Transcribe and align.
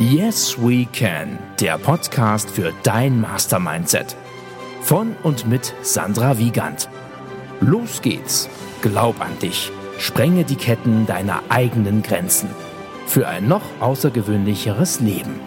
Yes 0.00 0.56
We 0.56 0.86
Can, 0.92 1.40
der 1.58 1.76
Podcast 1.76 2.48
für 2.48 2.72
dein 2.84 3.20
Mastermindset. 3.20 4.14
Von 4.80 5.16
und 5.24 5.48
mit 5.48 5.74
Sandra 5.82 6.38
Wiegand. 6.38 6.88
Los 7.60 8.00
geht's. 8.00 8.48
Glaub 8.80 9.20
an 9.20 9.36
dich. 9.40 9.72
Sprenge 9.98 10.44
die 10.44 10.54
Ketten 10.54 11.04
deiner 11.06 11.42
eigenen 11.48 12.04
Grenzen. 12.04 12.48
Für 13.08 13.26
ein 13.26 13.48
noch 13.48 13.64
außergewöhnlicheres 13.80 15.00
Leben. 15.00 15.40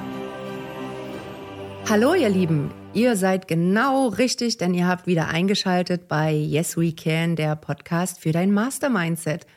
Hallo 1.89 2.13
ihr 2.13 2.27
Lieben, 2.27 2.71
ihr 2.93 3.15
seid 3.15 3.47
genau 3.47 4.09
richtig, 4.09 4.57
denn 4.57 4.73
ihr 4.73 4.85
habt 4.85 5.07
wieder 5.07 5.29
eingeschaltet 5.29 6.09
bei 6.09 6.33
Yes 6.33 6.75
We 6.75 6.91
Can, 6.91 7.37
der 7.37 7.55
Podcast 7.55 8.19
für 8.19 8.33
dein 8.33 8.51
Mastermindset. 8.51 9.47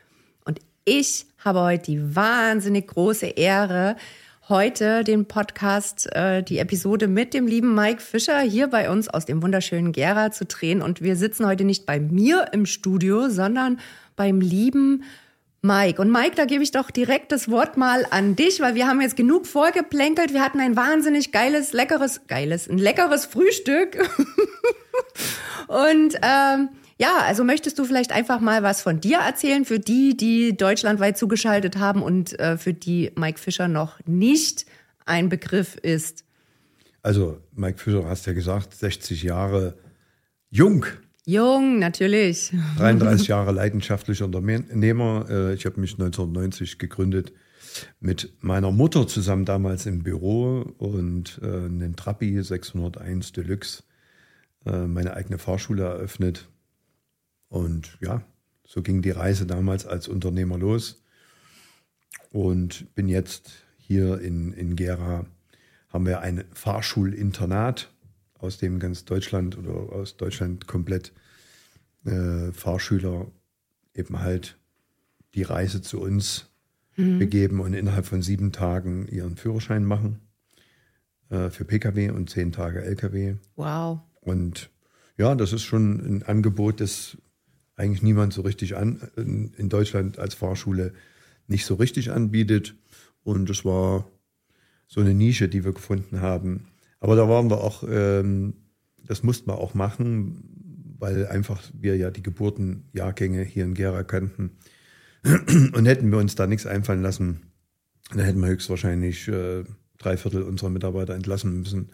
Und 0.44 0.60
ich 0.84 1.26
habe 1.44 1.62
heute 1.62 1.82
die 1.82 2.14
wahnsinnig 2.14 2.86
große 2.86 3.26
Ehre, 3.26 3.96
heute 4.48 5.04
den 5.04 5.26
Podcast, 5.26 6.14
äh, 6.14 6.42
die 6.42 6.58
Episode 6.58 7.08
mit 7.08 7.32
dem 7.32 7.46
lieben 7.46 7.74
Mike 7.74 8.02
Fischer 8.02 8.40
hier 8.40 8.66
bei 8.66 8.90
uns 8.90 9.08
aus 9.08 9.24
dem 9.24 9.42
wunderschönen 9.42 9.92
Gera 9.92 10.32
zu 10.32 10.44
drehen. 10.44 10.82
Und 10.82 11.00
wir 11.00 11.16
sitzen 11.16 11.46
heute 11.46 11.64
nicht 11.64 11.86
bei 11.86 11.98
mir 11.98 12.48
im 12.52 12.66
Studio, 12.66 13.30
sondern 13.30 13.80
beim 14.16 14.40
lieben 14.40 15.04
Mike. 15.62 16.00
Und 16.00 16.12
Mike, 16.12 16.36
da 16.36 16.44
gebe 16.44 16.62
ich 16.62 16.72
doch 16.72 16.90
direkt 16.90 17.32
das 17.32 17.50
Wort 17.50 17.78
mal 17.78 18.06
an 18.10 18.36
dich, 18.36 18.60
weil 18.60 18.74
wir 18.74 18.86
haben 18.86 19.00
jetzt 19.00 19.16
genug 19.16 19.46
vorgeplänkelt. 19.46 20.34
Wir 20.34 20.42
hatten 20.44 20.60
ein 20.60 20.76
wahnsinnig 20.76 21.32
geiles, 21.32 21.72
leckeres, 21.72 22.26
geiles, 22.26 22.68
ein 22.68 22.78
leckeres 22.78 23.24
Frühstück. 23.24 23.96
Und 25.68 26.16
ähm, 26.22 26.68
ja, 26.98 27.18
also 27.26 27.44
möchtest 27.44 27.78
du 27.78 27.84
vielleicht 27.84 28.12
einfach 28.12 28.40
mal 28.40 28.62
was 28.62 28.80
von 28.80 29.00
dir 29.00 29.18
erzählen 29.18 29.64
für 29.64 29.80
die, 29.80 30.16
die 30.16 30.56
deutschlandweit 30.56 31.18
zugeschaltet 31.18 31.76
haben 31.76 32.02
und 32.02 32.38
äh, 32.38 32.56
für 32.56 32.72
die 32.72 33.10
Mike 33.16 33.38
Fischer 33.38 33.68
noch 33.68 33.98
nicht 34.06 34.66
ein 35.04 35.28
Begriff 35.28 35.76
ist? 35.76 36.24
Also, 37.02 37.40
Mike 37.52 37.78
Fischer, 37.78 38.08
hast 38.08 38.26
ja 38.26 38.32
gesagt, 38.32 38.74
60 38.74 39.22
Jahre 39.22 39.76
jung. 40.50 40.86
Jung, 41.26 41.78
natürlich. 41.78 42.52
33 42.78 43.28
Jahre 43.28 43.52
leidenschaftlicher 43.52 44.26
Unternehmer. 44.26 45.26
Äh, 45.28 45.54
ich 45.54 45.66
habe 45.66 45.80
mich 45.80 45.94
1990 45.94 46.78
gegründet 46.78 47.32
mit 47.98 48.32
meiner 48.40 48.70
Mutter 48.70 49.06
zusammen 49.08 49.44
damals 49.44 49.86
im 49.86 50.04
Büro 50.04 50.60
und 50.78 51.40
äh, 51.42 51.46
einen 51.46 51.96
Trappi 51.96 52.40
601 52.40 53.32
Deluxe 53.32 53.82
äh, 54.64 54.86
meine 54.86 55.14
eigene 55.14 55.38
Fahrschule 55.38 55.82
eröffnet 55.82 56.48
und 57.54 57.98
ja, 58.00 58.20
so 58.64 58.82
ging 58.82 59.00
die 59.00 59.12
Reise 59.12 59.46
damals 59.46 59.86
als 59.86 60.08
Unternehmer 60.08 60.58
los. 60.58 61.04
Und 62.32 62.92
bin 62.96 63.08
jetzt 63.08 63.52
hier 63.78 64.20
in, 64.20 64.52
in 64.52 64.74
Gera, 64.74 65.24
haben 65.88 66.04
wir 66.04 66.20
ein 66.20 66.42
Fahrschulinternat, 66.52 67.92
aus 68.40 68.58
dem 68.58 68.80
ganz 68.80 69.04
Deutschland 69.04 69.56
oder 69.56 69.70
aus 69.70 70.16
Deutschland 70.16 70.66
komplett 70.66 71.12
äh, 72.04 72.50
Fahrschüler 72.50 73.30
eben 73.94 74.18
halt 74.18 74.58
die 75.34 75.44
Reise 75.44 75.80
zu 75.80 76.00
uns 76.00 76.50
mhm. 76.96 77.20
begeben 77.20 77.60
und 77.60 77.72
innerhalb 77.72 78.06
von 78.06 78.20
sieben 78.20 78.50
Tagen 78.50 79.06
ihren 79.06 79.36
Führerschein 79.36 79.84
machen 79.84 80.18
äh, 81.30 81.50
für 81.50 81.64
Pkw 81.64 82.10
und 82.10 82.30
zehn 82.30 82.50
Tage 82.50 82.82
Lkw. 82.82 83.36
Wow. 83.54 84.00
Und 84.20 84.70
ja, 85.16 85.36
das 85.36 85.52
ist 85.52 85.62
schon 85.62 86.00
ein 86.00 86.22
Angebot, 86.24 86.80
das 86.80 87.16
eigentlich 87.76 88.02
niemand 88.02 88.32
so 88.32 88.42
richtig 88.42 88.76
an, 88.76 89.00
in 89.16 89.68
Deutschland 89.68 90.18
als 90.18 90.34
Fahrschule 90.34 90.92
nicht 91.46 91.66
so 91.66 91.74
richtig 91.74 92.10
anbietet. 92.10 92.74
Und 93.22 93.48
das 93.50 93.64
war 93.64 94.10
so 94.86 95.00
eine 95.00 95.14
Nische, 95.14 95.48
die 95.48 95.64
wir 95.64 95.72
gefunden 95.72 96.20
haben. 96.20 96.68
Aber 97.00 97.16
da 97.16 97.28
waren 97.28 97.50
wir 97.50 97.62
auch, 97.62 97.84
ähm, 97.88 98.54
das 99.04 99.22
mussten 99.22 99.48
wir 99.48 99.58
auch 99.58 99.74
machen, 99.74 100.96
weil 100.98 101.26
einfach 101.26 101.62
wir 101.74 101.96
ja 101.96 102.10
die 102.10 102.22
Geburtenjahrgänge 102.22 103.42
hier 103.42 103.64
in 103.64 103.74
Gera 103.74 104.04
kannten. 104.04 104.52
Und 105.24 105.86
hätten 105.86 106.10
wir 106.10 106.18
uns 106.18 106.34
da 106.34 106.46
nichts 106.46 106.66
einfallen 106.66 107.02
lassen, 107.02 107.42
dann 108.10 108.24
hätten 108.24 108.40
wir 108.40 108.48
höchstwahrscheinlich 108.48 109.28
äh, 109.28 109.64
drei 109.98 110.16
Viertel 110.16 110.42
unserer 110.42 110.70
Mitarbeiter 110.70 111.14
entlassen 111.14 111.58
müssen 111.58 111.90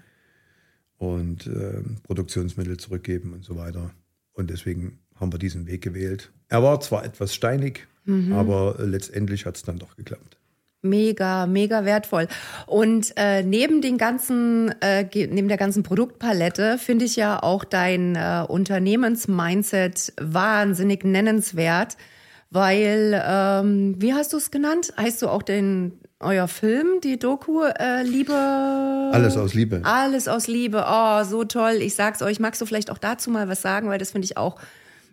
und 0.96 1.46
äh, 1.46 1.82
Produktionsmittel 2.02 2.76
zurückgeben 2.76 3.32
und 3.32 3.44
so 3.44 3.56
weiter. 3.56 3.94
Und 4.32 4.50
deswegen 4.50 5.00
haben 5.20 5.32
wir 5.32 5.38
diesen 5.38 5.66
Weg 5.66 5.82
gewählt. 5.82 6.31
Er 6.48 6.62
war 6.62 6.81
zwar 6.81 7.04
etwas 7.04 7.34
steinig, 7.34 7.86
mhm. 8.04 8.32
aber 8.32 8.76
letztendlich 8.78 9.47
hat 9.47 9.56
es 9.56 9.62
dann 9.62 9.78
doch 9.78 9.97
geklappt. 9.97 10.36
Mega, 10.82 11.47
mega 11.47 11.84
wertvoll. 11.84 12.26
Und 12.66 13.12
äh, 13.16 13.42
neben 13.42 13.82
den 13.82 13.98
ganzen, 13.98 14.75
äh, 14.81 15.04
neben 15.12 15.48
der 15.48 15.58
ganzen 15.58 15.82
Produktpalette 15.82 16.78
finde 16.78 17.04
ich 17.04 17.16
ja 17.16 17.42
auch 17.42 17.64
dein 17.64 18.16
äh, 18.16 18.44
Unternehmensmindset 18.48 20.14
wahnsinnig 20.19 21.04
nennenswert, 21.04 21.98
weil 22.48 23.22
ähm, 23.22 23.94
wie 23.98 24.14
hast 24.14 24.32
du 24.32 24.38
es 24.38 24.50
genannt? 24.50 24.94
Heißt 24.97 25.20
du 25.20 25.28
auch 25.28 25.42
den 25.42 26.00
euer 26.19 26.48
Film, 26.48 27.00
die 27.04 27.19
Doku 27.19 27.62
äh, 27.62 28.02
Liebe? 28.02 28.32
Alles 28.32 29.37
aus 29.37 29.52
Liebe. 29.52 29.82
Alles 29.84 30.28
aus 30.28 30.47
Liebe. 30.48 30.84
Oh, 30.88 31.25
so 31.25 31.44
toll. 31.44 31.76
Ich 31.81 31.94
sag's 31.94 32.22
euch. 32.22 32.41
Magst 32.41 32.60
du 32.60 32.66
vielleicht 32.66 32.91
auch 32.91 32.98
dazu 32.98 33.31
mal 33.31 33.48
was 33.48 33.60
sagen, 33.60 33.88
weil 33.88 33.98
das 33.98 34.12
finde 34.12 34.25
ich 34.25 34.38
auch 34.38 34.56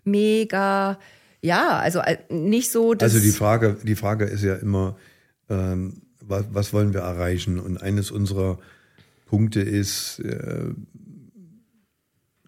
mega, 0.08 1.00
ja, 1.42 1.78
also 1.78 2.00
äh, 2.00 2.18
nicht 2.30 2.72
so. 2.72 2.94
Dass 2.94 3.14
also 3.14 3.24
die 3.24 3.32
Frage, 3.32 3.78
die 3.84 3.96
Frage 3.96 4.26
ist 4.26 4.44
ja 4.44 4.56
immer, 4.56 4.98
ähm, 5.50 6.02
was, 6.22 6.46
was 6.52 6.74
wollen 6.74 6.94
wir 6.94 7.02
erreichen? 7.02 7.60
Und 7.60 7.82
eines 7.82 8.12
unserer 8.12 8.60
Punkte 9.26 9.62
ist, 9.62 10.20
äh, 10.20 10.72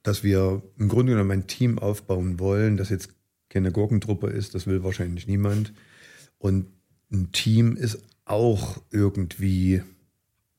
dass 0.04 0.24
wir 0.24 0.64
im 0.78 0.88
Grunde 0.88 1.14
genommen 1.14 1.32
ein 1.32 1.48
Team 1.48 1.78
aufbauen 1.78 2.40
wollen, 2.40 2.78
das 2.78 2.90
jetzt 2.90 3.10
keine 3.50 3.72
Gurkentruppe 3.72 4.28
ist, 4.28 4.56
das 4.56 4.68
will 4.68 4.84
wahrscheinlich 4.84 5.28
niemand. 5.28 5.74
Und 6.38 6.68
ein 7.12 7.32
Team 7.32 7.76
ist 7.76 8.00
auch 8.26 8.82
irgendwie, 8.92 9.82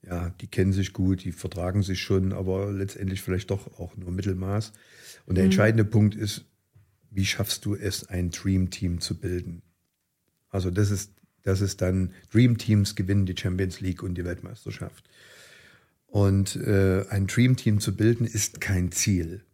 ja, 0.06 0.30
die 0.40 0.48
kennen 0.48 0.72
sich 0.72 0.92
gut, 0.92 1.24
die 1.24 1.32
vertragen 1.32 1.82
sich 1.82 2.00
schon, 2.02 2.32
aber 2.32 2.72
letztendlich 2.72 3.22
vielleicht 3.22 3.50
doch 3.50 3.78
auch 3.78 3.96
nur 3.96 4.10
Mittelmaß. 4.10 4.72
Und 5.26 5.36
der 5.36 5.44
mhm. 5.44 5.50
entscheidende 5.50 5.84
Punkt 5.84 6.14
ist, 6.14 6.44
wie 7.10 7.26
schaffst 7.26 7.64
du 7.64 7.74
es, 7.74 8.08
ein 8.08 8.30
Dream 8.30 8.70
Team 8.70 9.00
zu 9.00 9.18
bilden? 9.18 9.62
Also 10.48 10.70
das 10.70 10.90
ist, 10.90 11.12
das 11.42 11.60
ist 11.60 11.80
dann, 11.80 12.12
Dream 12.32 12.58
Teams 12.58 12.94
gewinnen 12.94 13.26
die 13.26 13.36
Champions 13.36 13.80
League 13.80 14.02
und 14.02 14.14
die 14.14 14.24
Weltmeisterschaft. 14.24 15.08
Und 16.06 16.56
äh, 16.56 17.06
ein 17.08 17.26
Dream 17.26 17.56
Team 17.56 17.80
zu 17.80 17.96
bilden 17.96 18.26
ist 18.26 18.60
kein 18.60 18.90
Ziel, 18.90 19.44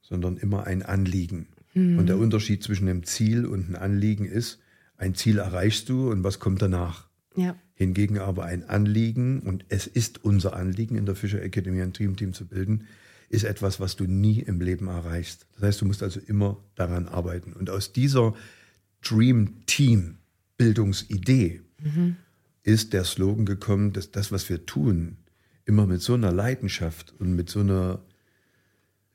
sondern 0.00 0.36
immer 0.36 0.66
ein 0.66 0.82
Anliegen. 0.82 1.48
Mhm. 1.74 1.98
Und 1.98 2.08
der 2.08 2.18
Unterschied 2.18 2.62
zwischen 2.62 2.88
einem 2.88 3.04
Ziel 3.04 3.46
und 3.46 3.66
einem 3.66 3.76
Anliegen 3.76 4.24
ist, 4.24 4.58
ein 4.96 5.14
Ziel 5.14 5.38
erreichst 5.38 5.88
du 5.88 6.10
und 6.10 6.22
was 6.24 6.38
kommt 6.38 6.60
danach? 6.62 7.08
Ja. 7.36 7.56
Hingegen 7.74 8.18
aber 8.18 8.44
ein 8.44 8.68
Anliegen, 8.68 9.40
und 9.40 9.64
es 9.68 9.86
ist 9.86 10.24
unser 10.24 10.54
Anliegen 10.54 10.96
in 10.96 11.06
der 11.06 11.16
Fischer 11.16 11.42
Academy 11.42 11.82
ein 11.82 11.92
Dream 11.92 12.16
Team 12.16 12.34
zu 12.34 12.46
bilden, 12.46 12.86
ist 13.32 13.44
etwas, 13.44 13.80
was 13.80 13.96
du 13.96 14.04
nie 14.04 14.40
im 14.40 14.60
Leben 14.60 14.88
erreichst. 14.88 15.46
Das 15.54 15.62
heißt, 15.62 15.80
du 15.80 15.86
musst 15.86 16.02
also 16.02 16.20
immer 16.20 16.62
daran 16.74 17.08
arbeiten. 17.08 17.54
Und 17.54 17.70
aus 17.70 17.94
dieser 17.94 18.34
Dream 19.00 19.64
Team 19.64 20.18
Bildungsidee 20.58 21.62
mhm. 21.82 22.16
ist 22.62 22.92
der 22.92 23.04
Slogan 23.04 23.46
gekommen, 23.46 23.94
dass 23.94 24.10
das, 24.10 24.32
was 24.32 24.50
wir 24.50 24.66
tun, 24.66 25.16
immer 25.64 25.86
mit 25.86 26.02
so 26.02 26.12
einer 26.12 26.30
Leidenschaft 26.30 27.14
und 27.18 27.34
mit 27.34 27.48
so 27.48 27.60
einer 27.60 28.02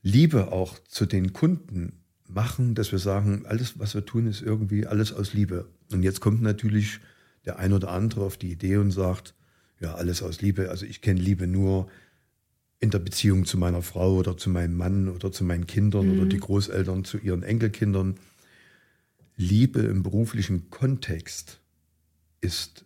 Liebe 0.01 0.51
auch 0.51 0.79
zu 0.79 1.05
den 1.05 1.31
Kunden 1.31 1.93
machen, 2.27 2.73
dass 2.73 2.91
wir 2.91 2.99
sagen, 2.99 3.45
alles, 3.45 3.77
was 3.77 3.93
wir 3.93 4.03
tun, 4.03 4.25
ist 4.25 4.41
irgendwie 4.41 4.87
alles 4.87 5.13
aus 5.13 5.33
Liebe. 5.33 5.69
Und 5.91 6.01
jetzt 6.01 6.21
kommt 6.21 6.41
natürlich 6.41 6.99
der 7.45 7.59
ein 7.59 7.71
oder 7.71 7.91
andere 7.91 8.23
auf 8.25 8.37
die 8.37 8.51
Idee 8.51 8.77
und 8.77 8.89
sagt, 8.89 9.35
ja, 9.79 9.93
alles 9.93 10.23
aus 10.23 10.41
Liebe. 10.41 10.71
Also 10.71 10.87
ich 10.87 11.01
kenne 11.01 11.19
Liebe 11.19 11.45
nur, 11.45 11.87
in 12.79 12.91
der 12.91 12.99
Beziehung 12.99 13.45
zu 13.45 13.57
meiner 13.57 13.81
Frau 13.81 14.15
oder 14.15 14.37
zu 14.37 14.49
meinem 14.49 14.77
Mann 14.77 15.09
oder 15.09 15.31
zu 15.31 15.43
meinen 15.43 15.67
Kindern 15.67 16.13
mhm. 16.13 16.19
oder 16.19 16.29
die 16.29 16.39
Großeltern 16.39 17.05
zu 17.05 17.17
ihren 17.17 17.43
Enkelkindern. 17.43 18.19
Liebe 19.35 19.81
im 19.81 20.03
beruflichen 20.03 20.69
Kontext 20.69 21.59
ist 22.41 22.85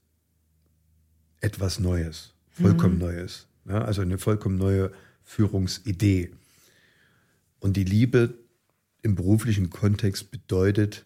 etwas 1.39 1.79
Neues, 1.79 2.33
vollkommen 2.49 2.95
mhm. 2.95 3.01
Neues. 3.01 3.47
Ja, 3.67 3.83
also 3.83 4.01
eine 4.01 4.17
vollkommen 4.17 4.57
neue 4.57 4.91
Führungsidee. 5.23 6.31
Und 7.59 7.77
die 7.77 7.83
Liebe 7.83 8.33
im 9.01 9.15
beruflichen 9.15 9.69
Kontext 9.69 10.31
bedeutet 10.31 11.05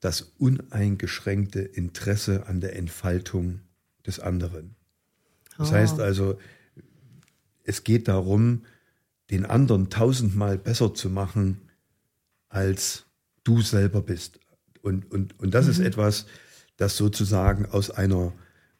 das 0.00 0.32
uneingeschränkte 0.38 1.60
Interesse 1.60 2.46
an 2.46 2.60
der 2.60 2.76
Entfaltung 2.76 3.60
des 4.06 4.20
anderen. 4.20 4.76
Das 5.56 5.70
oh. 5.70 5.74
heißt 5.74 6.00
also, 6.00 6.38
es 7.66 7.84
geht 7.84 8.08
darum, 8.08 8.64
den 9.30 9.44
anderen 9.44 9.90
tausendmal 9.90 10.56
besser 10.58 10.94
zu 10.94 11.10
machen, 11.10 11.60
als 12.48 13.06
du 13.44 13.60
selber 13.60 14.02
bist. 14.02 14.40
Und, 14.82 15.10
und, 15.10 15.38
und 15.38 15.54
das 15.54 15.66
mhm. 15.66 15.72
ist 15.72 15.78
etwas, 15.80 16.26
das 16.76 16.96
sozusagen 16.96 17.66
aus 17.66 17.90
einer 17.90 18.32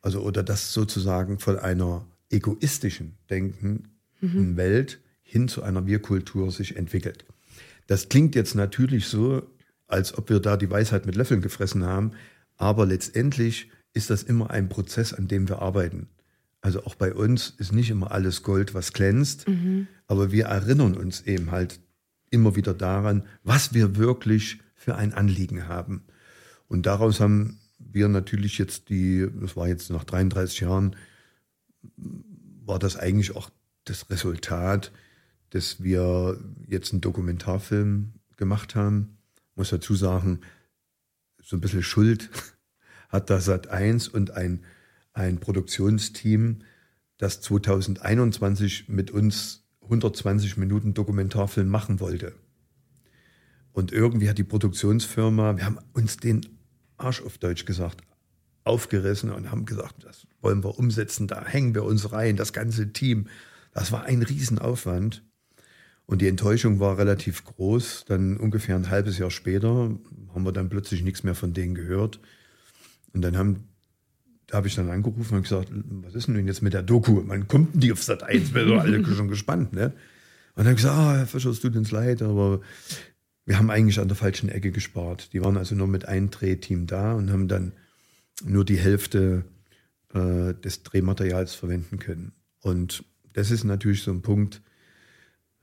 also 0.06 0.20
oder 0.20 0.44
das 0.44 0.72
sozusagen 0.72 1.40
von 1.40 1.58
einer 1.58 2.06
egoistischen 2.30 3.18
denkenden 3.28 3.88
mhm. 4.20 4.56
Welt 4.56 5.00
hin 5.22 5.48
zu 5.48 5.64
einer 5.64 5.84
Wir-Kultur 5.84 6.52
sich 6.52 6.76
entwickelt. 6.76 7.24
Das 7.88 8.08
klingt 8.08 8.36
jetzt 8.36 8.54
natürlich 8.54 9.08
so, 9.08 9.42
als 9.88 10.16
ob 10.16 10.30
wir 10.30 10.38
da 10.38 10.56
die 10.56 10.70
Weisheit 10.70 11.06
mit 11.06 11.16
Löffeln 11.16 11.40
gefressen 11.40 11.84
haben, 11.84 12.12
aber 12.56 12.86
letztendlich 12.86 13.68
ist 13.94 14.10
das 14.10 14.22
immer 14.22 14.50
ein 14.50 14.68
Prozess, 14.68 15.12
an 15.12 15.26
dem 15.26 15.48
wir 15.48 15.60
arbeiten. 15.60 16.08
Also 16.66 16.82
auch 16.82 16.96
bei 16.96 17.14
uns 17.14 17.50
ist 17.58 17.72
nicht 17.72 17.90
immer 17.90 18.10
alles 18.10 18.42
Gold, 18.42 18.74
was 18.74 18.92
glänzt, 18.92 19.46
mhm. 19.46 19.86
aber 20.08 20.32
wir 20.32 20.46
erinnern 20.46 20.96
uns 20.96 21.20
eben 21.20 21.52
halt 21.52 21.78
immer 22.30 22.56
wieder 22.56 22.74
daran, 22.74 23.22
was 23.44 23.72
wir 23.72 23.94
wirklich 23.94 24.58
für 24.74 24.96
ein 24.96 25.14
Anliegen 25.14 25.68
haben. 25.68 26.02
Und 26.66 26.86
daraus 26.86 27.20
haben 27.20 27.60
wir 27.78 28.08
natürlich 28.08 28.58
jetzt 28.58 28.88
die, 28.88 29.28
das 29.40 29.54
war 29.54 29.68
jetzt 29.68 29.90
nach 29.90 30.02
33 30.02 30.58
Jahren, 30.58 30.96
war 32.64 32.80
das 32.80 32.96
eigentlich 32.96 33.36
auch 33.36 33.48
das 33.84 34.10
Resultat, 34.10 34.90
dass 35.50 35.84
wir 35.84 36.36
jetzt 36.66 36.90
einen 36.90 37.00
Dokumentarfilm 37.00 38.14
gemacht 38.36 38.74
haben. 38.74 39.18
Muss 39.54 39.70
dazu 39.70 39.94
sagen, 39.94 40.40
so 41.40 41.56
ein 41.56 41.60
bisschen 41.60 41.84
Schuld 41.84 42.28
hat 43.08 43.30
da 43.30 43.40
Sat 43.40 43.68
1 43.68 44.08
und 44.08 44.32
ein, 44.32 44.64
ein 45.16 45.40
Produktionsteam, 45.40 46.58
das 47.16 47.40
2021 47.40 48.88
mit 48.88 49.10
uns 49.10 49.64
120 49.82 50.56
Minuten 50.58 50.94
Dokumentarfilm 50.94 51.68
machen 51.68 52.00
wollte. 52.00 52.34
Und 53.72 53.92
irgendwie 53.92 54.28
hat 54.28 54.38
die 54.38 54.44
Produktionsfirma, 54.44 55.56
wir 55.56 55.64
haben 55.64 55.78
uns 55.94 56.18
den 56.18 56.46
Arsch 56.98 57.22
auf 57.22 57.38
Deutsch 57.38 57.64
gesagt, 57.64 58.02
aufgerissen 58.64 59.30
und 59.30 59.50
haben 59.50 59.64
gesagt, 59.64 60.04
das 60.04 60.26
wollen 60.40 60.62
wir 60.64 60.78
umsetzen, 60.78 61.28
da 61.28 61.44
hängen 61.46 61.74
wir 61.74 61.84
uns 61.84 62.12
rein, 62.12 62.36
das 62.36 62.52
ganze 62.52 62.92
Team. 62.92 63.28
Das 63.72 63.92
war 63.92 64.04
ein 64.04 64.22
Riesenaufwand. 64.22 65.22
Und 66.06 66.22
die 66.22 66.28
Enttäuschung 66.28 66.78
war 66.78 66.98
relativ 66.98 67.44
groß. 67.44 68.04
Dann 68.06 68.36
ungefähr 68.36 68.76
ein 68.76 68.90
halbes 68.90 69.18
Jahr 69.18 69.30
später 69.30 69.90
haben 70.34 70.44
wir 70.44 70.52
dann 70.52 70.68
plötzlich 70.68 71.02
nichts 71.02 71.22
mehr 71.22 71.34
von 71.34 71.52
denen 71.52 71.74
gehört. 71.74 72.20
Und 73.12 73.22
dann 73.22 73.36
haben, 73.36 73.68
da 74.46 74.58
habe 74.58 74.68
ich 74.68 74.74
dann 74.74 74.90
angerufen 74.90 75.36
und 75.36 75.42
gesagt, 75.42 75.70
was 75.72 76.14
ist 76.14 76.28
denn 76.28 76.46
jetzt 76.46 76.62
mit 76.62 76.72
der 76.72 76.82
Doku? 76.82 77.22
Wann 77.26 77.48
kommt 77.48 77.74
denn 77.74 77.80
die 77.80 77.92
auf 77.92 78.02
Sat 78.02 78.22
1? 78.22 78.54
Wir 78.54 78.64
sind 78.64 78.78
alle 78.78 79.04
schon 79.04 79.28
gespannt, 79.28 79.72
ne? 79.72 79.86
Und 80.54 80.64
dann 80.64 80.66
habe 80.66 80.76
ich 80.76 80.82
gesagt, 80.82 80.96
ah, 80.96 81.16
Herr 81.16 81.26
Fischer, 81.26 81.50
es 81.50 81.60
tut 81.60 81.76
uns 81.76 81.90
leid, 81.90 82.22
aber 82.22 82.60
wir 83.44 83.58
haben 83.58 83.70
eigentlich 83.70 84.00
an 84.00 84.08
der 84.08 84.16
falschen 84.16 84.48
Ecke 84.48 84.70
gespart. 84.70 85.32
Die 85.32 85.42
waren 85.42 85.56
also 85.56 85.74
nur 85.74 85.86
mit 85.86 86.06
einem 86.06 86.30
Drehteam 86.30 86.86
da 86.86 87.12
und 87.14 87.30
haben 87.30 87.48
dann 87.48 87.72
nur 88.44 88.64
die 88.64 88.78
Hälfte 88.78 89.44
äh, 90.14 90.54
des 90.54 90.82
Drehmaterials 90.82 91.54
verwenden 91.54 91.98
können. 91.98 92.32
Und 92.60 93.04
das 93.34 93.50
ist 93.50 93.64
natürlich 93.64 94.02
so 94.02 94.12
ein 94.12 94.22
Punkt, 94.22 94.62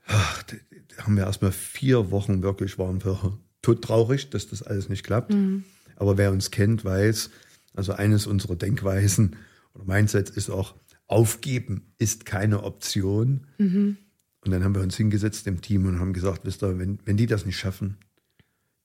ach, 0.06 0.42
da, 0.44 0.56
da 0.96 1.04
haben 1.04 1.16
wir 1.16 1.24
erstmal 1.24 1.52
vier 1.52 2.10
Wochen 2.10 2.42
wirklich, 2.42 2.78
waren 2.78 3.04
wir 3.04 3.38
todtraurig, 3.62 4.30
dass 4.30 4.48
das 4.48 4.62
alles 4.62 4.88
nicht 4.88 5.04
klappt. 5.04 5.32
Mhm. 5.32 5.64
Aber 5.96 6.18
wer 6.18 6.32
uns 6.32 6.50
kennt, 6.50 6.84
weiß, 6.84 7.30
also 7.74 7.92
eines 7.92 8.26
unserer 8.26 8.56
Denkweisen 8.56 9.36
oder 9.74 9.84
Mindset 9.84 10.30
ist 10.30 10.50
auch, 10.50 10.74
aufgeben 11.06 11.92
ist 11.98 12.24
keine 12.24 12.62
Option. 12.62 13.46
Mhm. 13.58 13.98
Und 14.40 14.50
dann 14.50 14.62
haben 14.62 14.74
wir 14.74 14.82
uns 14.82 14.96
hingesetzt 14.96 15.46
im 15.46 15.60
Team 15.60 15.86
und 15.86 16.00
haben 16.00 16.12
gesagt, 16.12 16.44
wisst 16.44 16.62
ihr, 16.62 16.78
wenn, 16.78 16.98
wenn 17.04 17.16
die 17.16 17.26
das 17.26 17.46
nicht 17.46 17.56
schaffen, 17.56 17.96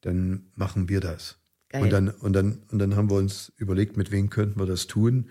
dann 0.01 0.45
machen 0.55 0.89
wir 0.89 1.01
das. 1.01 1.37
Geil. 1.69 1.83
Und 1.83 1.89
dann, 1.91 2.09
und, 2.09 2.33
dann, 2.33 2.59
und 2.71 2.79
dann 2.79 2.95
haben 2.95 3.09
wir 3.09 3.17
uns 3.17 3.51
überlegt, 3.57 3.95
mit 3.97 4.11
wem 4.11 4.29
könnten 4.29 4.59
wir 4.59 4.65
das 4.65 4.87
tun. 4.87 5.29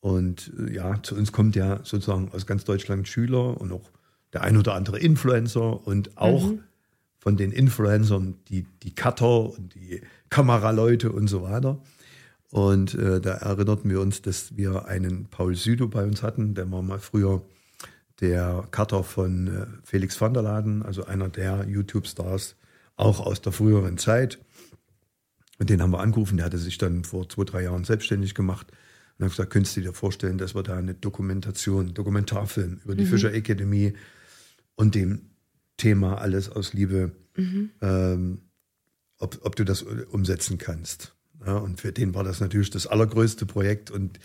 Und 0.00 0.52
äh, 0.58 0.74
ja, 0.74 1.02
zu 1.02 1.14
uns 1.14 1.32
kommt 1.32 1.56
ja 1.56 1.80
sozusagen 1.84 2.30
aus 2.32 2.46
ganz 2.46 2.64
Deutschland 2.64 3.08
Schüler 3.08 3.60
und 3.60 3.72
auch 3.72 3.90
der 4.32 4.42
ein 4.42 4.56
oder 4.56 4.74
andere 4.74 4.98
Influencer 4.98 5.86
und 5.86 6.16
auch 6.16 6.52
mhm. 6.52 6.60
von 7.18 7.36
den 7.36 7.52
Influencern 7.52 8.36
die, 8.48 8.66
die 8.82 8.94
Cutter 8.94 9.50
und 9.50 9.74
die 9.74 10.00
Kameraleute 10.30 11.12
und 11.12 11.28
so 11.28 11.42
weiter. 11.42 11.82
Und 12.50 12.94
äh, 12.94 13.20
da 13.20 13.32
erinnerten 13.34 13.88
wir 13.90 14.00
uns, 14.00 14.22
dass 14.22 14.56
wir 14.56 14.86
einen 14.86 15.26
Paul 15.26 15.54
Südo 15.54 15.86
bei 15.86 16.04
uns 16.04 16.22
hatten, 16.22 16.54
der 16.54 16.70
war 16.70 16.82
mal 16.82 16.98
früher 16.98 17.42
der 18.20 18.66
Cutter 18.70 19.04
von 19.04 19.46
äh, 19.46 19.66
Felix 19.84 20.20
van 20.20 20.34
der 20.34 20.42
Laden, 20.42 20.82
also 20.82 21.04
einer 21.04 21.28
der 21.28 21.66
YouTube-Stars, 21.68 22.56
auch 22.96 23.20
aus 23.20 23.40
der 23.40 23.52
früheren 23.52 23.98
Zeit. 23.98 24.38
Und 25.58 25.70
den 25.70 25.80
haben 25.80 25.92
wir 25.92 26.00
angerufen, 26.00 26.36
der 26.36 26.46
hatte 26.46 26.58
sich 26.58 26.78
dann 26.78 27.04
vor 27.04 27.28
zwei, 27.28 27.44
drei 27.44 27.62
Jahren 27.62 27.84
selbstständig 27.84 28.34
gemacht 28.34 28.66
und 29.18 29.24
habe 29.24 29.30
gesagt, 29.30 29.50
könntest 29.50 29.76
du 29.76 29.82
dir 29.82 29.92
vorstellen, 29.92 30.38
dass 30.38 30.54
wir 30.54 30.62
da 30.62 30.76
eine 30.76 30.94
Dokumentation, 30.94 31.94
Dokumentarfilm 31.94 32.80
über 32.84 32.94
die 32.94 33.04
mhm. 33.04 33.08
Fischer 33.08 33.32
Akademie 33.32 33.94
und 34.74 34.94
dem 34.94 35.30
Thema 35.76 36.18
alles 36.18 36.48
aus 36.48 36.72
Liebe, 36.72 37.12
mhm. 37.36 37.70
ähm, 37.80 38.38
ob, 39.18 39.38
ob 39.42 39.56
du 39.56 39.64
das 39.64 39.82
umsetzen 39.82 40.58
kannst. 40.58 41.14
Ja, 41.46 41.56
und 41.56 41.80
für 41.80 41.92
den 41.92 42.14
war 42.14 42.24
das 42.24 42.40
natürlich 42.40 42.70
das 42.70 42.86
allergrößte 42.86 43.46
Projekt. 43.46 43.90
Und 43.90 44.20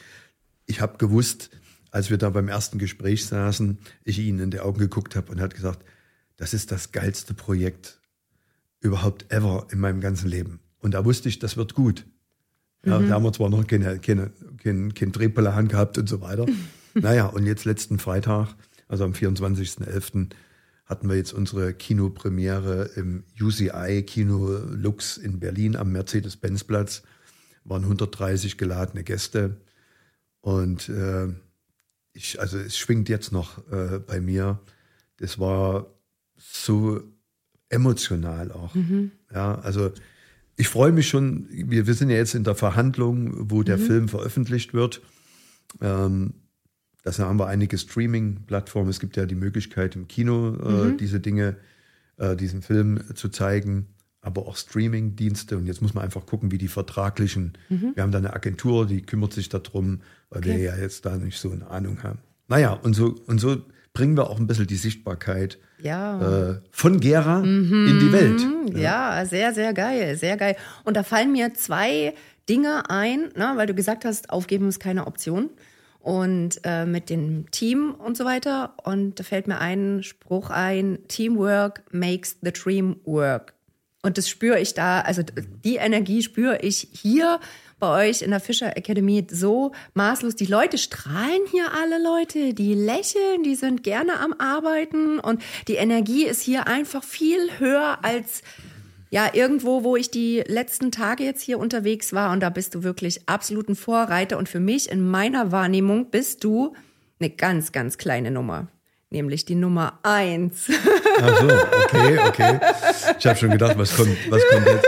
ich 0.65 0.81
habe 0.81 0.97
gewusst, 0.97 1.49
als 1.91 2.09
wir 2.09 2.17
da 2.17 2.29
beim 2.29 2.47
ersten 2.47 2.77
Gespräch 2.77 3.25
saßen, 3.25 3.77
ich 4.03 4.19
ihn 4.19 4.39
in 4.39 4.51
die 4.51 4.59
Augen 4.59 4.79
geguckt 4.79 5.15
habe 5.15 5.31
und 5.31 5.39
hat 5.39 5.55
gesagt, 5.55 5.85
das 6.37 6.53
ist 6.53 6.71
das 6.71 6.91
geilste 6.91 7.33
Projekt 7.33 7.99
überhaupt 8.81 9.31
ever 9.31 9.67
in 9.71 9.79
meinem 9.79 10.01
ganzen 10.01 10.29
Leben. 10.29 10.59
Und 10.79 10.93
da 10.93 11.05
wusste 11.05 11.29
ich, 11.29 11.39
das 11.39 11.57
wird 11.57 11.73
gut. 11.73 12.05
Ja, 12.85 12.99
mhm. 12.99 13.07
Da 13.07 13.15
haben 13.15 13.23
wir 13.23 13.33
zwar 13.33 13.49
noch 13.49 13.65
keine, 13.65 13.99
keine, 13.99 14.31
kein, 14.61 14.93
kein 14.93 15.11
Drehplan 15.11 15.67
gehabt 15.67 15.97
und 15.97 16.07
so 16.07 16.21
weiter. 16.21 16.45
naja, 16.93 17.27
und 17.27 17.45
jetzt 17.45 17.65
letzten 17.65 17.97
Freitag, 17.97 18.55
also 18.87 19.05
am 19.05 19.13
24.11., 19.13 20.29
hatten 20.85 21.09
wir 21.09 21.15
jetzt 21.15 21.33
unsere 21.33 21.73
Kinopremiere 21.73 22.91
im 22.95 23.23
UCI 23.39 24.03
Kino 24.05 24.59
Lux 24.69 25.17
in 25.17 25.39
Berlin 25.39 25.75
am 25.75 25.91
Mercedes-Benz-Platz. 25.91 27.03
Waren 27.63 27.83
130 27.83 28.57
geladene 28.57 29.03
Gäste. 29.03 29.57
Und 30.41 30.89
äh, 30.89 31.27
ich, 32.13 32.39
also 32.39 32.59
es 32.59 32.77
schwingt 32.77 33.09
jetzt 33.09 33.31
noch 33.31 33.67
äh, 33.71 33.99
bei 33.99 34.21
mir. 34.21 34.59
Das 35.17 35.39
war 35.39 35.87
so 36.37 37.01
emotional 37.69 38.51
auch. 38.51 38.75
Mhm. 38.75 39.11
Ja, 39.33 39.55
also 39.55 39.91
ich 40.55 40.67
freue 40.67 40.91
mich 40.91 41.09
schon, 41.09 41.47
wir, 41.49 41.87
wir 41.87 41.93
sind 41.95 42.09
ja 42.09 42.15
jetzt 42.15 42.35
in 42.35 42.43
der 42.43 42.55
Verhandlung, 42.55 43.49
wo 43.49 43.63
der 43.63 43.77
mhm. 43.77 43.81
Film 43.81 44.07
veröffentlicht 44.07 44.73
wird. 44.73 45.01
Ähm, 45.81 46.35
das 47.05 47.19
haben 47.19 47.37
wir 47.37 47.45
einige 47.45 47.77
Streaming-Plattformen. 47.77 48.89
Es 48.89 48.99
gibt 48.99 49.15
ja 49.15 49.27
die 49.27 49.35
Möglichkeit 49.35 49.95
im 49.95 50.07
Kino 50.07 50.55
äh, 50.55 50.69
mhm. 50.69 50.97
diese 50.97 51.19
Dinge, 51.19 51.55
äh, 52.17 52.35
diesen 52.35 52.63
Film 52.63 52.99
zu 53.13 53.29
zeigen, 53.29 53.85
aber 54.21 54.47
auch 54.47 54.57
Streaming-Dienste. 54.57 55.55
Und 55.55 55.67
jetzt 55.67 55.83
muss 55.83 55.93
man 55.93 56.03
einfach 56.03 56.25
gucken, 56.25 56.51
wie 56.51 56.57
die 56.57 56.67
vertraglichen. 56.67 57.53
Mhm. 57.69 57.91
Wir 57.93 58.01
haben 58.01 58.11
da 58.11 58.17
eine 58.17 58.33
Agentur, 58.33 58.87
die 58.87 59.03
kümmert 59.03 59.33
sich 59.33 59.49
darum, 59.49 60.01
weil 60.31 60.39
okay. 60.39 60.49
wir 60.49 60.57
ja 60.57 60.75
jetzt 60.77 61.05
da 61.05 61.15
nicht 61.15 61.37
so 61.37 61.51
eine 61.51 61.67
Ahnung 61.67 62.01
haben. 62.01 62.17
Naja, 62.47 62.73
und 62.73 62.95
so, 62.95 63.15
und 63.27 63.39
so 63.39 63.57
bringen 63.93 64.17
wir 64.17 64.27
auch 64.27 64.39
ein 64.39 64.47
bisschen 64.47 64.65
die 64.65 64.75
Sichtbarkeit 64.75 65.59
ja. 65.83 66.53
äh, 66.53 66.59
von 66.71 66.99
Gera 66.99 67.41
mhm. 67.41 67.87
in 67.87 67.99
die 67.99 68.11
Welt. 68.11 68.41
Ja. 68.73 69.19
ja. 69.19 69.25
sehr, 69.27 69.53
sehr 69.53 69.75
geil, 69.75 70.17
sehr 70.17 70.37
geil. 70.37 70.55
Und 70.83 70.97
da 70.97 71.03
fallen 71.03 71.31
mir 71.31 71.53
zwei 71.53 72.15
Dinge 72.49 72.89
ein, 72.89 73.29
ne, 73.35 73.53
weil 73.57 73.67
du 73.67 73.75
gesagt 73.75 74.05
hast, 74.05 74.31
aufgeben 74.31 74.67
ist 74.69 74.79
keine 74.79 75.05
Option. 75.05 75.51
Und 76.05 76.59
äh, 76.63 76.85
mit 76.85 77.09
dem 77.09 77.49
Team 77.49 77.95
und 77.95 78.15
so 78.15 78.25
weiter. 78.25 78.75
Und 78.83 79.19
da 79.19 79.23
fällt 79.23 79.47
mir 79.47 79.59
ein 79.59 80.03
Spruch 80.03 80.51
ein, 80.51 80.99
Teamwork 81.07 81.81
makes 81.91 82.37
the 82.43 82.51
dream 82.51 82.97
work. 83.05 83.53
Und 84.03 84.19
das 84.19 84.29
spüre 84.29 84.59
ich 84.59 84.75
da, 84.75 85.01
also 85.01 85.23
die 85.63 85.77
Energie 85.77 86.21
spüre 86.21 86.59
ich 86.61 86.89
hier 86.91 87.39
bei 87.79 88.07
euch 88.07 88.21
in 88.21 88.29
der 88.29 88.39
Fischer 88.39 88.77
Academy 88.77 89.25
so 89.31 89.71
maßlos. 89.95 90.35
Die 90.35 90.45
Leute 90.45 90.77
strahlen 90.77 91.41
hier 91.49 91.73
alle 91.73 92.01
Leute, 92.01 92.53
die 92.53 92.75
lächeln, 92.75 93.41
die 93.41 93.55
sind 93.55 93.81
gerne 93.81 94.19
am 94.19 94.35
Arbeiten 94.37 95.17
und 95.17 95.41
die 95.67 95.75
Energie 95.75 96.25
ist 96.25 96.43
hier 96.43 96.67
einfach 96.67 97.03
viel 97.03 97.49
höher 97.57 97.97
als 98.03 98.43
ja, 99.15 99.29
irgendwo, 99.31 99.85
wo 99.85 99.95
ich 99.95 100.11
die 100.11 100.43
letzten 100.45 100.91
Tage 100.91 101.23
jetzt 101.23 101.41
hier 101.41 101.57
unterwegs 101.57 102.11
war 102.11 102.33
und 102.33 102.41
da 102.41 102.49
bist 102.49 102.75
du 102.75 102.83
wirklich 102.83 103.29
absoluten 103.29 103.77
Vorreiter 103.77 104.37
und 104.37 104.49
für 104.49 104.59
mich 104.59 104.91
in 104.91 105.09
meiner 105.09 105.53
Wahrnehmung 105.53 106.11
bist 106.11 106.43
du 106.43 106.75
eine 107.21 107.29
ganz, 107.29 107.71
ganz 107.71 107.97
kleine 107.97 108.29
Nummer 108.29 108.67
nämlich 109.11 109.45
die 109.45 109.55
Nummer 109.55 109.99
eins. 110.03 110.69
Ach 111.21 111.39
so, 111.39 111.47
okay, 111.47 112.19
okay. 112.27 112.59
Ich 113.17 113.25
habe 113.25 113.39
schon 113.39 113.51
gedacht, 113.51 113.77
was 113.77 113.95
kommt, 113.95 114.17
was 114.29 114.41
kommt 114.49 114.65
jetzt? 114.65 114.85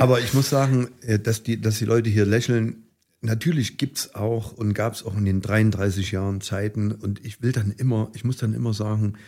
Aber 0.00 0.20
ich 0.20 0.32
muss 0.32 0.48
sagen, 0.48 0.88
äh, 1.02 1.18
dass 1.18 1.42
die, 1.42 1.60
dass 1.60 1.78
die 1.78 1.84
Leute 1.84 2.08
hier 2.08 2.24
lächeln, 2.24 2.86
natürlich 3.20 3.76
gibt 3.76 3.98
es 3.98 4.14
auch 4.14 4.52
und 4.52 4.72
gab 4.72 4.94
es 4.94 5.04
auch 5.04 5.14
in 5.18 5.26
den 5.26 5.42
33 5.42 6.12
Jahren 6.12 6.40
Zeiten 6.40 6.92
und 6.92 7.22
ich 7.26 7.42
will 7.42 7.52
dann 7.52 7.74
immer, 7.76 8.10
ich 8.14 8.24
muss 8.24 8.38
dann 8.38 8.54
immer 8.54 8.72
sagen, 8.72 9.18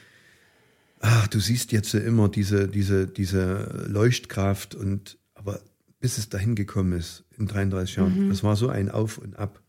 ach, 1.04 1.28
du 1.28 1.38
siehst 1.38 1.70
jetzt 1.72 1.92
immer 1.94 2.30
diese, 2.30 2.66
diese, 2.66 3.06
diese 3.06 3.86
Leuchtkraft 3.88 4.74
und 4.74 5.18
aber 5.34 5.60
bis 6.00 6.16
es 6.16 6.30
dahin 6.30 6.54
gekommen 6.54 6.92
ist 6.94 7.24
in 7.38 7.46
33 7.46 7.96
Jahren, 7.96 8.26
mhm. 8.26 8.28
das 8.30 8.42
war 8.42 8.56
so 8.56 8.68
ein 8.68 8.90
Auf 8.90 9.18
und 9.18 9.38
Ab. 9.38 9.60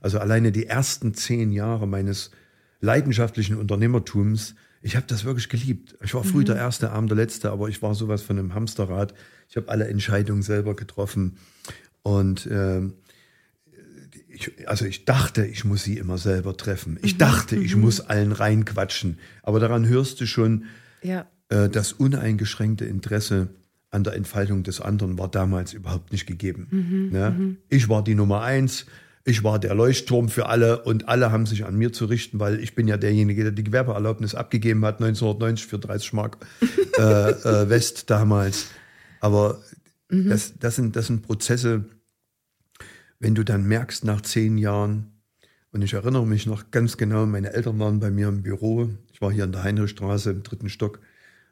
Also 0.00 0.18
alleine 0.18 0.52
die 0.52 0.66
ersten 0.66 1.14
zehn 1.14 1.52
Jahre 1.52 1.86
meines 1.88 2.30
leidenschaftlichen 2.80 3.56
Unternehmertums, 3.56 4.54
ich 4.82 4.96
habe 4.96 5.06
das 5.06 5.24
wirklich 5.24 5.48
geliebt. 5.48 5.96
Ich 6.04 6.12
war 6.12 6.22
früh 6.22 6.40
mhm. 6.40 6.46
der 6.46 6.56
Erste, 6.56 6.90
Abend 6.90 7.10
der 7.10 7.16
Letzte, 7.16 7.50
aber 7.50 7.68
ich 7.68 7.80
war 7.80 7.94
sowas 7.94 8.20
von 8.20 8.38
einem 8.38 8.54
Hamsterrad. 8.54 9.14
Ich 9.48 9.56
habe 9.56 9.70
alle 9.70 9.88
Entscheidungen 9.88 10.42
selber 10.42 10.76
getroffen. 10.76 11.38
Und 12.02 12.44
äh, 12.44 12.82
ich, 14.34 14.68
also 14.68 14.84
ich 14.84 15.04
dachte, 15.04 15.46
ich 15.46 15.64
muss 15.64 15.84
sie 15.84 15.96
immer 15.96 16.18
selber 16.18 16.56
treffen. 16.56 16.98
Ich 17.02 17.14
mhm. 17.14 17.18
dachte, 17.18 17.56
ich 17.56 17.76
mhm. 17.76 17.82
muss 17.82 18.00
allen 18.00 18.32
reinquatschen. 18.32 19.18
Aber 19.42 19.60
daran 19.60 19.86
hörst 19.86 20.20
du 20.20 20.26
schon, 20.26 20.64
ja. 21.02 21.26
äh, 21.48 21.68
das 21.68 21.92
uneingeschränkte 21.92 22.84
Interesse 22.84 23.48
an 23.90 24.04
der 24.04 24.14
Entfaltung 24.14 24.64
des 24.64 24.80
anderen 24.80 25.18
war 25.18 25.28
damals 25.28 25.72
überhaupt 25.72 26.12
nicht 26.12 26.26
gegeben. 26.26 26.66
Mhm. 26.70 27.08
Ne? 27.12 27.30
Mhm. 27.30 27.56
Ich 27.68 27.88
war 27.88 28.02
die 28.02 28.16
Nummer 28.16 28.42
eins. 28.42 28.86
Ich 29.26 29.42
war 29.42 29.58
der 29.58 29.74
Leuchtturm 29.74 30.28
für 30.28 30.46
alle 30.46 30.82
und 30.82 31.08
alle 31.08 31.32
haben 31.32 31.46
sich 31.46 31.64
an 31.64 31.76
mir 31.76 31.92
zu 31.92 32.04
richten, 32.04 32.40
weil 32.40 32.60
ich 32.60 32.74
bin 32.74 32.88
ja 32.88 32.98
derjenige, 32.98 33.44
der 33.44 33.52
die 33.52 33.64
Gewerbeerlaubnis 33.64 34.34
abgegeben 34.34 34.84
hat, 34.84 35.00
1990 35.00 35.66
für 35.66 35.78
30 35.78 36.12
Mark 36.12 36.36
äh, 36.98 37.02
äh, 37.02 37.70
West 37.70 38.10
damals. 38.10 38.66
Aber 39.20 39.62
mhm. 40.10 40.28
das, 40.28 40.58
das, 40.58 40.76
sind, 40.76 40.96
das 40.96 41.06
sind 41.06 41.22
Prozesse, 41.22 41.84
wenn 43.24 43.34
du 43.34 43.42
dann 43.42 43.66
merkst 43.66 44.04
nach 44.04 44.20
zehn 44.20 44.58
Jahren, 44.58 45.06
und 45.70 45.80
ich 45.80 45.94
erinnere 45.94 46.26
mich 46.26 46.44
noch 46.44 46.70
ganz 46.70 46.98
genau, 46.98 47.24
meine 47.24 47.54
Eltern 47.54 47.78
waren 47.78 47.98
bei 47.98 48.10
mir 48.10 48.28
im 48.28 48.42
Büro, 48.42 48.90
ich 49.14 49.22
war 49.22 49.32
hier 49.32 49.44
in 49.44 49.52
der 49.52 49.64
Heinrichstraße 49.64 50.30
im 50.30 50.42
dritten 50.42 50.68
Stock 50.68 51.00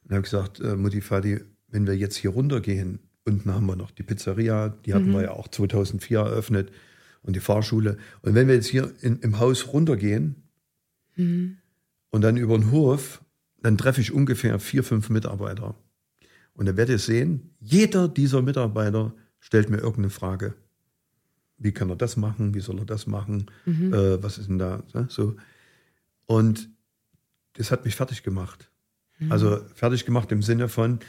und 0.04 0.10
habe 0.10 0.20
gesagt, 0.20 0.60
äh, 0.60 0.76
Mutti, 0.76 1.00
Vati, 1.00 1.40
wenn 1.68 1.86
wir 1.86 1.96
jetzt 1.96 2.16
hier 2.16 2.28
runtergehen, 2.28 2.98
unten 3.24 3.54
haben 3.54 3.64
wir 3.64 3.76
noch 3.76 3.90
die 3.90 4.02
Pizzeria, 4.02 4.68
die 4.84 4.92
hatten 4.92 5.08
mhm. 5.08 5.14
wir 5.14 5.22
ja 5.22 5.30
auch 5.30 5.48
2004 5.48 6.18
eröffnet 6.18 6.70
und 7.22 7.36
die 7.36 7.40
Fahrschule. 7.40 7.96
Und 8.20 8.34
wenn 8.34 8.48
wir 8.48 8.54
jetzt 8.54 8.68
hier 8.68 8.92
in, 9.00 9.20
im 9.20 9.38
Haus 9.38 9.72
runtergehen 9.72 10.42
mhm. 11.16 11.56
und 12.10 12.20
dann 12.20 12.36
über 12.36 12.58
den 12.58 12.70
Hof, 12.70 13.24
dann 13.62 13.78
treffe 13.78 14.02
ich 14.02 14.12
ungefähr 14.12 14.58
vier, 14.58 14.84
fünf 14.84 15.08
Mitarbeiter. 15.08 15.74
Und 16.52 16.66
dann 16.66 16.76
werdet 16.76 16.96
ihr 16.96 16.98
sehen, 16.98 17.54
jeder 17.60 18.08
dieser 18.08 18.42
Mitarbeiter 18.42 19.14
stellt 19.40 19.70
mir 19.70 19.78
irgendeine 19.78 20.10
Frage 20.10 20.52
wie 21.62 21.72
kann 21.72 21.90
er 21.90 21.96
das 21.96 22.16
machen, 22.16 22.54
wie 22.54 22.60
soll 22.60 22.78
er 22.78 22.84
das 22.84 23.06
machen, 23.06 23.50
mhm. 23.64 23.92
äh, 23.92 24.22
was 24.22 24.38
ist 24.38 24.48
denn 24.48 24.58
da, 24.58 24.82
ne? 24.94 25.06
so. 25.08 25.36
Und 26.26 26.68
das 27.54 27.70
hat 27.70 27.84
mich 27.84 27.94
fertig 27.94 28.22
gemacht. 28.22 28.70
Mhm. 29.18 29.32
Also 29.32 29.60
fertig 29.74 30.04
gemacht 30.04 30.32
im 30.32 30.42
Sinne 30.42 30.68
von, 30.68 31.00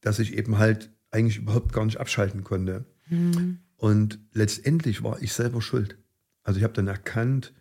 dass 0.00 0.18
ich 0.18 0.34
eben 0.34 0.58
halt 0.58 0.90
eigentlich 1.10 1.38
überhaupt 1.38 1.72
gar 1.72 1.84
nicht 1.84 1.98
abschalten 1.98 2.44
konnte. 2.44 2.84
Mhm. 3.08 3.58
Und 3.76 4.18
letztendlich 4.32 5.02
war 5.02 5.20
ich 5.22 5.32
selber 5.32 5.62
schuld. 5.62 5.96
Also 6.42 6.58
ich 6.58 6.64
habe 6.64 6.74
dann 6.74 6.88
erkannt, 6.88 7.54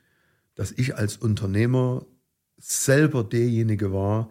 dass 0.56 0.72
ich 0.72 0.96
als 0.96 1.18
Unternehmer 1.18 2.06
selber 2.58 3.24
derjenige 3.24 3.94
war, 3.94 4.30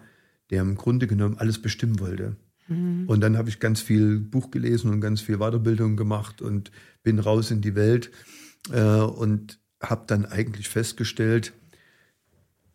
der 0.50 0.62
im 0.62 0.74
Grunde 0.74 1.06
genommen 1.06 1.38
alles 1.38 1.60
bestimmen 1.60 2.00
wollte. 2.00 2.36
Mhm. 2.68 3.08
Und 3.08 3.20
dann 3.20 3.36
habe 3.36 3.48
ich 3.48 3.60
ganz 3.60 3.80
viel 3.80 4.18
Buch 4.18 4.50
gelesen 4.50 4.90
und 4.90 5.00
ganz 5.00 5.20
viel 5.20 5.38
Weiterbildung 5.38 5.96
gemacht 5.96 6.40
und 6.42 6.70
bin 7.02 7.18
raus 7.18 7.50
in 7.50 7.60
die 7.60 7.74
Welt 7.74 8.10
äh, 8.70 9.00
und 9.00 9.58
habe 9.80 10.04
dann 10.06 10.24
eigentlich 10.26 10.68
festgestellt, 10.68 11.52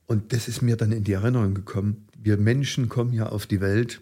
und 0.06 0.34
das 0.34 0.48
ist 0.48 0.62
mir 0.62 0.76
dann 0.76 0.92
in 0.92 1.04
die 1.04 1.14
Erinnerung 1.14 1.54
gekommen, 1.54 2.08
wir 2.18 2.38
Menschen 2.38 2.90
kommen 2.90 3.14
ja 3.14 3.28
auf 3.28 3.46
die 3.46 3.62
Welt 3.62 4.02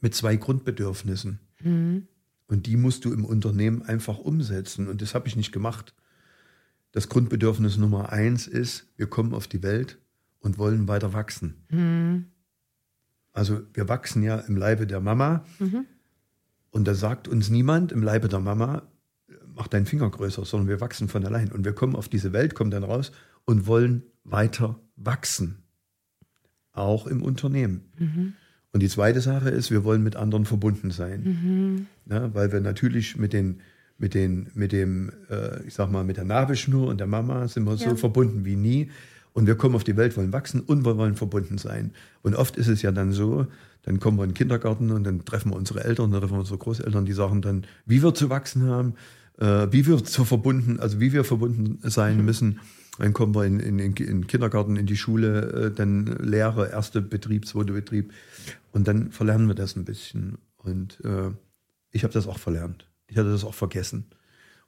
mit 0.00 0.14
zwei 0.14 0.36
Grundbedürfnissen. 0.36 1.40
Mhm. 1.62 2.06
Und 2.46 2.66
die 2.66 2.76
musst 2.76 3.04
du 3.04 3.12
im 3.12 3.24
Unternehmen 3.24 3.82
einfach 3.82 4.18
umsetzen. 4.18 4.88
Und 4.88 5.02
das 5.02 5.14
habe 5.14 5.28
ich 5.28 5.36
nicht 5.36 5.52
gemacht. 5.52 5.94
Das 6.92 7.08
Grundbedürfnis 7.08 7.76
Nummer 7.76 8.10
eins 8.10 8.46
ist, 8.46 8.86
wir 8.96 9.06
kommen 9.06 9.34
auf 9.34 9.46
die 9.46 9.62
Welt 9.62 9.98
und 10.40 10.56
wollen 10.56 10.88
weiter 10.88 11.12
wachsen. 11.12 11.66
Mhm. 11.70 12.26
Also 13.38 13.60
wir 13.72 13.88
wachsen 13.88 14.22
ja 14.22 14.38
im 14.38 14.56
Leibe 14.56 14.86
der 14.86 15.00
Mama. 15.00 15.44
Mhm. 15.58 15.86
Und 16.70 16.86
da 16.86 16.94
sagt 16.94 17.28
uns 17.28 17.48
niemand 17.48 17.92
im 17.92 18.02
Leibe 18.02 18.28
der 18.28 18.40
Mama, 18.40 18.82
mach 19.54 19.68
deinen 19.68 19.86
Finger 19.86 20.10
größer, 20.10 20.44
sondern 20.44 20.68
wir 20.68 20.80
wachsen 20.80 21.08
von 21.08 21.24
allein. 21.24 21.50
Und 21.52 21.64
wir 21.64 21.72
kommen 21.72 21.96
auf 21.96 22.08
diese 22.08 22.32
Welt, 22.32 22.54
kommen 22.54 22.70
dann 22.70 22.84
raus 22.84 23.12
und 23.44 23.66
wollen 23.66 24.02
weiter 24.24 24.78
wachsen. 24.96 25.62
Auch 26.72 27.06
im 27.06 27.22
Unternehmen. 27.22 27.90
Mhm. 27.98 28.32
Und 28.72 28.82
die 28.82 28.88
zweite 28.88 29.20
Sache 29.20 29.50
ist, 29.50 29.70
wir 29.70 29.82
wollen 29.84 30.02
mit 30.02 30.16
anderen 30.16 30.44
verbunden 30.44 30.90
sein. 30.90 31.22
Mhm. 31.24 31.86
Ja, 32.12 32.34
weil 32.34 32.52
wir 32.52 32.60
natürlich 32.60 33.16
mit 33.16 33.32
den 33.32 33.60
mit, 33.98 34.14
den, 34.14 34.48
mit 34.54 34.70
dem, 34.70 35.10
äh, 35.28 35.62
ich 35.66 35.74
sag 35.74 35.90
mal, 35.90 36.04
mit 36.04 36.16
der 36.16 36.24
Nabelschnur 36.24 36.86
und 36.86 36.98
der 36.98 37.08
Mama 37.08 37.48
sind 37.48 37.64
wir 37.64 37.74
ja. 37.74 37.90
so 37.90 37.96
verbunden 37.96 38.44
wie 38.44 38.54
nie. 38.54 38.90
Und 39.38 39.46
wir 39.46 39.54
kommen 39.54 39.76
auf 39.76 39.84
die 39.84 39.96
Welt, 39.96 40.16
wollen 40.16 40.32
wachsen 40.32 40.60
und 40.60 40.84
wir 40.84 40.96
wollen 40.96 41.14
verbunden 41.14 41.58
sein. 41.58 41.92
Und 42.22 42.34
oft 42.34 42.56
ist 42.56 42.66
es 42.66 42.82
ja 42.82 42.90
dann 42.90 43.12
so, 43.12 43.46
dann 43.82 44.00
kommen 44.00 44.18
wir 44.18 44.24
in 44.24 44.30
den 44.30 44.34
Kindergarten 44.34 44.90
und 44.90 45.04
dann 45.04 45.24
treffen 45.24 45.52
wir 45.52 45.56
unsere 45.56 45.84
Eltern, 45.84 46.10
dann 46.10 46.20
treffen 46.20 46.34
wir 46.34 46.40
unsere 46.40 46.58
Großeltern, 46.58 47.04
die 47.04 47.12
sagen 47.12 47.40
dann, 47.40 47.64
wie 47.86 48.02
wir 48.02 48.12
zu 48.14 48.30
wachsen 48.30 48.64
haben, 48.64 48.94
äh, 49.38 49.68
wie 49.70 49.86
wir 49.86 50.02
zu 50.02 50.24
verbunden, 50.24 50.80
also 50.80 50.98
wie 50.98 51.12
wir 51.12 51.22
verbunden 51.22 51.78
sein 51.88 52.16
mhm. 52.18 52.24
müssen. 52.24 52.60
Dann 52.98 53.12
kommen 53.12 53.32
wir 53.32 53.44
in, 53.44 53.60
in, 53.60 53.78
in 53.78 53.94
den 53.94 54.26
Kindergarten, 54.26 54.74
in 54.74 54.86
die 54.86 54.96
Schule, 54.96 55.52
äh, 55.52 55.70
dann 55.70 56.06
Lehre, 56.20 56.72
erste 56.72 57.00
Betrieb, 57.00 57.46
zweite 57.46 57.74
Betrieb. 57.74 58.12
Und 58.72 58.88
dann 58.88 59.12
verlernen 59.12 59.46
wir 59.46 59.54
das 59.54 59.76
ein 59.76 59.84
bisschen. 59.84 60.38
Und 60.56 60.98
äh, 61.04 61.30
ich 61.92 62.02
habe 62.02 62.12
das 62.12 62.26
auch 62.26 62.40
verlernt. 62.40 62.88
Ich 63.06 63.16
hatte 63.16 63.30
das 63.30 63.44
auch 63.44 63.54
vergessen. 63.54 64.06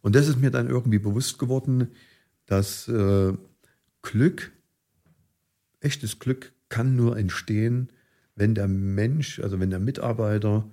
Und 0.00 0.14
das 0.14 0.28
ist 0.28 0.40
mir 0.40 0.52
dann 0.52 0.68
irgendwie 0.68 1.00
bewusst 1.00 1.40
geworden, 1.40 1.88
dass 2.46 2.86
äh, 2.86 3.32
Glück 4.02 4.52
echtes 5.80 6.18
Glück 6.18 6.52
kann 6.68 6.96
nur 6.96 7.16
entstehen, 7.16 7.90
wenn 8.36 8.54
der 8.54 8.68
Mensch, 8.68 9.40
also 9.40 9.60
wenn 9.60 9.70
der 9.70 9.80
Mitarbeiter 9.80 10.70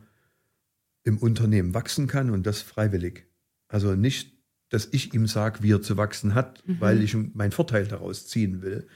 im 1.04 1.18
Unternehmen 1.18 1.74
wachsen 1.74 2.08
kann 2.08 2.30
und 2.30 2.46
das 2.46 2.62
freiwillig. 2.62 3.26
Also 3.68 3.96
nicht, 3.96 4.34
dass 4.70 4.88
ich 4.92 5.14
ihm 5.14 5.28
sage, 5.28 5.64
wie 5.64 5.72
er 5.72 5.82
zu 5.82 5.98
wachsen 5.98 6.36
hat, 6.36 6.66
mhm. 6.68 6.82
weil 6.82 7.02
ich 7.02 7.16
meinen 7.16 7.52
Vorteil 7.52 7.88
daraus 7.88 8.28
ziehen 8.28 8.62
will, 8.62 8.88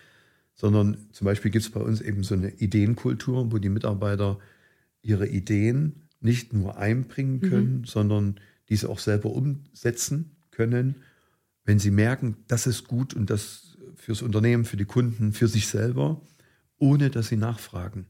sondern 0.54 0.98
zum 1.12 1.26
Beispiel 1.26 1.52
gibt 1.52 1.66
es 1.66 1.72
bei 1.72 1.80
uns 1.80 2.02
eben 2.02 2.24
so 2.24 2.36
eine 2.36 2.52
Ideenkultur, 2.52 3.52
wo 3.52 3.58
die 3.58 3.70
Mitarbeiter 3.70 4.40
ihre 5.02 5.28
Ideen 5.28 6.08
nicht 6.20 6.54
nur 6.54 6.78
einbringen 6.78 7.40
mhm. 7.42 7.50
können, 7.50 7.78
mhm. 7.80 7.86
sondern 7.86 8.40
diese 8.70 8.90
auch 8.90 9.00
selber 9.00 9.32
umsetzen 9.32 10.36
können, 10.52 10.96
wenn 11.64 11.80
sie 11.80 11.92
merken, 11.92 12.38
das 12.48 12.68
ist 12.68 12.88
gut 12.88 13.14
und 13.14 13.30
das 13.30 13.71
fürs 14.02 14.24
Unternehmen, 14.24 14.66
für 14.66 14.78
die 14.78 14.86
Kunden, 14.86 15.32
für 15.32 15.48
sich 15.48 15.68
selber, 15.68 16.20
ohne 16.80 17.12
dass 17.12 17.28
sie 17.28 17.38
nachfragen. 17.38 18.08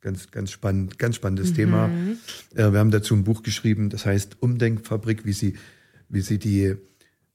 Ganz, 0.00 0.30
ganz 0.30 0.50
spannend, 0.50 0.98
ganz 0.98 1.16
spannendes 1.16 1.50
mhm. 1.50 1.54
Thema. 1.54 1.90
Äh, 2.54 2.72
wir 2.72 2.78
haben 2.78 2.90
dazu 2.90 3.14
ein 3.14 3.24
Buch 3.24 3.42
geschrieben, 3.42 3.90
das 3.90 4.06
heißt 4.06 4.40
Umdenkfabrik, 4.40 5.26
wie 5.26 5.34
sie, 5.34 5.58
wie 6.08 6.22
sie 6.22 6.38
die, 6.38 6.74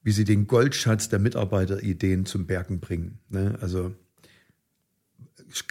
wie 0.02 0.10
sie 0.10 0.24
den 0.24 0.48
Goldschatz 0.48 1.08
der 1.08 1.20
Mitarbeiterideen 1.20 2.26
zum 2.26 2.46
Bergen 2.46 2.80
bringen. 2.80 3.20
Ne? 3.28 3.56
Also 3.60 3.94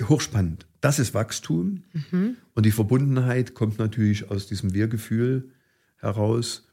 hochspannend. 0.03 0.67
Das 0.79 0.99
ist 0.99 1.13
Wachstum 1.13 1.83
mhm. 1.91 2.37
und 2.53 2.65
die 2.65 2.71
Verbundenheit 2.71 3.55
kommt 3.55 3.77
natürlich 3.77 4.31
aus 4.31 4.47
diesem 4.47 4.73
Wir-Gefühl 4.73 5.51
heraus. 5.97 6.65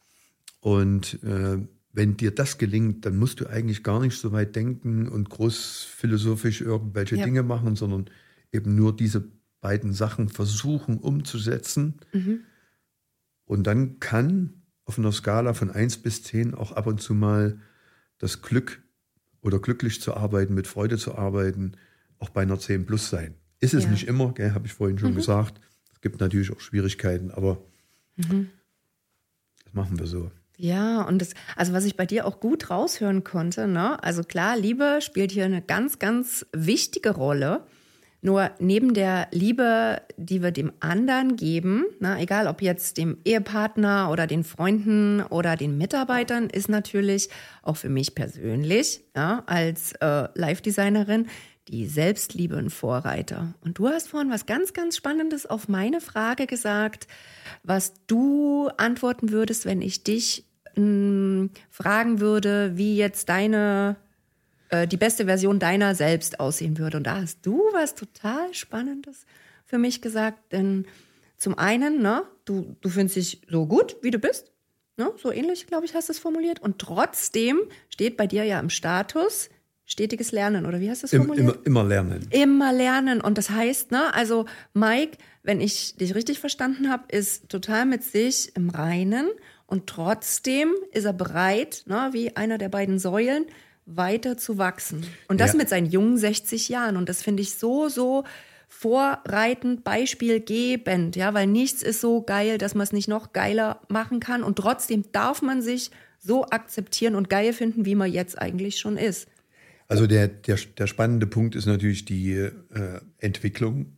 Und 0.60 1.18
äh, 1.24 1.58
wenn 1.92 2.16
dir 2.16 2.30
das 2.30 2.58
gelingt, 2.58 3.04
dann 3.04 3.16
musst 3.18 3.40
du 3.40 3.46
eigentlich 3.46 3.82
gar 3.82 4.00
nicht 4.00 4.18
so 4.18 4.32
weit 4.32 4.56
denken 4.56 5.08
und 5.08 5.28
groß 5.28 5.84
philosophisch 5.84 6.62
irgendwelche 6.62 7.16
ja. 7.16 7.24
Dinge 7.24 7.42
machen, 7.42 7.76
sondern 7.76 8.06
eben 8.50 8.74
nur 8.74 8.96
diese 8.96 9.28
beiden 9.60 9.92
Sachen 9.92 10.28
versuchen 10.28 10.98
umzusetzen. 10.98 12.00
Mhm. 12.12 12.40
Und 13.44 13.66
dann 13.66 14.00
kann 14.00 14.62
auf 14.84 14.98
einer 14.98 15.12
Skala 15.12 15.52
von 15.52 15.70
1 15.70 15.98
bis 15.98 16.22
10 16.22 16.54
auch 16.54 16.72
ab 16.72 16.86
und 16.86 17.00
zu 17.00 17.14
mal 17.14 17.58
das 18.18 18.40
Glück 18.42 18.82
oder 19.42 19.58
glücklich 19.58 20.00
zu 20.00 20.14
arbeiten, 20.14 20.54
mit 20.54 20.66
Freude 20.66 20.96
zu 20.96 21.14
arbeiten, 21.14 21.72
auch 22.18 22.30
bei 22.30 22.42
einer 22.42 22.58
10 22.58 22.86
plus 22.86 23.10
sein. 23.10 23.34
Ist 23.60 23.74
es 23.74 23.84
ja. 23.84 23.90
nicht 23.90 24.08
immer, 24.08 24.34
habe 24.38 24.66
ich 24.66 24.72
vorhin 24.72 24.98
schon 24.98 25.12
mhm. 25.12 25.16
gesagt. 25.16 25.60
Es 25.92 26.00
gibt 26.00 26.20
natürlich 26.20 26.50
auch 26.50 26.60
Schwierigkeiten, 26.60 27.30
aber 27.30 27.62
mhm. 28.16 28.48
das 29.64 29.74
machen 29.74 29.98
wir 29.98 30.06
so. 30.06 30.30
Ja, 30.62 31.02
und 31.02 31.20
das, 31.20 31.34
also 31.56 31.72
was 31.72 31.84
ich 31.84 31.96
bei 31.96 32.06
dir 32.06 32.24
auch 32.24 32.38
gut 32.38 32.70
raushören 32.70 33.24
konnte, 33.24 33.66
ne? 33.66 34.00
Also 34.04 34.22
klar, 34.22 34.56
Liebe 34.56 35.00
spielt 35.02 35.32
hier 35.32 35.44
eine 35.44 35.60
ganz, 35.60 35.98
ganz 35.98 36.46
wichtige 36.52 37.10
Rolle. 37.10 37.66
Nur 38.20 38.52
neben 38.60 38.94
der 38.94 39.26
Liebe, 39.32 40.02
die 40.16 40.40
wir 40.40 40.52
dem 40.52 40.72
anderen 40.78 41.34
geben, 41.34 41.86
ne, 41.98 42.16
egal 42.20 42.46
ob 42.46 42.62
jetzt 42.62 42.96
dem 42.96 43.18
Ehepartner 43.24 44.08
oder 44.12 44.28
den 44.28 44.44
Freunden 44.44 45.20
oder 45.22 45.56
den 45.56 45.78
Mitarbeitern, 45.78 46.48
ist 46.48 46.68
natürlich 46.68 47.28
auch 47.62 47.76
für 47.76 47.88
mich 47.88 48.14
persönlich 48.14 49.02
ja, 49.16 49.42
als 49.46 49.94
äh, 49.94 50.28
Live-Designerin 50.36 51.26
die 51.66 51.86
Selbstliebe 51.86 52.56
ein 52.56 52.70
Vorreiter. 52.70 53.54
Und 53.62 53.78
du 53.78 53.88
hast 53.88 54.10
vorhin 54.10 54.30
was 54.30 54.46
ganz, 54.46 54.72
ganz 54.72 54.96
Spannendes 54.96 55.44
auf 55.44 55.66
meine 55.66 56.00
Frage 56.00 56.46
gesagt, 56.46 57.08
was 57.64 57.94
du 58.06 58.68
antworten 58.76 59.32
würdest, 59.32 59.66
wenn 59.66 59.82
ich 59.82 60.04
dich 60.04 60.44
mh, 60.76 61.48
fragen 61.70 62.20
würde, 62.20 62.72
wie 62.76 62.96
jetzt 62.96 63.28
deine 63.28 63.96
äh, 64.72 64.88
die 64.88 64.96
beste 64.96 65.26
Version 65.26 65.58
deiner 65.58 65.94
selbst 65.94 66.40
aussehen 66.40 66.78
würde. 66.78 66.96
Und 66.96 67.06
da 67.06 67.20
hast 67.20 67.44
du 67.46 67.62
was 67.72 67.94
total 67.94 68.52
Spannendes 68.54 69.26
für 69.64 69.78
mich 69.78 70.02
gesagt, 70.02 70.52
denn 70.52 70.86
zum 71.36 71.58
einen, 71.58 72.02
ne, 72.02 72.22
du, 72.44 72.76
du 72.80 72.88
findest 72.88 73.16
dich 73.16 73.42
so 73.48 73.66
gut, 73.66 73.96
wie 74.02 74.10
du 74.10 74.18
bist, 74.18 74.52
ne, 74.96 75.12
so 75.16 75.32
ähnlich, 75.32 75.66
glaube 75.66 75.84
ich, 75.84 75.94
hast 75.94 76.08
du 76.08 76.12
es 76.12 76.18
formuliert. 76.18 76.60
Und 76.60 76.78
trotzdem 76.78 77.60
steht 77.88 78.16
bei 78.16 78.26
dir 78.26 78.44
ja 78.44 78.60
im 78.60 78.70
Status 78.70 79.50
stetiges 79.84 80.32
Lernen, 80.32 80.64
oder 80.64 80.80
wie 80.80 80.88
hast 80.88 81.02
du 81.02 81.06
es 81.06 81.14
formuliert? 81.14 81.66
Immer, 81.66 81.66
immer 81.66 81.84
lernen. 81.84 82.26
Immer 82.30 82.72
lernen. 82.72 83.20
Und 83.20 83.36
das 83.36 83.50
heißt, 83.50 83.90
ne, 83.90 84.14
also 84.14 84.46
Mike, 84.72 85.18
wenn 85.42 85.60
ich 85.60 85.96
dich 85.96 86.14
richtig 86.14 86.38
verstanden 86.38 86.90
habe, 86.90 87.04
ist 87.08 87.48
total 87.48 87.84
mit 87.84 88.02
sich 88.02 88.56
im 88.56 88.70
Reinen 88.70 89.28
und 89.72 89.86
trotzdem 89.88 90.68
ist 90.92 91.04
er 91.06 91.12
bereit, 91.14 91.82
ne, 91.86 92.10
wie 92.12 92.36
einer 92.36 92.58
der 92.58 92.68
beiden 92.68 92.98
Säulen, 92.98 93.46
weiter 93.86 94.36
zu 94.36 94.58
wachsen. 94.58 95.04
Und 95.28 95.40
das 95.40 95.52
Ja. 95.54 95.58
mit 95.58 95.68
seinen 95.68 95.90
jungen 95.90 96.16
60 96.16 96.68
Jahren. 96.68 96.96
Und 96.96 97.08
das 97.08 97.22
finde 97.22 97.42
ich 97.42 97.54
so, 97.56 97.88
so 97.88 98.22
vorreitend, 98.68 99.82
beispielgebend, 99.84 101.16
ja, 101.16 101.34
weil 101.34 101.46
nichts 101.46 101.82
ist 101.82 102.00
so 102.00 102.22
geil, 102.22 102.58
dass 102.58 102.74
man 102.74 102.84
es 102.84 102.92
nicht 102.92 103.08
noch 103.08 103.32
geiler 103.32 103.80
machen 103.88 104.20
kann. 104.20 104.42
Und 104.42 104.56
trotzdem 104.56 105.04
darf 105.12 105.42
man 105.42 105.62
sich 105.62 105.90
so 106.20 106.44
akzeptieren 106.46 107.14
und 107.16 107.28
geil 107.28 107.52
finden, 107.52 107.84
wie 107.84 107.94
man 107.96 108.12
jetzt 108.12 108.38
eigentlich 108.38 108.78
schon 108.78 108.96
ist. 108.96 109.26
Also 109.88 110.06
der, 110.06 110.28
der, 110.28 110.58
der 110.78 110.86
spannende 110.86 111.26
Punkt 111.26 111.54
ist 111.54 111.66
natürlich 111.66 112.04
die 112.04 112.32
äh, 112.34 112.52
Entwicklung, 113.18 113.96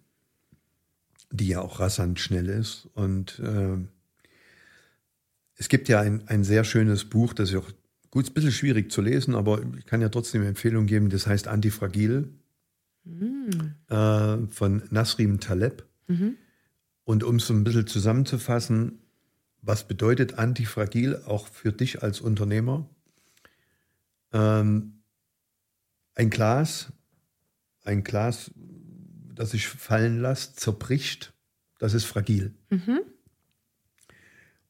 die 1.31 1.49
ja 1.49 1.61
auch 1.61 1.81
rasant 1.81 2.19
schnell 2.21 2.49
ist. 2.49 2.89
Und 2.95 3.41
äh, 3.41 3.77
es 5.57 5.69
gibt 5.69 5.89
ja 5.89 6.01
ein, 6.01 6.27
ein 6.29 6.45
sehr 6.45 6.65
schönes 6.65 7.05
Buch, 7.05 7.33
das 7.33 7.51
ist 7.51 7.57
auch 7.57 7.71
gut, 8.11 8.25
ist 8.25 8.31
ein 8.31 8.35
bisschen 8.35 8.53
schwierig 8.53 8.91
zu 8.91 9.03
lesen, 9.03 9.35
aber 9.35 9.63
ich 9.79 9.87
kann 9.87 10.01
ja 10.01 10.09
trotzdem 10.09 10.43
Empfehlung 10.43 10.87
geben, 10.87 11.11
das 11.11 11.27
heißt 11.27 11.49
Antifragil 11.49 12.29
äh, 13.89 14.37
von 14.51 14.83
Nasrim 14.91 15.41
Taleb. 15.41 15.85
Und 17.05 17.23
um 17.23 17.37
es 17.37 17.47
so 17.47 17.55
ein 17.55 17.65
bisschen 17.65 17.87
zusammenzufassen, 17.87 19.01
was 19.63 19.87
bedeutet 19.87 20.39
Antifragil 20.39 21.23
auch 21.27 21.47
für 21.49 21.73
dich 21.73 22.03
als 22.03 22.21
Unternehmer? 22.21 22.89
Ähm, 24.33 25.03
ein 26.15 26.31
Glas, 26.31 26.93
ein 27.83 28.05
Glas, 28.05 28.51
das 29.35 29.51
sich 29.51 29.69
fallen 29.69 30.21
lässt, 30.21 30.61
zerbricht, 30.61 31.33
das 31.79 31.95
ist 31.95 32.05
fragil. 32.05 32.55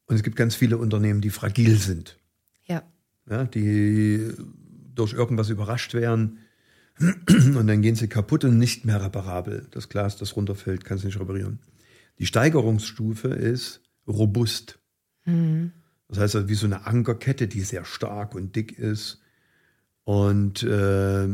Und 0.07 0.15
es 0.15 0.23
gibt 0.23 0.35
ganz 0.35 0.55
viele 0.55 0.77
Unternehmen, 0.77 1.21
die 1.21 1.29
fragil 1.31 1.77
sind, 1.77 2.19
Ja. 2.65 2.83
ja, 3.29 3.45
die 3.45 4.31
durch 4.93 5.13
irgendwas 5.13 5.49
überrascht 5.49 5.93
werden 5.93 6.39
und 6.99 7.67
dann 7.67 7.81
gehen 7.81 7.95
sie 7.95 8.07
kaputt 8.07 8.45
und 8.45 8.57
nicht 8.57 8.85
mehr 8.85 9.03
reparabel. 9.03 9.67
Das 9.71 9.89
Glas, 9.89 10.15
das 10.17 10.35
runterfällt, 10.35 10.85
kannst 10.85 11.03
du 11.03 11.07
nicht 11.07 11.19
reparieren. 11.19 11.59
Die 12.19 12.25
Steigerungsstufe 12.25 13.27
ist 13.29 13.81
robust. 14.07 14.79
Das 16.07 16.19
heißt, 16.19 16.35
also 16.35 16.49
wie 16.49 16.53
so 16.55 16.65
eine 16.67 16.85
Ankerkette, 16.85 17.47
die 17.47 17.61
sehr 17.61 17.83
stark 17.83 18.35
und 18.35 18.55
dick 18.55 18.77
ist. 18.77 19.21
Und 20.03 20.63
äh, 20.63 21.27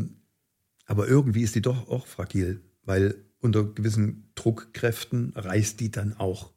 aber 0.86 1.08
irgendwie 1.08 1.44
ist 1.44 1.56
die 1.56 1.62
doch 1.62 1.88
auch 1.90 2.08
fragil, 2.08 2.62
weil 2.84 3.16
unter 3.42 3.64
gewissen 3.66 4.32
Druckkräften 4.36 5.34
reißt 5.36 5.80
die 5.80 5.92
dann 5.92 6.14
auch. 6.14 6.52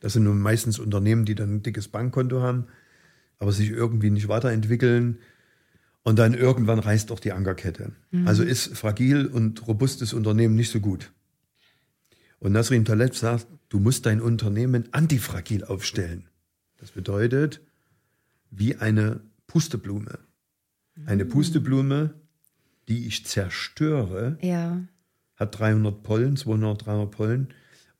Das 0.00 0.12
sind 0.12 0.24
nun 0.24 0.40
meistens 0.40 0.78
Unternehmen, 0.78 1.24
die 1.24 1.34
dann 1.34 1.56
ein 1.56 1.62
dickes 1.62 1.88
Bankkonto 1.88 2.42
haben, 2.42 2.66
aber 3.38 3.52
sich 3.52 3.70
irgendwie 3.70 4.10
nicht 4.10 4.28
weiterentwickeln. 4.28 5.18
Und 6.02 6.18
dann 6.18 6.34
irgendwann 6.34 6.78
reißt 6.78 7.10
auch 7.12 7.20
die 7.20 7.32
Ankerkette. 7.32 7.92
Also 8.24 8.42
ist 8.42 8.76
fragil 8.76 9.26
und 9.26 9.66
robustes 9.66 10.12
Unternehmen 10.12 10.54
nicht 10.56 10.70
so 10.70 10.80
gut. 10.80 11.12
Und 12.38 12.52
Nasrin 12.52 12.84
Taleb 12.86 13.14
sagt, 13.14 13.46
du 13.68 13.78
musst 13.80 14.06
dein 14.06 14.20
Unternehmen 14.22 14.84
antifragil 14.92 15.64
aufstellen. 15.64 16.24
Das 16.78 16.90
bedeutet, 16.92 17.60
wie 18.50 18.76
eine 18.76 19.20
Pusteblume. 19.46 20.18
Eine 21.06 21.24
Pusteblume, 21.26 22.14
die 22.88 23.06
ich 23.06 23.26
zerstöre, 23.26 24.38
Ja. 24.40 24.80
hat 25.36 25.58
300 25.58 26.02
Pollen, 26.02 26.36
200, 26.36 26.86
300 26.86 27.10
Pollen. 27.10 27.48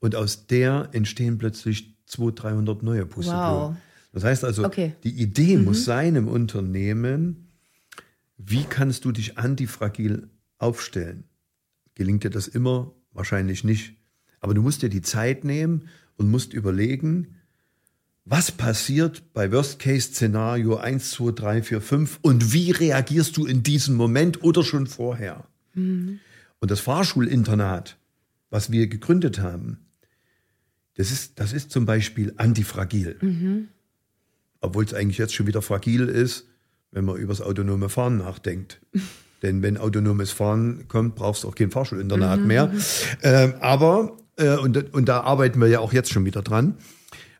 Und 0.00 0.16
aus 0.16 0.46
der 0.46 0.88
entstehen 0.92 1.38
plötzlich 1.38 1.94
200, 2.06 2.42
300 2.42 2.82
neue 2.82 3.06
Pusteblumen. 3.06 3.70
Wow. 3.70 3.76
Das 4.12 4.24
heißt 4.24 4.44
also, 4.44 4.64
Okay. 4.64 4.94
die 5.04 5.20
Idee 5.20 5.56
muss 5.56 5.84
sein 5.84 6.16
im 6.16 6.26
Unternehmen, 6.26 7.48
wie 8.36 8.64
kannst 8.64 9.04
du 9.04 9.12
dich 9.12 9.38
antifragil 9.38 10.28
aufstellen? 10.58 11.24
Gelingt 11.94 12.24
dir 12.24 12.30
das 12.30 12.48
immer? 12.48 12.92
Wahrscheinlich 13.12 13.62
nicht. 13.62 13.94
Aber 14.40 14.54
du 14.54 14.62
musst 14.62 14.82
dir 14.82 14.88
die 14.88 15.02
Zeit 15.02 15.44
nehmen 15.44 15.88
und 16.16 16.30
musst 16.30 16.54
überlegen, 16.54 17.36
was 18.24 18.50
passiert 18.52 19.32
bei 19.32 19.52
Worst-Case-Szenario 19.52 20.76
1, 20.76 21.10
2, 21.10 21.32
3, 21.32 21.62
4, 21.62 21.80
5 21.80 22.18
und 22.22 22.52
wie 22.52 22.70
reagierst 22.70 23.36
du 23.36 23.44
in 23.46 23.62
diesem 23.62 23.96
Moment 23.96 24.42
oder 24.42 24.62
schon 24.62 24.86
vorher? 24.86 25.44
Und 25.74 26.20
das 26.70 26.80
Fahrschulinternat, 26.80 27.96
was 28.50 28.70
wir 28.72 28.86
gegründet 28.88 29.40
haben, 29.40 29.78
das 30.96 31.10
ist, 31.10 31.38
das 31.40 31.52
ist 31.52 31.70
zum 31.70 31.86
Beispiel 31.86 32.34
antifragil. 32.36 33.16
Obwohl 34.60 34.84
es 34.84 34.94
eigentlich 34.94 35.18
jetzt 35.18 35.34
schon 35.34 35.46
wieder 35.46 35.62
fragil 35.62 36.08
ist, 36.08 36.46
wenn 36.92 37.04
man 37.04 37.16
über 37.16 37.32
das 37.32 37.40
autonome 37.40 37.88
Fahren 37.88 38.18
nachdenkt. 38.18 38.80
Denn 39.42 39.62
wenn 39.62 39.78
autonomes 39.78 40.32
Fahren 40.32 40.86
kommt, 40.88 41.14
brauchst 41.14 41.44
du 41.44 41.48
auch 41.48 41.54
kein 41.54 41.70
Fahrschulinternat 41.70 42.40
mehr. 42.40 42.70
Ähm, 43.22 43.54
aber, 43.60 44.18
äh, 44.36 44.56
und, 44.56 44.92
und 44.92 45.08
da 45.08 45.20
arbeiten 45.22 45.60
wir 45.60 45.68
ja 45.68 45.80
auch 45.80 45.94
jetzt 45.94 46.12
schon 46.12 46.26
wieder 46.26 46.42
dran. 46.42 46.74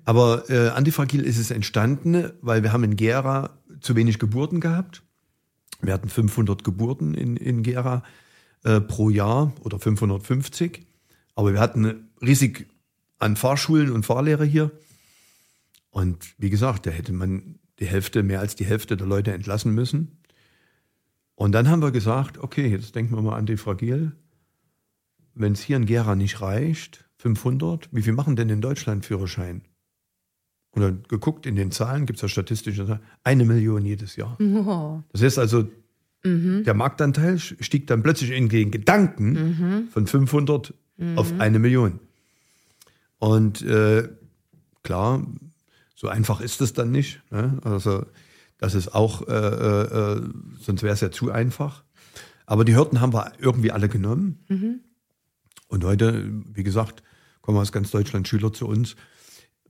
Aber 0.06 0.48
äh, 0.48 0.68
antifragil 0.68 1.24
ist 1.24 1.38
es 1.38 1.50
entstanden, 1.50 2.30
weil 2.40 2.62
wir 2.62 2.72
haben 2.72 2.84
in 2.84 2.96
Gera 2.96 3.58
zu 3.80 3.96
wenig 3.96 4.18
Geburten 4.18 4.60
gehabt. 4.60 5.02
Wir 5.82 5.92
hatten 5.92 6.08
500 6.08 6.64
Geburten 6.64 7.14
in, 7.14 7.36
in 7.36 7.62
Gera 7.62 8.02
äh, 8.64 8.80
pro 8.80 9.10
Jahr 9.10 9.52
oder 9.60 9.78
550. 9.78 10.86
Aber 11.34 11.52
wir 11.52 11.60
hatten 11.60 12.08
riesig 12.22 12.66
an 13.20 13.36
Fahrschulen 13.36 13.92
und 13.92 14.04
Fahrlehrer 14.04 14.44
hier. 14.44 14.72
Und 15.90 16.34
wie 16.38 16.50
gesagt, 16.50 16.86
da 16.86 16.90
hätte 16.90 17.12
man 17.12 17.58
die 17.78 17.86
Hälfte, 17.86 18.22
mehr 18.22 18.40
als 18.40 18.56
die 18.56 18.66
Hälfte 18.66 18.96
der 18.96 19.06
Leute 19.06 19.32
entlassen 19.32 19.72
müssen. 19.74 20.18
Und 21.34 21.52
dann 21.52 21.68
haben 21.68 21.82
wir 21.82 21.92
gesagt, 21.92 22.38
okay, 22.38 22.66
jetzt 22.66 22.94
denken 22.94 23.14
wir 23.14 23.22
mal 23.22 23.36
an 23.36 23.46
die 23.46 23.56
Fragil. 23.56 24.12
Wenn 25.34 25.52
es 25.52 25.62
hier 25.62 25.76
in 25.76 25.86
Gera 25.86 26.16
nicht 26.16 26.40
reicht, 26.40 27.08
500, 27.18 27.88
wie 27.92 28.02
viel 28.02 28.12
machen 28.12 28.36
denn 28.36 28.48
in 28.48 28.60
Deutschland 28.60 29.06
Führerschein? 29.06 29.62
Und 30.72 30.82
dann 30.82 31.02
geguckt 31.08 31.46
in 31.46 31.56
den 31.56 31.70
Zahlen, 31.70 32.06
gibt 32.06 32.18
es 32.18 32.22
ja 32.22 32.28
statistische 32.28 32.86
Zahlen, 32.86 33.00
eine 33.24 33.44
Million 33.44 33.84
jedes 33.84 34.16
Jahr. 34.16 34.38
Oh. 34.40 35.02
Das 35.12 35.22
heißt 35.22 35.38
also, 35.38 35.68
der 36.22 36.74
Marktanteil 36.74 37.38
stieg 37.38 37.86
dann 37.86 38.02
plötzlich 38.02 38.30
in 38.30 38.50
den 38.50 38.70
Gedanken 38.70 39.88
von 39.90 40.06
500 40.06 40.74
auf 41.16 41.32
eine 41.38 41.58
Million. 41.58 41.98
Und 43.20 43.62
äh, 43.62 44.08
klar, 44.82 45.24
so 45.94 46.08
einfach 46.08 46.40
ist 46.40 46.60
es 46.60 46.72
dann 46.72 46.90
nicht. 46.90 47.20
Ne? 47.30 47.60
Also 47.62 48.06
das 48.58 48.74
ist 48.74 48.94
auch, 48.94 49.28
äh, 49.28 49.34
äh, 49.34 50.22
sonst 50.58 50.82
wäre 50.82 50.94
es 50.94 51.00
ja 51.00 51.10
zu 51.10 51.30
einfach. 51.30 51.84
Aber 52.46 52.64
die 52.64 52.74
Hürden 52.74 53.00
haben 53.00 53.12
wir 53.12 53.32
irgendwie 53.38 53.70
alle 53.70 53.88
genommen. 53.88 54.44
Und 55.68 55.84
heute, 55.84 56.28
wie 56.52 56.64
gesagt, 56.64 57.02
kommen 57.42 57.58
aus 57.58 57.72
ganz 57.72 57.90
Deutschland 57.90 58.26
Schüler 58.26 58.52
zu 58.52 58.66
uns 58.66 58.96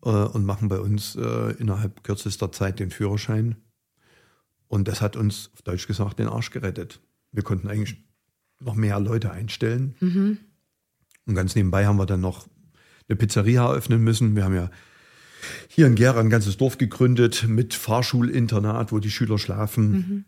äh, 0.02 0.08
und 0.08 0.46
machen 0.46 0.68
bei 0.68 0.78
uns 0.78 1.16
äh, 1.16 1.52
innerhalb 1.58 2.04
kürzester 2.04 2.52
Zeit 2.52 2.78
den 2.78 2.90
Führerschein. 2.90 3.56
Und 4.68 4.86
das 4.86 5.00
hat 5.00 5.16
uns, 5.16 5.50
auf 5.54 5.62
Deutsch 5.62 5.88
gesagt, 5.88 6.20
den 6.20 6.28
Arsch 6.28 6.50
gerettet. 6.50 7.00
Wir 7.32 7.42
konnten 7.42 7.68
eigentlich 7.68 7.96
noch 8.60 8.76
mehr 8.76 9.00
Leute 9.00 9.32
einstellen. 9.32 9.96
Und 11.26 11.34
ganz 11.34 11.56
nebenbei 11.56 11.86
haben 11.86 11.98
wir 11.98 12.06
dann 12.06 12.20
noch 12.20 12.48
eine 13.10 13.16
Pizzeria 13.16 13.66
eröffnen 13.66 14.02
müssen. 14.02 14.36
Wir 14.36 14.44
haben 14.44 14.54
ja 14.54 14.70
hier 15.68 15.86
in 15.86 15.94
Gera 15.96 16.20
ein 16.20 16.30
ganzes 16.30 16.56
Dorf 16.56 16.78
gegründet 16.78 17.44
mit 17.48 17.74
Fahrschulinternat, 17.74 18.92
wo 18.92 18.98
die 18.98 19.10
Schüler 19.10 19.38
schlafen. 19.38 20.24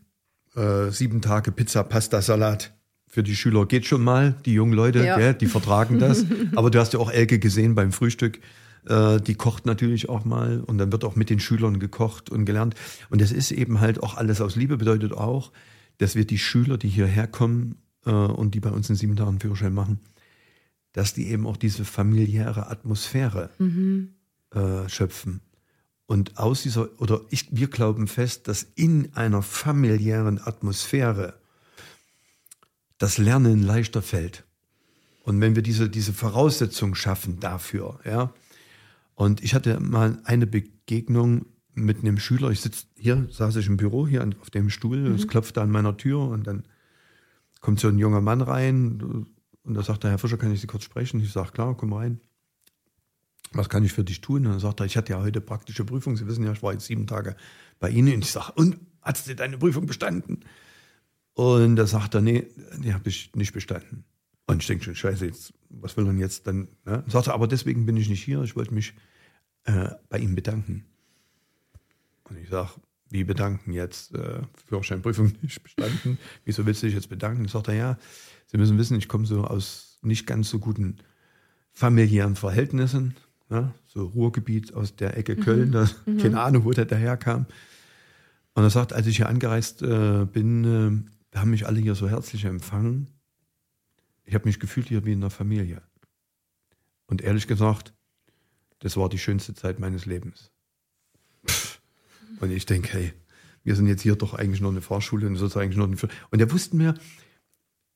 Äh, 0.54 0.90
sieben 0.90 1.20
Tage 1.22 1.52
Pizza, 1.52 1.82
Pasta, 1.84 2.20
Salat. 2.22 2.74
Für 3.06 3.22
die 3.22 3.36
Schüler 3.36 3.66
geht 3.66 3.84
schon 3.86 4.02
mal. 4.02 4.34
Die 4.46 4.54
jungen 4.54 4.72
Leute, 4.72 5.04
Ja. 5.04 5.16
gell, 5.18 5.34
die 5.34 5.46
vertragen 5.46 5.98
das. 5.98 6.24
Aber 6.56 6.70
du 6.70 6.80
hast 6.80 6.92
ja 6.94 6.98
auch 6.98 7.10
Elke 7.10 7.38
gesehen 7.38 7.74
beim 7.74 7.92
Frühstück. 7.92 8.40
Äh, 8.86 9.20
die 9.20 9.34
kocht 9.34 9.66
natürlich 9.66 10.08
auch 10.08 10.24
mal 10.24 10.60
und 10.60 10.78
dann 10.78 10.90
wird 10.90 11.04
auch 11.04 11.14
mit 11.14 11.30
den 11.30 11.38
Schülern 11.38 11.78
gekocht 11.78 12.30
und 12.30 12.46
gelernt. 12.46 12.74
Und 13.10 13.20
das 13.20 13.30
ist 13.30 13.52
eben 13.52 13.80
halt 13.80 14.02
auch 14.02 14.16
alles 14.16 14.40
aus 14.40 14.56
Liebe, 14.56 14.76
bedeutet 14.76 15.12
auch, 15.12 15.52
dass 15.98 16.14
wir 16.16 16.26
die 16.26 16.38
Schüler, 16.38 16.78
die 16.78 16.88
hierher 16.88 17.26
kommen 17.28 17.76
äh, 18.06 18.10
und 18.10 18.54
die 18.54 18.60
bei 18.60 18.70
uns 18.70 18.88
in 18.90 18.96
sieben 18.96 19.14
Tagen 19.14 19.38
Führerschein 19.40 19.74
machen, 19.74 20.00
dass 20.92 21.14
die 21.14 21.28
eben 21.28 21.46
auch 21.46 21.56
diese 21.56 21.84
familiäre 21.84 22.68
Atmosphäre 22.68 23.50
äh, 24.50 24.88
schöpfen. 24.88 25.40
Und 26.06 26.38
aus 26.38 26.62
dieser, 26.62 26.88
oder 27.00 27.22
ich, 27.30 27.48
wir 27.52 27.68
glauben 27.68 28.06
fest, 28.06 28.48
dass 28.48 28.66
in 28.74 29.14
einer 29.14 29.42
familiären 29.42 30.38
Atmosphäre 30.38 31.34
das 32.98 33.18
Lernen 33.18 33.62
leichter 33.62 34.02
fällt. 34.02 34.44
Und 35.24 35.40
wenn 35.40 35.54
wir 35.54 35.62
diese, 35.62 35.88
diese 35.88 36.12
Voraussetzung 36.12 36.94
schaffen 36.94 37.40
dafür, 37.40 38.00
ja. 38.04 38.32
Und 39.14 39.42
ich 39.42 39.54
hatte 39.54 39.78
mal 39.80 40.20
eine 40.24 40.46
Begegnung 40.46 41.46
mit 41.74 42.00
einem 42.00 42.18
Schüler. 42.18 42.50
Ich 42.50 42.60
sitze 42.60 42.86
hier, 42.96 43.28
saß 43.30 43.56
ich 43.56 43.66
im 43.66 43.76
Büro 43.76 44.06
hier 44.06 44.28
auf 44.40 44.50
dem 44.50 44.68
Stuhl, 44.68 44.98
mhm. 44.98 45.14
es 45.14 45.28
klopfte 45.28 45.62
an 45.62 45.70
meiner 45.70 45.96
Tür 45.96 46.20
und 46.20 46.46
dann 46.46 46.64
kommt 47.60 47.80
so 47.80 47.88
ein 47.88 47.98
junger 47.98 48.20
Mann 48.20 48.40
rein 48.40 49.26
und 49.64 49.74
da 49.74 49.82
sagt 49.82 50.04
er, 50.04 50.10
Herr 50.10 50.18
Fischer, 50.18 50.38
kann 50.38 50.52
ich 50.52 50.60
Sie 50.60 50.66
kurz 50.66 50.84
sprechen? 50.84 51.20
Ich 51.20 51.32
sage, 51.32 51.52
klar, 51.52 51.76
komm 51.76 51.92
rein. 51.92 52.20
Was 53.52 53.68
kann 53.68 53.84
ich 53.84 53.92
für 53.92 54.04
dich 54.04 54.20
tun? 54.20 54.46
Und 54.46 54.52
dann 54.52 54.60
sagt 54.60 54.80
er, 54.80 54.86
ich 54.86 54.96
hatte 54.96 55.12
ja 55.12 55.20
heute 55.20 55.40
praktische 55.40 55.84
Prüfung. 55.84 56.16
Sie 56.16 56.26
wissen 56.26 56.44
ja, 56.44 56.52
ich 56.52 56.62
war 56.62 56.72
jetzt 56.72 56.86
sieben 56.86 57.06
Tage 57.06 57.36
bei 57.78 57.90
Ihnen. 57.90 58.14
Und 58.14 58.24
ich 58.24 58.30
sage, 58.30 58.52
und 58.54 58.78
hast 59.02 59.28
du 59.28 59.34
deine 59.34 59.58
Prüfung 59.58 59.86
bestanden? 59.86 60.44
Und 61.34 61.76
da 61.76 61.86
sagt 61.86 62.14
er, 62.14 62.22
nee, 62.22 62.46
die 62.78 62.94
habe 62.94 63.08
ich 63.08 63.34
nicht 63.34 63.52
bestanden. 63.52 64.04
Und 64.46 64.62
ich 64.62 64.66
denke 64.66 64.84
schon, 64.84 64.94
scheiße, 64.94 65.26
jetzt, 65.26 65.54
was 65.68 65.96
will 65.96 66.04
denn 66.04 66.18
jetzt 66.18 66.46
dann? 66.46 66.68
Ne? 66.84 67.04
Sagt 67.06 67.28
er, 67.28 67.34
aber 67.34 67.46
deswegen 67.46 67.86
bin 67.86 67.96
ich 67.96 68.08
nicht 68.08 68.24
hier. 68.24 68.42
Ich 68.42 68.56
wollte 68.56 68.74
mich 68.74 68.94
äh, 69.64 69.90
bei 70.08 70.18
ihm 70.18 70.34
bedanken. 70.34 70.84
Und 72.24 72.38
ich 72.38 72.48
sage, 72.48 72.70
wie 73.10 73.24
bedanken 73.24 73.72
jetzt? 73.72 74.14
Äh, 74.14 74.40
Führerscheinprüfung 74.66 75.32
nicht 75.42 75.62
bestanden. 75.62 76.18
Wieso 76.44 76.66
willst 76.66 76.82
du 76.82 76.86
dich 76.86 76.94
jetzt 76.94 77.08
bedanken? 77.08 77.44
Dann 77.44 77.48
sagt 77.48 77.68
er, 77.68 77.74
ja, 77.74 77.98
Sie 78.52 78.58
müssen 78.58 78.78
wissen, 78.78 78.98
ich 78.98 79.08
komme 79.08 79.26
so 79.26 79.44
aus 79.44 79.98
nicht 80.02 80.26
ganz 80.26 80.50
so 80.50 80.58
guten 80.58 80.98
familiären 81.72 82.36
Verhältnissen. 82.36 83.16
Ja, 83.50 83.74
so 83.86 84.06
Ruhrgebiet 84.06 84.72
aus 84.74 84.96
der 84.96 85.16
Ecke 85.16 85.36
Köln, 85.36 85.68
mhm. 85.68 85.72
das, 85.72 85.96
mhm. 86.06 86.18
keine 86.18 86.40
Ahnung, 86.40 86.64
wo 86.64 86.70
der 86.70 86.86
daherkam. 86.86 87.46
Und 88.54 88.62
er 88.62 88.70
sagt, 88.70 88.92
als 88.92 89.06
ich 89.06 89.16
hier 89.16 89.28
angereist 89.28 89.82
äh, 89.82 90.26
bin, 90.30 90.64
äh, 90.64 91.10
da 91.30 91.40
haben 91.40 91.50
mich 91.50 91.66
alle 91.66 91.80
hier 91.80 91.94
so 91.94 92.08
herzlich 92.08 92.44
empfangen. 92.44 93.08
Ich 94.24 94.34
habe 94.34 94.46
mich 94.46 94.60
gefühlt 94.60 94.88
hier 94.88 95.04
wie 95.04 95.12
in 95.12 95.18
einer 95.18 95.30
Familie. 95.30 95.82
Und 97.06 97.22
ehrlich 97.22 97.46
gesagt, 97.46 97.92
das 98.78 98.96
war 98.96 99.08
die 99.08 99.18
schönste 99.18 99.54
Zeit 99.54 99.78
meines 99.78 100.06
Lebens. 100.06 100.50
Und 102.40 102.50
ich 102.50 102.66
denke, 102.66 102.92
hey, 102.92 103.12
wir 103.64 103.76
sind 103.76 103.86
jetzt 103.86 104.02
hier 104.02 104.16
doch 104.16 104.34
eigentlich 104.34 104.60
nur 104.60 104.70
eine 104.70 104.80
Fahrschule 104.80 105.26
und 105.26 105.36
sozusagen 105.36 105.64
eigentlich 105.64 105.76
nur 105.76 105.86
eine 105.86 106.14
Und 106.30 106.40
er 106.40 106.50
wusste 106.50 106.76
mir, 106.76 106.94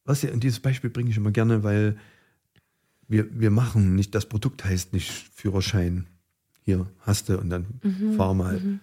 was 0.06 0.22
ja, 0.22 0.32
und 0.32 0.42
dieses 0.42 0.60
Beispiel 0.60 0.90
bringe 0.90 1.10
ich 1.10 1.16
immer 1.16 1.32
gerne, 1.32 1.62
weil 1.62 1.96
wir, 3.08 3.26
wir 3.38 3.50
machen 3.50 3.94
nicht, 3.94 4.14
das 4.14 4.26
Produkt 4.26 4.64
heißt 4.64 4.92
nicht 4.92 5.10
Führerschein. 5.34 6.06
Hier 6.62 6.86
hast 7.00 7.28
du 7.28 7.38
und 7.38 7.50
dann 7.50 7.80
mhm, 7.82 8.14
fahr 8.14 8.34
mal. 8.34 8.58
Mhm. 8.58 8.80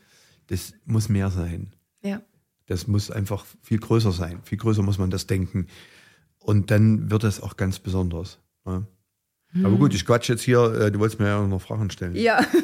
Das 0.47 0.73
muss 0.85 1.09
mehr 1.09 1.31
sein. 1.31 1.73
Ja. 2.01 2.21
Das 2.67 2.87
muss 2.87 3.11
einfach 3.11 3.45
viel 3.61 3.79
größer 3.79 4.11
sein. 4.11 4.39
Viel 4.43 4.57
größer 4.57 4.83
muss 4.83 4.97
man 4.97 5.09
das 5.09 5.27
denken. 5.27 5.67
Und 6.37 6.71
dann 6.71 7.09
wird 7.09 7.23
es 7.23 7.41
auch 7.41 7.57
ganz 7.57 7.79
besonders. 7.79 8.39
Ja. 8.65 8.83
Mhm. 9.51 9.65
Aber 9.65 9.77
gut, 9.77 9.93
ich 9.93 10.05
quatsch 10.05 10.29
jetzt 10.29 10.43
hier. 10.43 10.59
Äh, 10.73 10.91
du 10.91 10.99
wolltest 10.99 11.19
mir 11.19 11.27
ja 11.27 11.45
noch 11.45 11.61
Fragen 11.61 11.89
stellen. 11.89 12.15
Ja. 12.15 12.45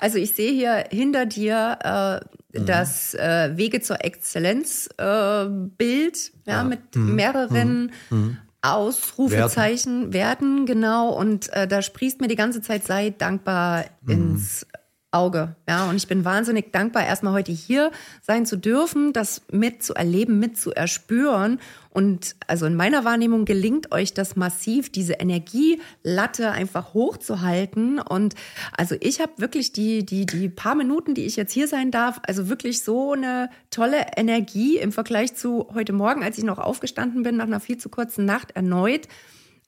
Also 0.00 0.18
ich 0.18 0.32
sehe 0.32 0.52
hier 0.52 0.84
hinter 0.90 1.26
dir 1.26 1.78
äh, 1.82 2.37
mhm. 2.60 2.66
das 2.66 3.14
äh, 3.14 3.56
Wege 3.56 3.80
zur 3.80 4.04
Exzellenz 4.04 4.88
äh, 4.98 5.46
Bild, 5.46 6.32
ja, 6.46 6.54
ja. 6.54 6.64
mit 6.64 6.94
mhm. 6.96 7.14
mehreren 7.14 7.92
mhm. 8.10 8.18
mhm. 8.18 8.36
Ausrufezeichen, 8.60 10.12
Werten. 10.12 10.12
Werten, 10.12 10.66
genau. 10.66 11.10
Und 11.10 11.52
äh, 11.52 11.68
da 11.68 11.80
sprießt 11.80 12.20
mir 12.20 12.28
die 12.28 12.36
ganze 12.36 12.60
Zeit, 12.60 12.84
sei 12.84 13.10
dankbar 13.10 13.84
mhm. 14.02 14.10
ins 14.10 14.66
Auge. 15.10 15.56
Ja, 15.66 15.88
und 15.88 15.96
ich 15.96 16.06
bin 16.06 16.26
wahnsinnig 16.26 16.70
dankbar, 16.70 17.06
erstmal 17.06 17.32
heute 17.32 17.50
hier 17.50 17.90
sein 18.20 18.44
zu 18.44 18.56
dürfen, 18.56 19.14
das 19.14 19.40
mitzuerleben, 19.50 20.38
mitzuerspüren. 20.38 21.60
Und 21.88 22.36
also 22.46 22.66
in 22.66 22.74
meiner 22.74 23.06
Wahrnehmung 23.06 23.46
gelingt 23.46 23.90
euch 23.90 24.12
das 24.12 24.36
massiv, 24.36 24.90
diese 24.92 25.14
Energielatte 25.14 26.50
einfach 26.50 26.92
hochzuhalten. 26.92 28.00
Und 28.00 28.34
also 28.76 28.96
ich 29.00 29.20
habe 29.20 29.32
wirklich 29.38 29.72
die, 29.72 30.04
die, 30.04 30.26
die 30.26 30.50
paar 30.50 30.74
Minuten, 30.74 31.14
die 31.14 31.24
ich 31.24 31.36
jetzt 31.36 31.52
hier 31.52 31.68
sein 31.68 31.90
darf, 31.90 32.20
also 32.26 32.50
wirklich 32.50 32.82
so 32.82 33.12
eine 33.12 33.48
tolle 33.70 34.08
Energie 34.16 34.76
im 34.76 34.92
Vergleich 34.92 35.34
zu 35.34 35.68
heute 35.72 35.94
Morgen, 35.94 36.22
als 36.22 36.36
ich 36.36 36.44
noch 36.44 36.58
aufgestanden 36.58 37.22
bin 37.22 37.38
nach 37.38 37.46
einer 37.46 37.60
viel 37.60 37.78
zu 37.78 37.88
kurzen 37.88 38.26
Nacht 38.26 38.50
erneut. 38.50 39.08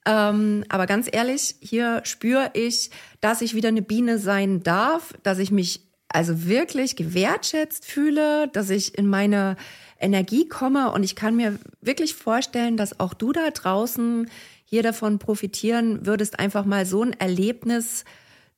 Ähm, 0.07 0.65
aber 0.69 0.87
ganz 0.87 1.09
ehrlich, 1.11 1.57
hier 1.61 2.01
spüre 2.05 2.51
ich, 2.55 2.91
dass 3.21 3.43
ich 3.43 3.55
wieder 3.55 3.69
eine 3.69 3.83
Biene 3.83 4.19
sein 4.19 4.63
darf, 4.63 5.15
dass 5.23 5.39
ich 5.39 5.51
mich 5.51 5.81
also 6.09 6.47
wirklich 6.47 6.97
gewertschätzt 6.97 7.85
fühle, 7.85 8.49
dass 8.49 8.71
ich 8.71 8.97
in 8.99 9.07
meine 9.07 9.57
Energie 9.99 10.49
komme 10.49 10.91
und 10.91 11.03
ich 11.03 11.15
kann 11.15 11.37
mir 11.37 11.59
wirklich 11.81 12.15
vorstellen, 12.15 12.77
dass 12.77 12.99
auch 12.99 13.15
du 13.15 13.33
da 13.33 13.51
draußen 13.51 14.29
hier 14.65 14.83
davon 14.83 15.19
profitieren 15.19 16.07
würdest, 16.07 16.39
einfach 16.39 16.65
mal 16.65 16.87
so 16.87 17.03
ein 17.03 17.13
Erlebnis 17.13 18.05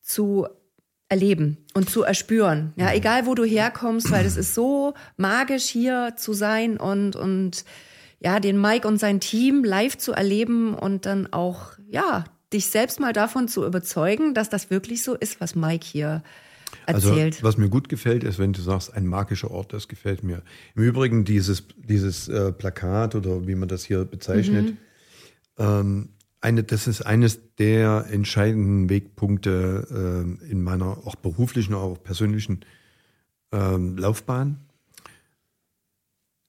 zu 0.01 0.47
erleben 1.09 1.57
und 1.73 1.89
zu 1.89 2.03
erspüren. 2.03 2.73
Ja, 2.75 2.93
egal 2.93 3.25
wo 3.25 3.35
du 3.35 3.43
herkommst, 3.43 4.09
weil 4.09 4.25
es 4.25 4.37
ist 4.37 4.55
so 4.55 4.93
magisch 5.17 5.65
hier 5.65 6.13
zu 6.15 6.33
sein 6.33 6.77
und 6.77 7.15
und 7.15 7.65
ja, 8.23 8.39
den 8.39 8.59
Mike 8.59 8.87
und 8.87 8.97
sein 8.97 9.19
Team 9.19 9.63
live 9.63 9.97
zu 9.97 10.13
erleben 10.13 10.73
und 10.75 11.05
dann 11.05 11.31
auch, 11.31 11.73
ja, 11.87 12.23
dich 12.53 12.67
selbst 12.67 12.99
mal 12.99 13.11
davon 13.11 13.47
zu 13.47 13.65
überzeugen, 13.65 14.33
dass 14.33 14.49
das 14.49 14.69
wirklich 14.69 15.03
so 15.03 15.15
ist, 15.15 15.41
was 15.41 15.55
Mike 15.55 15.85
hier 15.85 16.23
also, 16.85 17.09
erzählt. 17.09 17.35
Also, 17.35 17.43
was 17.43 17.57
mir 17.57 17.69
gut 17.69 17.89
gefällt, 17.89 18.23
ist, 18.23 18.39
wenn 18.39 18.53
du 18.53 18.61
sagst, 18.61 18.93
ein 18.93 19.05
magischer 19.05 19.51
Ort, 19.51 19.73
das 19.73 19.87
gefällt 19.87 20.23
mir. 20.23 20.41
Im 20.75 20.83
Übrigen 20.83 21.25
dieses, 21.25 21.67
dieses 21.77 22.29
äh, 22.29 22.53
Plakat 22.53 23.15
oder 23.15 23.45
wie 23.45 23.55
man 23.55 23.67
das 23.67 23.83
hier 23.83 24.05
bezeichnet, 24.05 24.67
mhm. 24.67 24.77
ähm, 25.57 26.09
eine, 26.39 26.63
das 26.63 26.87
ist 26.87 27.01
eines 27.01 27.55
der 27.55 28.05
entscheidenden 28.09 28.89
Wegpunkte 28.89 30.25
äh, 30.49 30.51
in 30.51 30.63
meiner 30.63 31.05
auch 31.05 31.15
beruflichen, 31.15 31.73
auch 31.73 32.01
persönlichen 32.01 32.61
ähm, 33.51 33.97
Laufbahn 33.97 34.59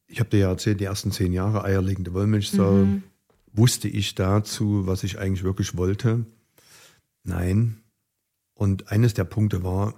ich 0.07 0.21
habe 0.21 0.31
dir 0.31 0.41
ja 0.41 0.49
erzählt, 0.49 0.81
die 0.81 0.85
ersten 0.85 1.13
zehn 1.13 1.33
Jahre 1.33 1.65
eierlegende 1.65 2.13
Wollmilchsau, 2.13 2.73
mhm. 2.73 3.03
wusste 3.53 3.89
ich 3.89 4.15
dazu, 4.15 4.87
was 4.87 5.03
ich 5.05 5.19
eigentlich 5.19 5.45
wirklich 5.45 5.77
wollte? 5.77 6.27
Nein. 7.23 7.81
Und 8.55 8.91
eines 8.91 9.15
der 9.15 9.25
Punkte 9.25 9.63
war, 9.63 9.95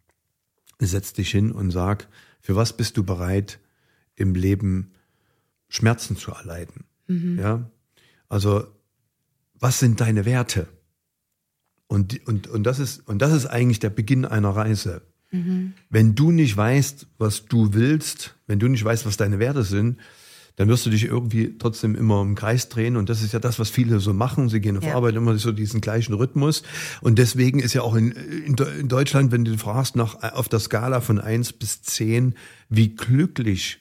setz 0.78 1.12
dich 1.12 1.30
hin 1.30 1.52
und 1.52 1.70
sag, 1.70 2.08
für 2.40 2.56
was 2.56 2.76
bist 2.76 2.96
du 2.96 3.04
bereit, 3.04 3.60
im 4.14 4.34
Leben 4.34 4.92
Schmerzen 5.68 6.16
zu 6.16 6.32
erleiden? 6.32 6.84
Mhm. 7.06 7.38
Ja. 7.38 7.70
Also, 8.28 8.66
was 9.54 9.78
sind 9.78 10.00
deine 10.00 10.24
Werte? 10.24 10.68
Und, 11.86 12.26
und, 12.26 12.48
und, 12.48 12.64
das 12.64 12.78
ist, 12.78 13.06
und 13.06 13.20
das 13.20 13.32
ist 13.32 13.46
eigentlich 13.46 13.78
der 13.78 13.90
Beginn 13.90 14.24
einer 14.24 14.50
Reise. 14.50 15.02
Mhm. 15.32 15.72
Wenn 15.90 16.14
du 16.14 16.30
nicht 16.30 16.56
weißt, 16.56 17.06
was 17.18 17.46
du 17.46 17.74
willst, 17.74 18.36
wenn 18.46 18.58
du 18.58 18.68
nicht 18.68 18.84
weißt, 18.84 19.06
was 19.06 19.16
deine 19.16 19.38
Werte 19.38 19.64
sind, 19.64 19.98
dann 20.56 20.68
wirst 20.68 20.84
du 20.84 20.90
dich 20.90 21.04
irgendwie 21.04 21.56
trotzdem 21.58 21.94
immer 21.94 22.20
im 22.20 22.34
Kreis 22.34 22.68
drehen. 22.68 22.96
Und 22.96 23.08
das 23.08 23.22
ist 23.22 23.32
ja 23.32 23.38
das, 23.38 23.58
was 23.58 23.70
viele 23.70 24.00
so 24.00 24.12
machen. 24.12 24.48
Sie 24.48 24.60
gehen 24.60 24.76
auf 24.76 24.84
ja. 24.84 24.94
Arbeit 24.94 25.14
immer 25.14 25.36
so 25.38 25.50
diesen 25.50 25.80
gleichen 25.80 26.12
Rhythmus. 26.12 26.62
Und 27.00 27.18
deswegen 27.18 27.58
ist 27.58 27.72
ja 27.72 27.82
auch 27.82 27.94
in, 27.94 28.12
in, 28.12 28.54
in, 28.56 28.88
Deutschland, 28.88 29.32
wenn 29.32 29.44
du 29.44 29.56
fragst 29.56 29.96
nach, 29.96 30.22
auf 30.34 30.48
der 30.48 30.60
Skala 30.60 31.00
von 31.00 31.18
eins 31.18 31.52
bis 31.52 31.82
zehn, 31.82 32.34
wie 32.68 32.94
glücklich 32.94 33.80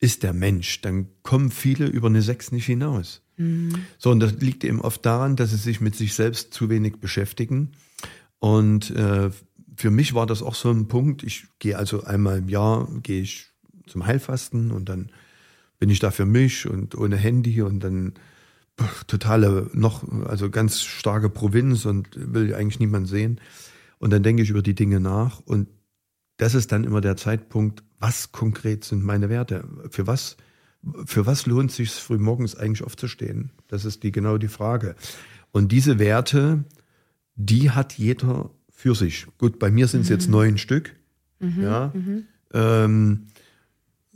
ist 0.00 0.22
der 0.22 0.32
Mensch, 0.32 0.80
dann 0.80 1.08
kommen 1.22 1.50
viele 1.50 1.86
über 1.86 2.08
eine 2.08 2.22
sechs 2.22 2.52
nicht 2.52 2.64
hinaus. 2.64 3.20
Mhm. 3.36 3.84
So, 3.98 4.10
und 4.10 4.20
das 4.20 4.32
liegt 4.40 4.64
eben 4.64 4.80
oft 4.80 5.04
daran, 5.04 5.36
dass 5.36 5.50
sie 5.50 5.56
sich 5.56 5.82
mit 5.82 5.94
sich 5.94 6.14
selbst 6.14 6.54
zu 6.54 6.70
wenig 6.70 6.96
beschäftigen. 6.96 7.72
Und 8.38 8.90
äh, 8.92 9.30
für 9.80 9.90
mich 9.90 10.12
war 10.12 10.26
das 10.26 10.42
auch 10.42 10.54
so 10.54 10.70
ein 10.70 10.88
Punkt. 10.88 11.22
Ich 11.22 11.46
gehe 11.58 11.78
also 11.78 12.04
einmal 12.04 12.38
im 12.38 12.48
Jahr 12.50 12.86
gehe 13.02 13.22
ich 13.22 13.50
zum 13.86 14.06
Heilfasten 14.06 14.72
und 14.72 14.90
dann 14.90 15.10
bin 15.78 15.88
ich 15.88 16.00
da 16.00 16.10
für 16.10 16.26
mich 16.26 16.68
und 16.68 16.94
ohne 16.94 17.16
Handy 17.16 17.62
und 17.62 17.80
dann 17.80 18.12
totale 19.06 19.70
noch 19.72 20.06
also 20.26 20.50
ganz 20.50 20.82
starke 20.82 21.30
Provinz 21.30 21.86
und 21.86 22.08
will 22.14 22.54
eigentlich 22.54 22.78
niemand 22.78 23.08
sehen 23.08 23.40
und 23.98 24.10
dann 24.10 24.22
denke 24.22 24.42
ich 24.42 24.50
über 24.50 24.60
die 24.60 24.74
Dinge 24.74 25.00
nach 25.00 25.40
und 25.40 25.68
das 26.36 26.54
ist 26.54 26.72
dann 26.72 26.84
immer 26.84 27.00
der 27.00 27.16
Zeitpunkt, 27.16 27.82
was 27.98 28.32
konkret 28.32 28.84
sind 28.84 29.02
meine 29.02 29.30
Werte? 29.30 29.66
Für 29.90 30.06
was 30.06 30.36
für 31.06 31.24
was 31.24 31.46
lohnt 31.46 31.72
sich 31.72 31.90
früh 31.90 32.18
morgens 32.18 32.54
eigentlich 32.54 32.84
aufzustehen? 32.84 33.50
Das 33.68 33.86
ist 33.86 34.02
die 34.02 34.12
genau 34.12 34.36
die 34.36 34.48
Frage. 34.48 34.94
Und 35.52 35.72
diese 35.72 35.98
Werte, 35.98 36.64
die 37.34 37.70
hat 37.70 37.94
jeder 37.94 38.50
für 38.80 38.94
sich. 38.94 39.26
Gut, 39.36 39.58
bei 39.58 39.70
mir 39.70 39.86
sind 39.88 40.02
es 40.02 40.08
mhm. 40.08 40.14
jetzt 40.14 40.28
neun 40.30 40.56
Stück. 40.56 40.96
Mhm. 41.38 41.62
Ja. 41.62 41.92
Mhm. 41.94 42.24
Ähm, 42.54 43.26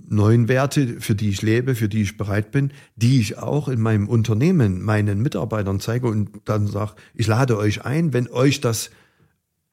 neun 0.09 0.49
Werte, 0.49 1.01
für 1.01 1.15
die 1.15 1.29
ich 1.29 1.43
lebe, 1.43 1.75
für 1.75 1.89
die 1.89 2.01
ich 2.01 2.17
bereit 2.17 2.51
bin, 2.51 2.73
die 2.97 3.21
ich 3.21 3.37
auch 3.37 3.69
in 3.69 3.81
meinem 3.81 4.09
Unternehmen 4.09 4.83
meinen 4.83 5.21
Mitarbeitern 5.21 5.81
zeige 5.81 6.07
und 6.07 6.31
dann 6.47 6.67
sage, 6.67 6.95
ich 7.15 7.27
lade 7.27 7.59
euch 7.59 7.85
ein, 7.85 8.13
wenn 8.13 8.29
euch 8.29 8.61
das 8.61 8.91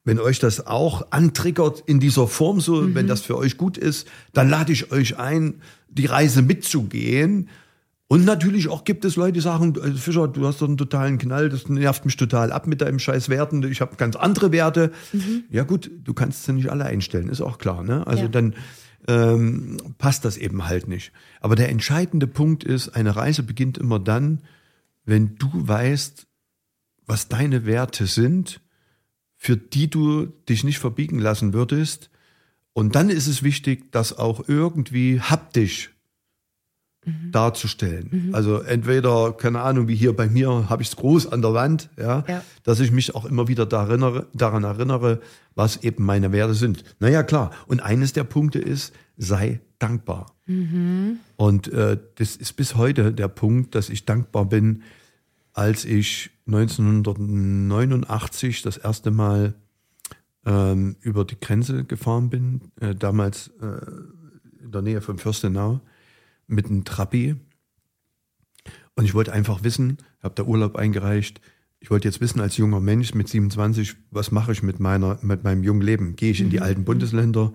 wenn 0.04 0.18
euch 0.18 0.40
das 0.40 0.66
auch 0.66 1.12
antriggert 1.12 1.84
in 1.86 2.00
dieser 2.00 2.26
Form, 2.26 2.60
so 2.60 2.82
Mhm. 2.82 2.96
wenn 2.96 3.06
das 3.06 3.20
für 3.20 3.38
euch 3.38 3.56
gut 3.56 3.78
ist, 3.78 4.08
dann 4.32 4.50
lade 4.50 4.72
ich 4.72 4.90
euch 4.90 5.16
ein, 5.16 5.62
die 5.88 6.06
Reise 6.06 6.42
mitzugehen. 6.42 7.48
Und 8.12 8.26
natürlich 8.26 8.68
auch 8.68 8.84
gibt 8.84 9.06
es 9.06 9.16
Leute, 9.16 9.32
die 9.32 9.40
sagen, 9.40 9.74
äh, 9.74 9.92
Fischer, 9.92 10.28
du 10.28 10.46
hast 10.46 10.60
doch 10.60 10.68
einen 10.68 10.76
totalen 10.76 11.16
Knall, 11.16 11.48
das 11.48 11.70
nervt 11.70 12.04
mich 12.04 12.18
total 12.18 12.52
ab 12.52 12.66
mit 12.66 12.82
deinem 12.82 12.98
scheiß 12.98 13.30
Werten, 13.30 13.62
ich 13.62 13.80
habe 13.80 13.96
ganz 13.96 14.16
andere 14.16 14.52
Werte. 14.52 14.92
Ja 15.48 15.62
gut, 15.62 15.90
du 16.04 16.12
kannst 16.12 16.44
sie 16.44 16.52
nicht 16.52 16.70
alle 16.70 16.84
einstellen, 16.84 17.30
ist 17.30 17.40
auch 17.40 17.56
klar. 17.56 17.82
Ne? 17.82 18.06
Also 18.06 18.24
Ja. 18.24 18.28
dann 18.28 18.54
ähm, 19.08 19.78
passt 19.96 20.26
das 20.26 20.36
eben 20.36 20.68
halt 20.68 20.88
nicht. 20.88 21.10
Aber 21.40 21.56
der 21.56 21.70
entscheidende 21.70 22.26
Punkt 22.26 22.64
ist, 22.64 22.90
eine 22.90 23.16
Reise 23.16 23.42
beginnt 23.42 23.78
immer 23.78 23.98
dann, 23.98 24.42
wenn 25.06 25.36
du 25.36 25.48
weißt, 25.54 26.26
was 27.06 27.28
deine 27.28 27.64
Werte 27.64 28.06
sind, 28.06 28.60
für 29.38 29.56
die 29.56 29.88
du 29.88 30.26
dich 30.50 30.64
nicht 30.64 30.80
verbiegen 30.80 31.18
lassen 31.18 31.54
würdest. 31.54 32.10
Und 32.74 32.94
dann 32.94 33.08
ist 33.08 33.26
es 33.26 33.42
wichtig, 33.42 33.90
das 33.90 34.18
auch 34.18 34.46
irgendwie 34.48 35.18
haptisch 35.18 35.91
darzustellen. 37.32 38.30
Also 38.32 38.60
entweder, 38.60 39.32
keine 39.32 39.60
Ahnung, 39.60 39.88
wie 39.88 39.96
hier 39.96 40.14
bei 40.14 40.28
mir, 40.28 40.68
habe 40.70 40.82
ich 40.82 40.88
es 40.88 40.96
groß 40.96 41.32
an 41.32 41.42
der 41.42 41.52
Wand, 41.52 41.90
ja, 41.98 42.24
Ja. 42.28 42.44
dass 42.62 42.78
ich 42.80 42.92
mich 42.92 43.14
auch 43.14 43.24
immer 43.24 43.48
wieder 43.48 43.66
daran 43.66 44.02
erinnere, 44.02 44.26
daran 44.34 44.62
erinnere, 44.64 45.20
was 45.54 45.82
eben 45.82 46.04
meine 46.04 46.30
Werte 46.32 46.54
sind. 46.54 46.84
Naja, 47.00 47.22
klar. 47.24 47.50
Und 47.66 47.80
eines 47.82 48.12
der 48.12 48.24
Punkte 48.24 48.60
ist, 48.60 48.94
sei 49.16 49.60
dankbar. 49.80 50.26
Und 51.36 51.68
äh, 51.72 51.98
das 52.16 52.36
ist 52.36 52.52
bis 52.54 52.76
heute 52.76 53.12
der 53.12 53.28
Punkt, 53.28 53.74
dass 53.74 53.88
ich 53.90 54.04
dankbar 54.04 54.44
bin, 54.44 54.82
als 55.54 55.84
ich 55.84 56.30
1989 56.46 58.62
das 58.62 58.76
erste 58.76 59.10
Mal 59.10 59.54
ähm, 60.44 60.96
über 61.00 61.24
die 61.24 61.38
Grenze 61.38 61.84
gefahren 61.84 62.30
bin, 62.30 62.60
äh, 62.80 62.94
damals 62.94 63.48
äh, 63.60 64.64
in 64.64 64.72
der 64.72 64.82
Nähe 64.82 65.00
von 65.00 65.18
Fürstenau, 65.18 65.80
mit 66.46 66.66
einem 66.66 66.84
Trabi. 66.84 67.36
Und 68.94 69.04
ich 69.04 69.14
wollte 69.14 69.32
einfach 69.32 69.64
wissen, 69.64 69.98
habe 70.22 70.34
da 70.34 70.44
Urlaub 70.44 70.76
eingereicht, 70.76 71.40
ich 71.82 71.90
wollte 71.90 72.06
jetzt 72.06 72.20
wissen 72.20 72.40
als 72.40 72.56
junger 72.56 72.78
Mensch 72.78 73.12
mit 73.12 73.28
27, 73.28 73.96
was 74.12 74.30
mache 74.30 74.52
ich 74.52 74.62
mit, 74.62 74.78
meiner, 74.78 75.18
mit 75.20 75.42
meinem 75.42 75.64
jungen 75.64 75.82
Leben? 75.82 76.14
Gehe 76.14 76.30
ich 76.30 76.40
in 76.40 76.48
die 76.48 76.60
alten 76.60 76.84
Bundesländer? 76.84 77.52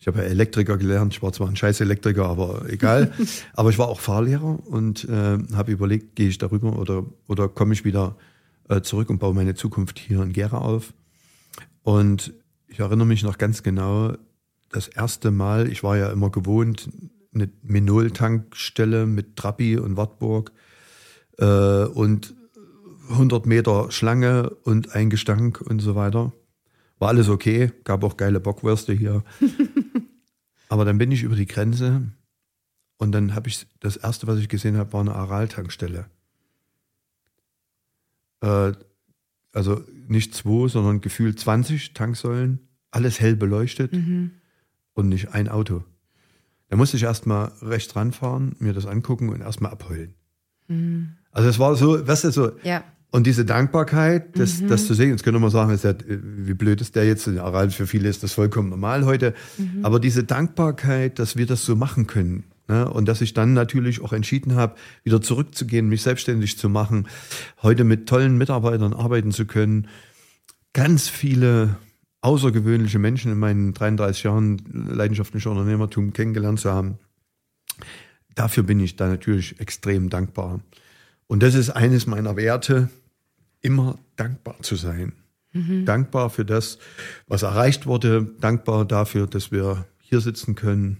Ich 0.00 0.06
habe 0.06 0.20
ja 0.20 0.24
Elektriker 0.24 0.78
gelernt, 0.78 1.12
ich 1.12 1.22
war 1.22 1.32
zwar 1.34 1.48
ein 1.48 1.56
scheiß 1.56 1.82
Elektriker, 1.82 2.26
aber 2.26 2.64
egal. 2.70 3.12
aber 3.52 3.68
ich 3.68 3.78
war 3.78 3.88
auch 3.88 4.00
Fahrlehrer 4.00 4.66
und 4.66 5.04
äh, 5.04 5.38
habe 5.54 5.70
überlegt, 5.70 6.16
gehe 6.16 6.28
ich 6.28 6.38
darüber 6.38 6.78
oder, 6.78 7.04
oder 7.26 7.48
komme 7.48 7.74
ich 7.74 7.84
wieder 7.84 8.16
äh, 8.70 8.80
zurück 8.80 9.10
und 9.10 9.18
baue 9.18 9.34
meine 9.34 9.54
Zukunft 9.54 9.98
hier 9.98 10.22
in 10.22 10.32
Gera 10.32 10.58
auf. 10.58 10.94
Und 11.82 12.32
ich 12.68 12.78
erinnere 12.78 13.06
mich 13.06 13.22
noch 13.22 13.36
ganz 13.36 13.62
genau, 13.62 14.14
das 14.70 14.88
erste 14.88 15.30
Mal, 15.30 15.68
ich 15.70 15.82
war 15.82 15.96
ja 15.96 16.10
immer 16.10 16.30
gewohnt, 16.30 16.88
eine 17.34 17.50
Menol-Tankstelle 17.62 19.06
mit 19.06 19.36
Trabi 19.36 19.76
und 19.78 19.96
Wartburg 19.96 20.52
äh, 21.38 21.84
und 21.84 22.34
100 23.10 23.46
Meter 23.46 23.90
Schlange 23.90 24.50
und 24.64 24.94
ein 24.94 25.10
Gestank 25.10 25.60
und 25.60 25.80
so 25.80 25.94
weiter. 25.94 26.32
War 26.98 27.08
alles 27.08 27.28
okay, 27.28 27.72
gab 27.84 28.02
auch 28.04 28.16
geile 28.16 28.40
Bockwürste 28.40 28.92
hier. 28.92 29.24
Aber 30.68 30.84
dann 30.84 30.98
bin 30.98 31.12
ich 31.12 31.22
über 31.22 31.36
die 31.36 31.46
Grenze 31.46 32.02
und 32.98 33.12
dann 33.12 33.34
habe 33.34 33.48
ich, 33.48 33.66
das 33.80 33.96
erste, 33.96 34.26
was 34.26 34.38
ich 34.38 34.48
gesehen 34.48 34.76
habe, 34.76 34.92
war 34.92 35.00
eine 35.00 35.14
Aral-Tankstelle. 35.14 36.06
Äh, 38.40 38.72
also 39.52 39.84
nicht 40.08 40.34
zwei, 40.34 40.68
sondern 40.68 41.00
gefühlt 41.00 41.38
20 41.38 41.94
Tanksäulen, 41.94 42.68
alles 42.90 43.20
hell 43.20 43.36
beleuchtet 43.36 43.92
und 44.94 45.08
nicht 45.08 45.32
ein 45.32 45.48
Auto. 45.48 45.84
Da 46.68 46.76
musste 46.76 46.96
ich 46.96 47.02
erstmal 47.02 47.52
rechts 47.62 47.96
ranfahren, 47.96 48.54
mir 48.58 48.72
das 48.74 48.86
angucken 48.86 49.30
und 49.30 49.40
erstmal 49.40 49.72
abheulen. 49.72 50.14
Also 51.32 51.48
es 51.48 51.58
war 51.58 51.74
so, 51.76 52.06
weißt 52.06 52.24
du, 52.24 52.30
so, 52.30 52.50
Ja. 52.62 52.84
und 53.10 53.26
diese 53.26 53.46
Dankbarkeit, 53.46 54.38
das, 54.38 54.62
das 54.66 54.86
zu 54.86 54.92
sehen, 54.92 55.10
jetzt 55.10 55.24
können 55.24 55.36
wir 55.36 55.40
mal 55.40 55.50
sagen, 55.50 55.70
ist 55.72 55.84
ja, 55.84 55.94
wie 56.06 56.52
blöd 56.52 56.80
ist 56.82 56.94
der 56.94 57.06
jetzt? 57.06 57.26
Aral 57.26 57.70
für 57.70 57.86
viele 57.86 58.08
ist 58.10 58.22
das 58.22 58.32
vollkommen 58.34 58.68
normal 58.68 59.06
heute. 59.06 59.32
Aber 59.82 59.98
diese 59.98 60.24
Dankbarkeit, 60.24 61.18
dass 61.18 61.36
wir 61.36 61.46
das 61.46 61.64
so 61.64 61.74
machen 61.74 62.06
können. 62.06 62.44
Ne? 62.68 62.86
Und 62.90 63.08
dass 63.08 63.22
ich 63.22 63.32
dann 63.32 63.54
natürlich 63.54 64.02
auch 64.02 64.12
entschieden 64.12 64.54
habe, 64.56 64.74
wieder 65.04 65.22
zurückzugehen, 65.22 65.88
mich 65.88 66.02
selbstständig 66.02 66.58
zu 66.58 66.68
machen, 66.68 67.08
heute 67.62 67.82
mit 67.84 68.06
tollen 68.10 68.36
Mitarbeitern 68.36 68.92
arbeiten 68.92 69.32
zu 69.32 69.46
können. 69.46 69.88
Ganz 70.74 71.08
viele 71.08 71.76
außergewöhnliche 72.28 72.98
Menschen 72.98 73.32
in 73.32 73.38
meinen 73.38 73.72
33 73.72 74.22
Jahren 74.24 74.62
leidenschaftlicher 74.70 75.50
Unternehmertum 75.50 76.12
kennengelernt 76.12 76.60
zu 76.60 76.70
haben. 76.70 76.98
Dafür 78.34 78.64
bin 78.64 78.80
ich 78.80 78.96
da 78.96 79.08
natürlich 79.08 79.58
extrem 79.60 80.10
dankbar. 80.10 80.60
Und 81.26 81.42
das 81.42 81.54
ist 81.54 81.70
eines 81.70 82.06
meiner 82.06 82.36
Werte, 82.36 82.90
immer 83.62 83.98
dankbar 84.16 84.56
zu 84.60 84.76
sein. 84.76 85.14
Dankbar 85.86 86.28
für 86.30 86.44
das, 86.44 86.78
was 87.26 87.42
erreicht 87.42 87.86
wurde, 87.86 88.30
dankbar 88.38 88.84
dafür, 88.84 89.26
dass 89.26 89.50
wir 89.50 89.86
hier 89.98 90.20
sitzen 90.20 90.54
können, 90.54 90.98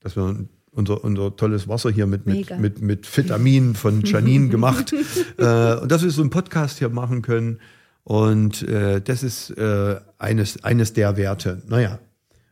dass 0.00 0.16
wir 0.16 0.48
unser, 0.70 1.04
unser 1.04 1.36
tolles 1.36 1.68
Wasser 1.68 1.90
hier 1.90 2.06
mit, 2.06 2.26
mit, 2.26 2.36
Mega. 2.36 2.56
mit, 2.56 2.80
mit 2.80 3.16
Vitamin 3.16 3.74
von 3.74 4.02
Janine 4.02 4.48
gemacht 4.50 4.92
äh, 4.92 5.74
und 5.76 5.92
dass 5.92 6.02
wir 6.02 6.10
so 6.10 6.22
einen 6.22 6.30
Podcast 6.30 6.78
hier 6.78 6.88
machen 6.88 7.22
können. 7.22 7.60
Und 8.04 8.62
äh, 8.62 9.00
das 9.00 9.22
ist 9.22 9.50
äh, 9.50 10.00
eines, 10.18 10.62
eines 10.62 10.92
der 10.92 11.16
Werte. 11.16 11.62
Naja, 11.66 11.98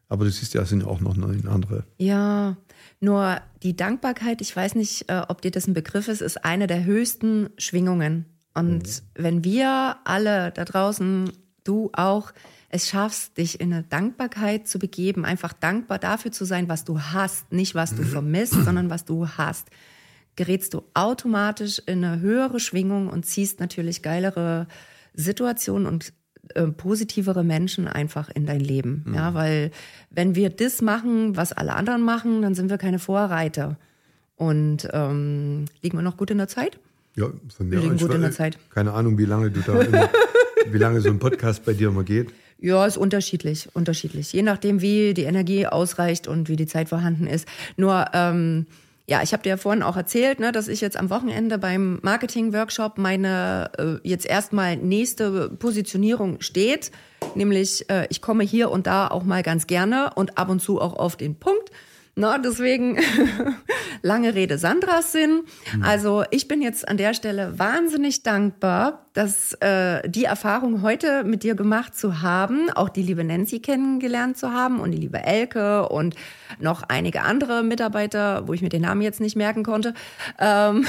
aber 0.08 0.24
du 0.24 0.30
siehst 0.30 0.54
ja, 0.54 0.62
es 0.62 0.70
sind 0.70 0.84
auch 0.84 1.00
noch 1.00 1.16
neun 1.16 1.46
andere. 1.46 1.84
Ja, 1.98 2.56
nur 3.00 3.40
die 3.62 3.76
Dankbarkeit, 3.76 4.40
ich 4.40 4.54
weiß 4.54 4.74
nicht, 4.74 5.10
äh, 5.10 5.22
ob 5.28 5.42
dir 5.42 5.50
das 5.50 5.66
ein 5.66 5.74
Begriff 5.74 6.08
ist, 6.08 6.22
ist 6.22 6.44
eine 6.44 6.66
der 6.66 6.84
höchsten 6.84 7.50
Schwingungen. 7.58 8.26
Und 8.54 9.02
wenn 9.14 9.44
wir 9.44 9.96
alle 10.04 10.50
da 10.52 10.64
draußen, 10.64 11.32
du 11.64 11.90
auch, 11.94 12.32
es 12.68 12.88
schaffst, 12.88 13.36
dich 13.36 13.60
in 13.60 13.72
eine 13.72 13.82
Dankbarkeit 13.82 14.66
zu 14.66 14.78
begeben, 14.78 15.26
einfach 15.26 15.52
dankbar 15.52 15.98
dafür 15.98 16.32
zu 16.32 16.46
sein, 16.46 16.68
was 16.68 16.84
du 16.84 17.00
hast, 17.00 17.52
nicht 17.52 17.74
was 17.74 17.94
du 17.94 18.02
vermisst, 18.02 18.54
sondern 18.64 18.88
was 18.88 19.04
du 19.04 19.28
hast, 19.28 19.68
gerätst 20.36 20.72
du 20.72 20.82
automatisch 20.94 21.82
in 21.84 22.02
eine 22.02 22.20
höhere 22.20 22.60
Schwingung 22.60 23.08
und 23.08 23.26
ziehst 23.26 23.60
natürlich 23.60 24.02
geilere 24.02 24.66
Situationen 25.14 25.86
und 25.86 26.12
äh, 26.54 26.66
positivere 26.66 27.44
Menschen 27.44 27.86
einfach 27.86 28.28
in 28.28 28.46
dein 28.46 28.60
Leben. 28.60 29.04
Ja, 29.14 29.34
weil 29.34 29.70
wenn 30.10 30.34
wir 30.34 30.50
das 30.50 30.82
machen, 30.82 31.36
was 31.36 31.52
alle 31.52 31.74
anderen 31.74 32.02
machen, 32.02 32.42
dann 32.42 32.54
sind 32.54 32.68
wir 32.68 32.78
keine 32.78 32.98
Vorreiter. 32.98 33.76
Und 34.36 34.88
ähm, 34.92 35.66
liegen 35.82 35.96
wir 35.96 36.02
noch 36.02 36.16
gut 36.16 36.30
in 36.30 36.38
der 36.38 36.48
Zeit? 36.48 36.78
Ja, 37.16 37.26
von 37.56 37.68
mir 37.68 37.76
Wir 37.76 37.82
liegen 37.82 37.96
gut 37.96 38.14
in 38.14 38.22
der 38.22 38.32
Zeit. 38.32 38.58
Keine 38.70 38.92
Ahnung, 38.92 39.18
wie 39.18 39.24
lange 39.24 39.50
du 39.50 39.60
da 39.60 39.80
immer, 39.80 40.10
wie 40.70 40.78
lange 40.78 41.00
so 41.00 41.10
ein 41.10 41.18
Podcast 41.18 41.64
bei 41.64 41.74
dir 41.74 41.88
immer 41.88 42.02
geht. 42.02 42.32
Ja, 42.58 42.86
ist 42.86 42.96
unterschiedlich, 42.96 43.68
unterschiedlich. 43.74 44.32
Je 44.32 44.42
nachdem, 44.42 44.80
wie 44.80 45.14
die 45.14 45.24
Energie 45.24 45.66
ausreicht 45.66 46.28
und 46.28 46.48
wie 46.48 46.56
die 46.56 46.66
Zeit 46.66 46.88
vorhanden 46.88 47.26
ist. 47.26 47.46
Nur, 47.76 48.06
ähm, 48.14 48.66
ja, 49.08 49.22
ich 49.22 49.32
habe 49.32 49.42
dir 49.42 49.50
ja 49.50 49.56
vorhin 49.56 49.82
auch 49.82 49.96
erzählt, 49.96 50.38
ne, 50.38 50.52
dass 50.52 50.68
ich 50.68 50.80
jetzt 50.80 50.96
am 50.96 51.10
Wochenende 51.10 51.58
beim 51.58 51.98
Marketing-Workshop 52.02 52.98
meine 52.98 53.70
äh, 53.78 54.08
jetzt 54.08 54.26
erstmal 54.26 54.76
nächste 54.76 55.48
Positionierung 55.50 56.40
steht. 56.40 56.92
Nämlich, 57.34 57.90
äh, 57.90 58.06
ich 58.10 58.22
komme 58.22 58.44
hier 58.44 58.70
und 58.70 58.86
da 58.86 59.08
auch 59.08 59.24
mal 59.24 59.42
ganz 59.42 59.66
gerne 59.66 60.12
und 60.14 60.38
ab 60.38 60.48
und 60.48 60.60
zu 60.60 60.80
auch 60.80 60.94
auf 60.94 61.16
den 61.16 61.34
Punkt. 61.34 61.70
Na, 62.14 62.36
deswegen 62.36 62.98
lange 64.02 64.34
Rede 64.34 64.58
Sandras 64.58 65.12
Sinn. 65.12 65.44
Also 65.82 66.24
ich 66.30 66.46
bin 66.46 66.60
jetzt 66.60 66.86
an 66.86 66.98
der 66.98 67.14
Stelle 67.14 67.58
wahnsinnig 67.58 68.22
dankbar, 68.22 69.06
dass 69.14 69.54
äh, 69.60 70.06
die 70.06 70.24
Erfahrung 70.24 70.82
heute 70.82 71.24
mit 71.24 71.42
dir 71.42 71.54
gemacht 71.54 71.96
zu 71.96 72.20
haben, 72.20 72.68
auch 72.68 72.90
die 72.90 73.02
liebe 73.02 73.24
Nancy 73.24 73.60
kennengelernt 73.60 74.36
zu 74.36 74.52
haben 74.52 74.80
und 74.80 74.90
die 74.90 74.98
liebe 74.98 75.22
Elke 75.22 75.88
und 75.88 76.14
noch 76.60 76.82
einige 76.82 77.22
andere 77.22 77.62
Mitarbeiter, 77.62 78.46
wo 78.46 78.52
ich 78.52 78.60
mir 78.60 78.68
den 78.68 78.82
Namen 78.82 79.00
jetzt 79.00 79.20
nicht 79.20 79.36
merken 79.36 79.62
konnte. 79.62 79.94
Ähm 80.38 80.84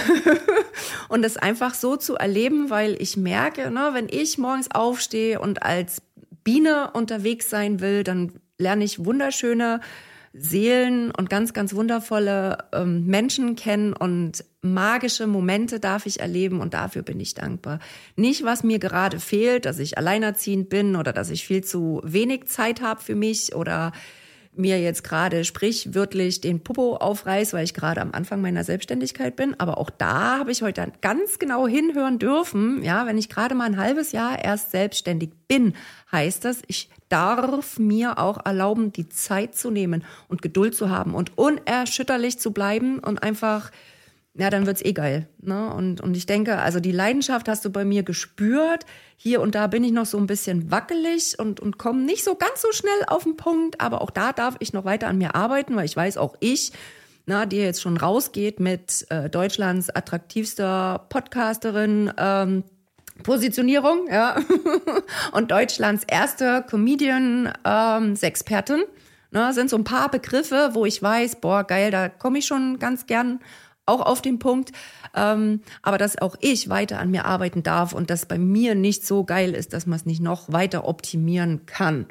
und 1.08 1.22
das 1.22 1.38
einfach 1.38 1.74
so 1.74 1.96
zu 1.96 2.16
erleben, 2.16 2.70
weil 2.70 3.02
ich 3.02 3.16
merke, 3.16 3.72
ne, 3.72 3.92
wenn 3.94 4.10
ich 4.10 4.38
morgens 4.38 4.72
aufstehe 4.72 5.40
und 5.40 5.64
als 5.64 6.02
Biene 6.44 6.92
unterwegs 6.92 7.50
sein 7.50 7.80
will, 7.80 8.04
dann 8.04 8.34
lerne 8.58 8.84
ich 8.84 9.06
wunderschöne 9.06 9.80
Seelen 10.36 11.12
und 11.12 11.30
ganz, 11.30 11.54
ganz 11.54 11.76
wundervolle 11.76 12.58
ähm, 12.74 13.06
Menschen 13.06 13.56
kennen 13.56 13.94
und 13.94 14.44
magische 14.62 15.28
Momente 15.28 15.80
darf 15.80 16.08
ich 16.08 16.22
erleben 16.22 16.60
und 16.60 16.74
dafür 16.74 17.04
bin 17.04 17.20
ich 17.20 17.36
dankbar. 17.36 17.78
Nicht, 18.16 18.44
was 18.44 18.64
mir 18.64 18.80
gerade 18.80 19.20
fehlt, 19.20 19.66
dass 19.66 19.78
ich 19.78 20.00
alleinerziehend 20.00 20.70
bin 20.70 20.96
oder 20.96 21.14
dass 21.14 21.30
ich 21.30 21.46
viel 21.46 21.64
zu 21.64 22.02
wenig 22.04 22.48
Zeit 22.48 22.82
habe 22.82 23.00
für 23.00 23.14
mich 23.14 23.54
oder 23.56 23.92
mir 24.56 24.80
jetzt 24.80 25.04
gerade 25.04 25.46
sprichwörtlich 25.46 26.42
den 26.42 26.64
Popo 26.64 26.96
aufreiß, 26.96 27.54
weil 27.54 27.64
ich 27.64 27.74
gerade 27.74 28.02
am 28.02 28.12
Anfang 28.12 28.42
meiner 28.42 28.64
Selbstständigkeit 28.64 29.36
bin. 29.36 29.60
Aber 29.60 29.78
auch 29.78 29.90
da 29.90 30.40
habe 30.40 30.52
ich 30.52 30.62
heute 30.62 30.92
ganz 31.02 31.40
genau 31.40 31.68
hinhören 31.68 32.20
dürfen. 32.20 32.84
Ja, 32.84 33.06
wenn 33.06 33.18
ich 33.18 33.30
gerade 33.30 33.56
mal 33.56 33.66
ein 33.66 33.78
halbes 33.78 34.12
Jahr 34.12 34.44
erst 34.44 34.72
selbstständig 34.72 35.32
bin, 35.48 35.74
heißt 36.12 36.46
das, 36.46 36.62
ich 36.68 36.90
darf 37.14 37.78
mir 37.78 38.18
auch 38.18 38.44
erlauben, 38.44 38.92
die 38.92 39.08
Zeit 39.08 39.56
zu 39.56 39.70
nehmen 39.70 40.04
und 40.28 40.42
Geduld 40.42 40.76
zu 40.76 40.90
haben 40.90 41.14
und 41.14 41.38
unerschütterlich 41.38 42.40
zu 42.40 42.52
bleiben 42.52 42.98
und 43.00 43.22
einfach 43.22 43.72
ja, 44.36 44.50
dann 44.50 44.66
wird's 44.66 44.84
eh 44.84 44.94
geil. 44.94 45.28
Ne? 45.42 45.72
Und, 45.72 46.02
und 46.02 46.18
ich 46.18 46.26
denke, 46.26 46.58
also 46.58 46.80
die 46.80 46.92
Leidenschaft 46.92 47.48
hast 47.48 47.64
du 47.66 47.70
bei 47.70 47.86
mir 47.86 48.02
gespürt. 48.02 48.84
Hier 49.16 49.42
und 49.42 49.54
da 49.54 49.68
bin 49.68 49.84
ich 49.84 49.92
noch 49.92 50.08
so 50.08 50.18
ein 50.18 50.26
bisschen 50.26 50.72
wackelig 50.72 51.38
und, 51.38 51.60
und 51.60 51.78
komme 51.78 52.02
nicht 52.02 52.24
so 52.24 52.34
ganz 52.34 52.60
so 52.64 52.72
schnell 52.72 52.92
auf 53.06 53.26
den 53.26 53.38
Punkt. 53.38 53.80
Aber 53.80 54.02
auch 54.02 54.10
da 54.10 54.34
darf 54.34 54.56
ich 54.58 54.74
noch 54.74 54.86
weiter 54.86 55.08
an 55.08 55.20
mir 55.20 55.36
arbeiten, 55.36 55.76
weil 55.76 55.86
ich 55.86 55.96
weiß, 55.96 56.18
auch 56.18 56.36
ich, 56.40 56.72
na, 57.28 57.46
die 57.46 57.58
jetzt 57.58 57.84
schon 57.84 57.96
rausgeht 57.96 58.60
mit 58.60 59.06
äh, 59.10 59.30
Deutschlands 59.30 59.92
attraktivster 59.92 61.06
Podcasterin, 61.10 62.12
ähm, 62.18 62.64
Positionierung, 63.24 64.08
ja, 64.10 64.38
und 65.32 65.52
Deutschlands 65.52 66.04
erste 66.06 66.64
Comedian 66.70 67.52
ähm. 67.66 68.16
Ne, 69.32 69.52
sind 69.52 69.70
so 69.72 69.78
ein 69.78 69.84
paar 69.84 70.12
Begriffe, 70.12 70.70
wo 70.74 70.86
ich 70.86 71.02
weiß, 71.02 71.38
boah, 71.38 71.64
geil, 71.64 71.90
da 71.90 72.08
komme 72.08 72.38
ich 72.38 72.46
schon 72.46 72.78
ganz 72.78 73.08
gern 73.08 73.40
auch 73.86 74.02
auf 74.02 74.22
den 74.22 74.40
Punkt. 74.40 74.72
Ähm, 75.16 75.62
aber 75.82 75.98
dass 75.98 76.22
auch 76.22 76.36
ich 76.40 76.70
weiter 76.70 77.00
an 77.00 77.12
mir 77.12 77.26
arbeiten 77.26 77.64
darf 77.64 77.94
und 77.94 78.10
das 78.10 78.26
bei 78.26 78.38
mir 78.38 78.76
nicht 78.76 79.06
so 79.06 79.24
geil 79.24 79.54
ist, 79.54 79.74
dass 79.74 79.86
man 79.86 79.98
es 79.98 80.06
nicht 80.06 80.22
noch 80.22 80.52
weiter 80.52 80.88
optimieren 80.88 81.66
kann. 81.66 82.08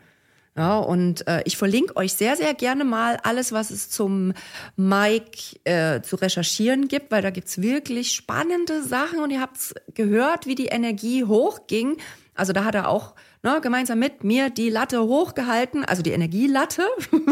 Ja, 0.55 0.79
und 0.79 1.27
äh, 1.27 1.43
ich 1.47 1.57
verlinke 1.57 1.97
euch 1.97 2.13
sehr, 2.13 2.37
sehr 2.37 2.53
gerne 2.53 2.85
mal 2.85 3.17
alles, 3.23 3.53
was 3.53 3.71
es 3.71 3.89
zum 3.89 4.35
Mike 4.77 5.59
äh, 5.65 6.03
zu 6.03 6.17
recherchieren 6.17 6.89
gibt, 6.89 7.11
weil 7.11 7.23
da 7.23 7.31
gibt's 7.31 7.63
wirklich 7.63 8.13
spannende 8.13 8.83
Sachen 8.83 9.21
und 9.21 9.31
ihr 9.31 9.41
habt's 9.41 9.75
gehört, 9.95 10.47
wie 10.47 10.55
die 10.55 10.67
Energie 10.67 11.25
hochging. 11.25 11.97
Also 12.35 12.53
da 12.53 12.65
hat 12.65 12.75
er 12.75 12.89
auch 12.89 13.15
ne, 13.43 13.61
gemeinsam 13.63 13.99
mit 13.99 14.25
mir 14.25 14.51
die 14.51 14.69
Latte 14.69 15.03
hochgehalten, 15.03 15.87
also 15.87 16.03
die 16.03 16.13
Energielatte. 16.13 16.87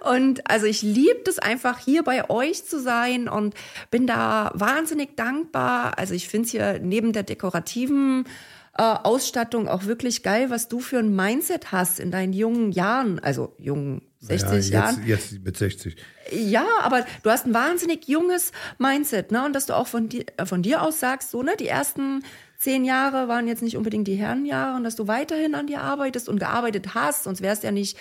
Und 0.00 0.48
also 0.50 0.66
ich 0.66 0.82
liebe 0.82 1.22
es 1.26 1.38
einfach 1.38 1.78
hier 1.78 2.02
bei 2.02 2.28
euch 2.28 2.66
zu 2.66 2.80
sein 2.80 3.28
und 3.28 3.54
bin 3.90 4.06
da 4.06 4.50
wahnsinnig 4.54 5.16
dankbar. 5.16 5.98
Also 5.98 6.12
ich 6.12 6.28
finde 6.28 6.46
es 6.46 6.50
hier 6.50 6.80
neben 6.80 7.12
der 7.12 7.22
dekorativen 7.22 8.26
äh, 8.76 8.82
Ausstattung 8.82 9.68
auch 9.68 9.84
wirklich 9.84 10.22
geil, 10.22 10.50
was 10.50 10.68
du 10.68 10.80
für 10.80 10.98
ein 10.98 11.14
Mindset 11.14 11.70
hast 11.70 12.00
in 12.00 12.10
deinen 12.10 12.32
jungen 12.32 12.72
Jahren, 12.72 13.18
also 13.20 13.54
jungen 13.58 14.02
60 14.20 14.48
ja, 14.48 14.54
jetzt, 14.56 14.70
Jahren. 14.70 15.06
Jetzt 15.06 15.44
mit 15.44 15.56
60. 15.56 15.96
Ja, 16.32 16.66
aber 16.80 17.04
du 17.22 17.30
hast 17.30 17.46
ein 17.46 17.54
wahnsinnig 17.54 18.08
junges 18.08 18.52
Mindset, 18.78 19.30
ne? 19.30 19.44
Und 19.44 19.52
dass 19.52 19.66
du 19.66 19.76
auch 19.76 19.86
von 19.86 20.08
dir, 20.08 20.24
von 20.44 20.62
dir 20.62 20.82
aus 20.82 20.98
sagst, 20.98 21.30
so, 21.30 21.42
ne, 21.42 21.52
die 21.58 21.68
ersten 21.68 22.24
zehn 22.58 22.84
Jahre 22.84 23.28
waren 23.28 23.46
jetzt 23.46 23.62
nicht 23.62 23.76
unbedingt 23.76 24.08
die 24.08 24.14
Herrenjahre 24.14 24.76
und 24.76 24.84
dass 24.84 24.96
du 24.96 25.06
weiterhin 25.06 25.54
an 25.54 25.66
dir 25.66 25.82
arbeitest 25.82 26.28
und 26.28 26.38
gearbeitet 26.38 26.94
hast, 26.94 27.24
sonst 27.24 27.42
wärst 27.42 27.62
ja 27.62 27.70
nicht 27.70 27.98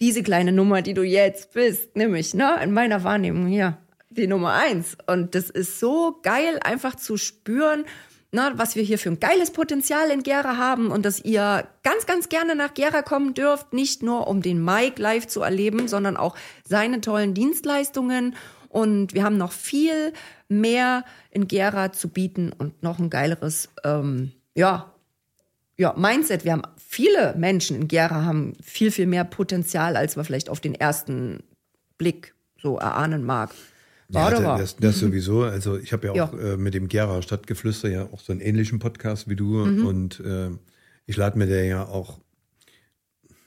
diese 0.00 0.22
kleine 0.22 0.52
Nummer, 0.52 0.82
die 0.82 0.94
du 0.94 1.02
jetzt 1.02 1.52
bist, 1.52 1.96
nämlich, 1.96 2.34
ne, 2.34 2.58
in 2.62 2.72
meiner 2.72 3.04
Wahrnehmung 3.04 3.46
hier, 3.46 3.78
die 4.10 4.26
Nummer 4.26 4.54
eins. 4.54 4.96
Und 5.06 5.34
das 5.34 5.48
ist 5.48 5.78
so 5.78 6.18
geil, 6.22 6.58
einfach 6.62 6.96
zu 6.96 7.16
spüren, 7.16 7.84
ne, 8.32 8.52
was 8.56 8.74
wir 8.74 8.82
hier 8.82 8.98
für 8.98 9.10
ein 9.10 9.20
geiles 9.20 9.52
Potenzial 9.52 10.10
in 10.10 10.22
Gera 10.22 10.56
haben 10.56 10.90
und 10.90 11.04
dass 11.04 11.20
ihr 11.20 11.66
ganz, 11.82 12.06
ganz 12.06 12.28
gerne 12.28 12.56
nach 12.56 12.74
Gera 12.74 13.02
kommen 13.02 13.34
dürft, 13.34 13.72
nicht 13.72 14.02
nur 14.02 14.26
um 14.26 14.42
den 14.42 14.64
Mike 14.64 15.00
live 15.00 15.26
zu 15.26 15.42
erleben, 15.42 15.86
sondern 15.86 16.16
auch 16.16 16.36
seine 16.66 17.00
tollen 17.00 17.34
Dienstleistungen. 17.34 18.34
Und 18.68 19.12
wir 19.12 19.22
haben 19.22 19.36
noch 19.36 19.52
viel 19.52 20.14
mehr 20.48 21.04
in 21.30 21.46
Gera 21.46 21.92
zu 21.92 22.08
bieten 22.08 22.52
und 22.56 22.82
noch 22.82 22.98
ein 22.98 23.10
geileres, 23.10 23.68
ähm, 23.84 24.32
ja, 24.54 24.92
ja, 25.76 25.94
Mindset. 25.96 26.44
Wir 26.44 26.52
haben 26.52 26.62
viele 26.76 27.34
Menschen 27.36 27.76
in 27.76 27.88
Gera 27.88 28.24
haben 28.24 28.54
viel, 28.62 28.90
viel 28.90 29.06
mehr 29.06 29.24
Potenzial, 29.24 29.96
als 29.96 30.16
man 30.16 30.24
vielleicht 30.24 30.48
auf 30.48 30.60
den 30.60 30.74
ersten 30.74 31.42
Blick 31.98 32.34
so 32.60 32.78
erahnen 32.78 33.24
mag. 33.24 33.50
Ja, 34.12 34.30
das, 34.30 34.76
das, 34.76 34.96
mhm. 34.96 35.06
sowieso. 35.06 35.42
Also 35.42 35.78
ich 35.78 35.92
habe 35.92 36.06
ja 36.06 36.12
auch 36.12 36.34
ja. 36.34 36.52
Äh, 36.52 36.56
mit 36.56 36.74
dem 36.74 36.88
Gera 36.88 37.22
Stadtgeflüster 37.22 37.88
ja 37.88 38.04
auch 38.12 38.20
so 38.20 38.32
einen 38.32 38.40
ähnlichen 38.40 38.78
Podcast 38.78 39.28
wie 39.28 39.36
du 39.36 39.64
mhm. 39.64 39.86
und 39.86 40.20
äh, 40.20 40.50
ich 41.06 41.16
lade 41.16 41.38
mir 41.38 41.46
da 41.46 41.56
ja 41.56 41.86
auch 41.86 42.20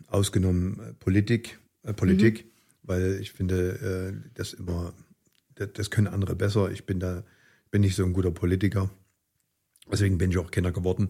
ausgenommen 0.08 0.80
äh, 0.80 0.94
Politik, 0.94 1.60
äh, 1.84 1.94
Politik, 1.94 2.46
mhm. 2.46 2.50
weil 2.84 3.20
ich 3.22 3.32
finde, 3.32 4.14
äh, 4.16 4.30
das 4.34 4.54
immer, 4.54 4.94
das, 5.56 5.70
das, 5.74 5.92
können 5.92 6.08
andere 6.08 6.36
besser. 6.36 6.72
Ich 6.72 6.86
bin 6.86 7.00
da, 7.00 7.24
bin 7.72 7.82
nicht 7.82 7.96
so 7.96 8.04
ein 8.04 8.14
guter 8.14 8.32
Politiker. 8.32 8.90
Deswegen 9.92 10.18
bin 10.18 10.32
ich 10.32 10.38
auch 10.38 10.52
Kenner 10.52 10.72
geworden. 10.72 11.10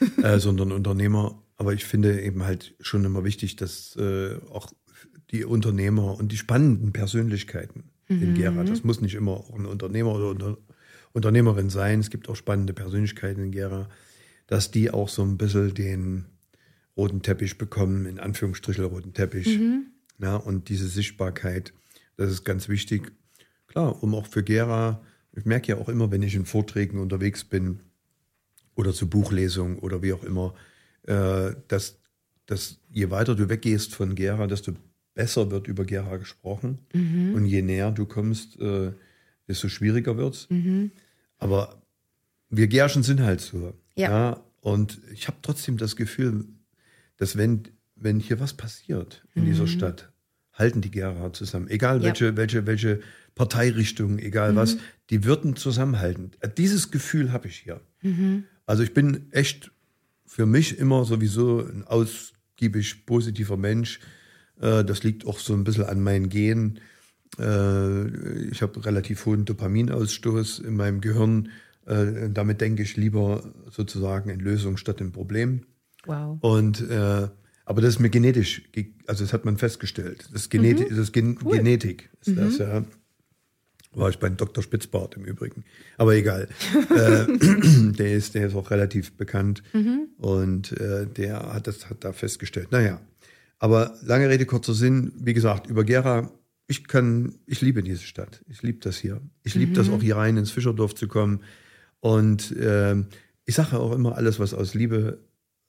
äh, 0.22 0.38
sondern 0.38 0.72
Unternehmer. 0.72 1.42
Aber 1.56 1.74
ich 1.74 1.84
finde 1.84 2.20
eben 2.22 2.44
halt 2.44 2.74
schon 2.80 3.04
immer 3.04 3.22
wichtig, 3.22 3.56
dass 3.56 3.94
auch 4.50 4.72
die 5.30 5.44
Unternehmer 5.44 6.18
und 6.18 6.32
die 6.32 6.38
spannenden 6.38 6.92
Persönlichkeiten 6.92 7.90
mhm. 8.10 8.22
in 8.22 8.34
Gera, 8.34 8.64
das 8.64 8.84
muss 8.84 9.00
nicht 9.00 9.14
immer 9.14 9.32
auch 9.32 9.50
ein 9.54 9.66
Unternehmer 9.66 10.14
oder 10.14 10.28
Unter 10.28 10.58
Unternehmerin 11.12 11.70
sein, 11.70 11.98
es 12.00 12.10
gibt 12.10 12.28
auch 12.28 12.36
spannende 12.36 12.72
Persönlichkeiten 12.72 13.42
in 13.42 13.50
Gera, 13.50 13.88
dass 14.46 14.70
die 14.70 14.90
auch 14.90 15.08
so 15.08 15.22
ein 15.22 15.38
bisschen 15.38 15.74
den 15.74 16.26
roten 16.96 17.22
Teppich 17.22 17.58
bekommen, 17.58 18.06
in 18.06 18.20
Anführungsstrichen 18.20 18.84
roten 18.84 19.12
Teppich. 19.12 19.58
Mhm. 19.58 19.86
Ja, 20.18 20.36
und 20.36 20.68
diese 20.68 20.86
Sichtbarkeit, 20.86 21.72
das 22.16 22.30
ist 22.30 22.44
ganz 22.44 22.68
wichtig. 22.68 23.10
Klar, 23.66 24.02
um 24.02 24.14
auch 24.14 24.26
für 24.26 24.44
Gera, 24.44 25.02
ich 25.32 25.44
merke 25.46 25.72
ja 25.72 25.78
auch 25.78 25.88
immer, 25.88 26.12
wenn 26.12 26.22
ich 26.22 26.34
in 26.36 26.44
Vorträgen 26.44 26.98
unterwegs 26.98 27.42
bin, 27.42 27.80
oder 28.80 28.92
zu 28.92 29.08
Buchlesungen 29.08 29.78
oder 29.78 30.02
wie 30.02 30.12
auch 30.12 30.24
immer, 30.24 30.54
äh, 31.06 31.52
dass, 31.68 31.98
dass 32.46 32.78
je 32.90 33.10
weiter 33.10 33.34
du 33.34 33.48
weggehst 33.48 33.94
von 33.94 34.14
Gera, 34.14 34.46
desto 34.46 34.72
besser 35.14 35.50
wird 35.50 35.68
über 35.68 35.84
Gera 35.84 36.16
gesprochen. 36.16 36.78
Mhm. 36.92 37.34
Und 37.34 37.46
je 37.46 37.62
näher 37.62 37.90
du 37.90 38.06
kommst, 38.06 38.58
äh, 38.60 38.92
desto 39.48 39.68
schwieriger 39.68 40.16
wird 40.16 40.34
es. 40.34 40.50
Mhm. 40.50 40.92
Aber 41.38 41.82
wir 42.48 42.68
Gerschen 42.68 43.02
sind 43.02 43.20
halt 43.20 43.40
so. 43.40 43.74
Ja. 43.96 44.10
ja? 44.10 44.44
Und 44.60 45.00
ich 45.12 45.26
habe 45.26 45.38
trotzdem 45.42 45.76
das 45.76 45.96
Gefühl, 45.96 46.44
dass 47.16 47.36
wenn, 47.36 47.62
wenn 47.96 48.20
hier 48.20 48.40
was 48.40 48.54
passiert 48.54 49.26
in 49.34 49.42
mhm. 49.42 49.46
dieser 49.46 49.66
Stadt, 49.66 50.12
halten 50.52 50.80
die 50.80 50.90
Gera 50.90 51.32
zusammen. 51.32 51.68
Egal 51.68 51.98
ja. 51.98 52.04
welche, 52.04 52.36
welche, 52.36 52.66
welche 52.66 53.00
Parteirichtung, 53.34 54.18
egal 54.18 54.54
was, 54.56 54.74
mhm. 54.74 54.80
die 55.10 55.24
würden 55.24 55.56
zusammenhalten. 55.56 56.32
Dieses 56.58 56.90
Gefühl 56.90 57.32
habe 57.32 57.48
ich 57.48 57.56
hier. 57.56 57.80
Mhm. 58.02 58.44
Also 58.66 58.82
ich 58.82 58.92
bin 58.92 59.32
echt 59.32 59.70
für 60.26 60.46
mich 60.46 60.78
immer 60.78 61.04
sowieso 61.04 61.60
ein 61.60 61.84
ausgiebig 61.84 63.06
positiver 63.06 63.56
Mensch. 63.56 64.00
Äh, 64.60 64.84
das 64.84 65.02
liegt 65.02 65.26
auch 65.26 65.38
so 65.38 65.54
ein 65.54 65.64
bisschen 65.64 65.84
an 65.84 66.02
meinen 66.02 66.28
Genen. 66.28 66.80
Äh, 67.38 68.48
ich 68.48 68.62
habe 68.62 68.84
relativ 68.84 69.26
hohen 69.26 69.44
Dopaminausstoß 69.44 70.60
in 70.60 70.76
meinem 70.76 71.00
Gehirn. 71.00 71.50
Äh, 71.86 72.30
damit 72.30 72.60
denke 72.60 72.82
ich 72.82 72.96
lieber 72.96 73.42
sozusagen 73.70 74.30
in 74.30 74.40
Lösung 74.40 74.76
statt 74.76 75.00
in 75.00 75.12
Problem. 75.12 75.62
Wow. 76.06 76.38
Und 76.40 76.84
aber 77.70 77.82
das 77.82 77.90
ist 77.90 77.98
mir 78.00 78.10
genetisch, 78.10 78.62
also 79.06 79.22
das 79.22 79.32
hat 79.32 79.44
man 79.44 79.56
festgestellt. 79.56 80.28
Das 80.32 80.42
ist, 80.42 80.50
Geneti 80.50 80.90
mhm. 80.90 80.96
das 80.96 81.12
Gen 81.12 81.38
cool. 81.44 81.58
Genetik. 81.58 82.10
Ist 82.20 82.30
mhm. 82.30 82.36
das, 82.36 82.58
ja. 82.58 82.84
War 83.92 84.10
ich 84.10 84.18
bei 84.18 84.28
Dr. 84.28 84.64
Spitzbart 84.64 85.16
im 85.16 85.24
Übrigen. 85.24 85.62
Aber 85.96 86.16
egal. 86.16 86.48
äh, 86.90 87.26
der, 87.92 88.12
ist, 88.12 88.34
der 88.34 88.48
ist 88.48 88.56
auch 88.56 88.72
relativ 88.72 89.12
bekannt 89.12 89.62
mhm. 89.72 90.08
und 90.16 90.72
äh, 90.80 91.06
der 91.06 91.54
hat 91.54 91.68
das 91.68 91.88
hat 91.88 92.02
da 92.02 92.12
festgestellt. 92.12 92.72
Naja, 92.72 93.00
aber 93.60 93.94
lange 94.02 94.28
Rede, 94.28 94.46
kurzer 94.46 94.74
Sinn. 94.74 95.12
Wie 95.16 95.34
gesagt, 95.34 95.68
über 95.68 95.84
Gera, 95.84 96.32
ich 96.66 96.88
kann, 96.88 97.36
ich 97.46 97.60
liebe 97.60 97.82
diese 97.82 98.02
Stadt. 98.02 98.44
Ich 98.48 98.62
liebe 98.62 98.80
das 98.80 98.96
hier. 98.96 99.20
Ich 99.44 99.54
liebe 99.54 99.70
mhm. 99.70 99.76
das 99.76 99.88
auch 99.88 100.02
hier 100.02 100.16
rein 100.16 100.36
ins 100.36 100.50
Fischerdorf 100.50 100.94
zu 100.96 101.06
kommen. 101.06 101.42
Und 102.00 102.50
äh, 102.56 102.96
ich 103.44 103.54
sage 103.54 103.78
auch 103.78 103.92
immer, 103.92 104.16
alles, 104.16 104.40
was 104.40 104.54
aus 104.54 104.74
Liebe 104.74 105.18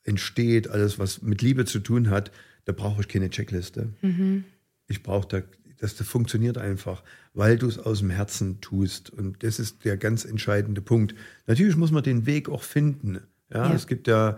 entsteht, 0.04 0.70
alles, 0.70 0.98
was 0.98 1.22
mit 1.22 1.42
Liebe 1.42 1.66
zu 1.66 1.80
tun 1.80 2.10
hat, 2.10 2.32
da 2.66 2.72
brauche 2.72 3.02
ich 3.02 3.08
keine 3.08 3.30
Checkliste. 3.30 3.90
Mhm. 4.02 4.46
Ich 4.88 5.04
brauche 5.04 5.28
da 5.28 5.42
das, 5.82 5.96
das 5.96 6.08
funktioniert 6.08 6.60
einfach, 6.60 7.04
weil 7.34 7.58
du 7.58 7.68
es 7.68 7.80
aus 7.80 8.00
dem 8.00 8.12
Herzen 8.12 8.62
tust. 8.62 9.10
Und 9.10 9.44
das 9.44 9.60
ist 9.60 9.84
der 9.84 9.98
ganz 9.98 10.26
entscheidende 10.26 10.80
Punkt. 10.82 11.16
Natürlich 11.48 11.76
muss 11.76 11.92
man 11.92 12.04
den 12.04 12.28
Weg 12.28 12.50
auch 12.50 12.62
finden. 12.62 13.20
Ja, 13.52 13.68
ja. 13.68 13.74
es 13.74 13.88
gibt 13.88 14.08
ja 14.08 14.38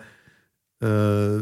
äh, 0.80 1.42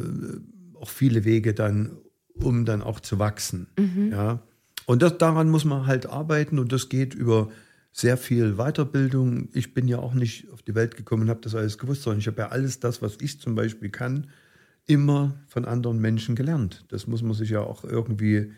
auch 0.74 0.90
viele 0.90 1.24
Wege 1.24 1.54
dann, 1.54 1.98
um 2.36 2.66
dann 2.66 2.82
auch 2.82 3.00
zu 3.00 3.20
wachsen. 3.20 3.68
Mhm. 3.78 4.12
Ja, 4.12 4.40
und 4.86 5.02
das, 5.02 5.18
daran 5.18 5.50
muss 5.50 5.66
man 5.66 5.86
halt 5.86 6.06
arbeiten 6.06 6.60
und 6.60 6.72
das 6.72 6.90
geht 6.90 7.14
über 7.14 7.50
sehr 7.92 8.18
viel 8.18 8.56
Weiterbildung. 8.56 9.50
Ich 9.54 9.74
bin 9.74 9.88
ja 9.88 10.00
auch 10.00 10.14
nicht 10.14 10.50
auf 10.52 10.62
die 10.62 10.76
Welt 10.76 10.96
gekommen 10.96 11.24
und 11.24 11.30
habe 11.30 11.42
das 11.42 11.56
alles 11.56 11.78
gewusst, 11.78 12.04
sondern 12.04 12.20
ich 12.20 12.28
habe 12.28 12.42
ja 12.42 12.48
alles 12.50 12.80
das, 12.80 13.02
was 13.02 13.18
ich 13.22 13.40
zum 13.40 13.56
Beispiel 13.56 13.90
kann, 13.90 14.30
immer 14.88 15.36
von 15.48 15.66
anderen 15.66 16.00
Menschen 16.00 16.36
gelernt. 16.36 16.86
Das 16.90 17.08
muss 17.08 17.22
man 17.22 17.34
sich 17.34 17.50
ja 17.50 17.62
auch 17.62 17.84
irgendwie 17.84 18.54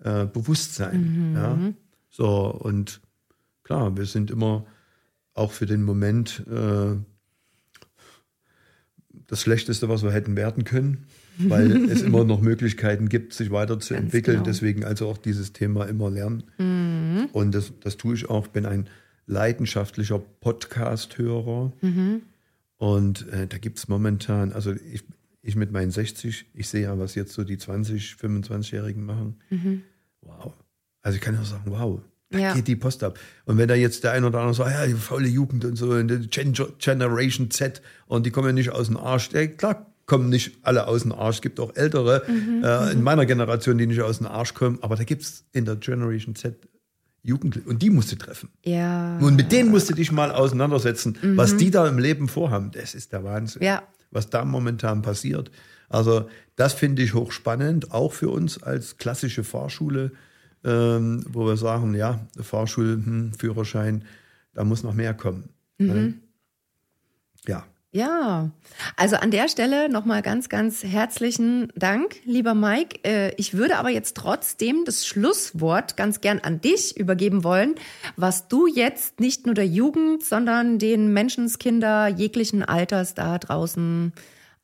äh, 0.00 0.26
bewusst 0.26 0.74
sein. 0.74 1.30
Mhm. 1.30 1.34
Ja? 1.34 1.58
So, 2.10 2.50
und 2.50 3.00
klar, 3.62 3.96
wir 3.96 4.06
sind 4.06 4.30
immer 4.30 4.66
auch 5.34 5.52
für 5.52 5.66
den 5.66 5.82
Moment 5.82 6.44
äh, 6.50 6.96
das 9.26 9.42
Schlechteste, 9.42 9.88
was 9.88 10.02
wir 10.02 10.12
hätten 10.12 10.36
werden 10.36 10.64
können, 10.64 11.06
weil 11.38 11.70
es 11.90 12.02
immer 12.02 12.24
noch 12.24 12.40
Möglichkeiten 12.40 13.08
gibt, 13.08 13.32
sich 13.34 13.50
weiterzuentwickeln. 13.50 14.38
genau. 14.38 14.44
Deswegen 14.46 14.84
also 14.84 15.08
auch 15.08 15.18
dieses 15.18 15.52
Thema 15.52 15.84
immer 15.86 16.10
lernen. 16.10 16.44
Und 17.32 17.54
das, 17.54 17.72
das 17.80 17.96
tue 17.96 18.14
ich 18.14 18.28
auch, 18.30 18.46
bin 18.48 18.66
ein 18.66 18.88
leidenschaftlicher 19.26 20.18
Podcast-Hörer. 20.40 21.72
Und 22.78 23.28
äh, 23.28 23.46
da 23.46 23.58
gibt 23.58 23.78
es 23.78 23.88
momentan, 23.88 24.52
also 24.52 24.72
ich, 24.72 25.02
ich 25.42 25.56
mit 25.56 25.72
meinen 25.72 25.90
60, 25.90 26.46
ich 26.54 26.68
sehe 26.68 26.82
ja, 26.82 26.98
was 26.98 27.14
jetzt 27.14 27.32
so 27.32 27.44
die 27.44 27.58
20, 27.58 28.16
25-Jährigen 28.20 29.04
machen. 29.04 29.36
Wow. 30.20 30.52
Also 31.02 31.16
ich 31.16 31.22
kann 31.22 31.34
nur 31.34 31.44
sagen, 31.44 31.64
wow. 31.70 32.00
Da 32.30 32.38
Ja. 32.38 32.54
geht 32.54 32.66
die 32.66 32.74
Post 32.74 33.04
ab. 33.04 33.18
Und 33.44 33.56
wenn 33.56 33.68
da 33.68 33.76
jetzt 33.76 34.02
der 34.02 34.10
ein 34.12 34.24
oder 34.24 34.38
andere 34.40 34.54
sagt, 34.54 34.72
ja, 34.72 34.84
die 34.86 34.94
faule 34.94 35.28
Jugend 35.28 35.64
und 35.64 35.76
so, 35.76 35.90
Gen 35.90 36.52
Generation 36.78 37.50
Z 37.52 37.80
und 38.06 38.26
die 38.26 38.30
kommen 38.32 38.48
ja 38.48 38.52
nicht 38.52 38.70
aus 38.70 38.88
dem 38.88 38.96
Arsch. 38.96 39.30
Ja, 39.32 39.46
klar 39.46 39.86
kommen 40.06 40.28
nicht 40.28 40.58
alle 40.62 40.86
aus 40.86 41.02
dem 41.02 41.12
Arsch. 41.12 41.36
Es 41.36 41.42
gibt 41.42 41.60
auch 41.60 41.74
ältere 41.74 42.22
äh, 42.28 42.92
in 42.92 43.02
meiner 43.02 43.26
Generation, 43.26 43.76
die 43.76 43.86
nicht 43.86 44.00
aus 44.00 44.18
dem 44.18 44.26
Arsch 44.26 44.54
kommen. 44.54 44.78
Aber 44.80 44.96
da 44.96 45.04
gibt 45.04 45.22
es 45.22 45.44
in 45.52 45.64
der 45.64 45.76
Generation 45.76 46.34
Z 46.34 46.56
Jugendliche. 47.22 47.68
Und 47.68 47.82
die 47.82 47.90
musst 47.90 48.12
du 48.12 48.16
treffen. 48.16 48.50
Ja. 48.64 49.18
Und 49.18 49.34
mit 49.34 49.50
denen 49.50 49.70
musst 49.70 49.90
du 49.90 49.94
dich 49.94 50.12
mal 50.12 50.30
auseinandersetzen, 50.30 51.18
was 51.34 51.56
die 51.56 51.72
da 51.72 51.88
im 51.88 51.98
Leben 51.98 52.28
vorhaben. 52.28 52.70
Das 52.70 52.94
ist 52.94 53.12
der 53.12 53.24
Wahnsinn. 53.24 53.62
Ja. 53.62 53.82
Was 54.12 54.30
da 54.30 54.44
momentan 54.44 55.02
passiert. 55.02 55.50
Also, 55.88 56.28
das 56.54 56.72
finde 56.72 57.02
ich 57.02 57.14
hochspannend, 57.14 57.90
auch 57.92 58.12
für 58.12 58.28
uns 58.28 58.62
als 58.62 58.96
klassische 58.96 59.42
Fahrschule, 59.42 60.12
ähm, 60.64 61.24
wo 61.28 61.46
wir 61.46 61.56
sagen, 61.56 61.94
ja, 61.94 62.20
Fahrschule, 62.40 62.92
hm, 62.92 63.32
Führerschein, 63.36 64.04
da 64.54 64.62
muss 64.62 64.84
noch 64.84 64.94
mehr 64.94 65.14
kommen. 65.14 65.48
Ne? 65.78 66.14
Ja. 67.46 67.66
Ja, 67.96 68.50
also 68.98 69.16
an 69.16 69.30
der 69.30 69.48
Stelle 69.48 69.88
nochmal 69.88 70.20
ganz, 70.20 70.50
ganz 70.50 70.84
herzlichen 70.84 71.72
Dank, 71.76 72.16
lieber 72.26 72.52
Mike. 72.52 72.98
Äh, 73.06 73.32
Ich 73.38 73.54
würde 73.54 73.78
aber 73.78 73.88
jetzt 73.88 74.18
trotzdem 74.18 74.84
das 74.84 75.06
Schlusswort 75.06 75.96
ganz 75.96 76.20
gern 76.20 76.40
an 76.40 76.60
dich 76.60 76.98
übergeben 76.98 77.42
wollen, 77.42 77.74
was 78.16 78.48
du 78.48 78.66
jetzt 78.66 79.18
nicht 79.18 79.46
nur 79.46 79.54
der 79.54 79.66
Jugend, 79.66 80.22
sondern 80.22 80.78
den 80.78 81.14
Menschenskinder 81.14 82.08
jeglichen 82.08 82.62
Alters 82.62 83.14
da 83.14 83.38
draußen 83.38 84.12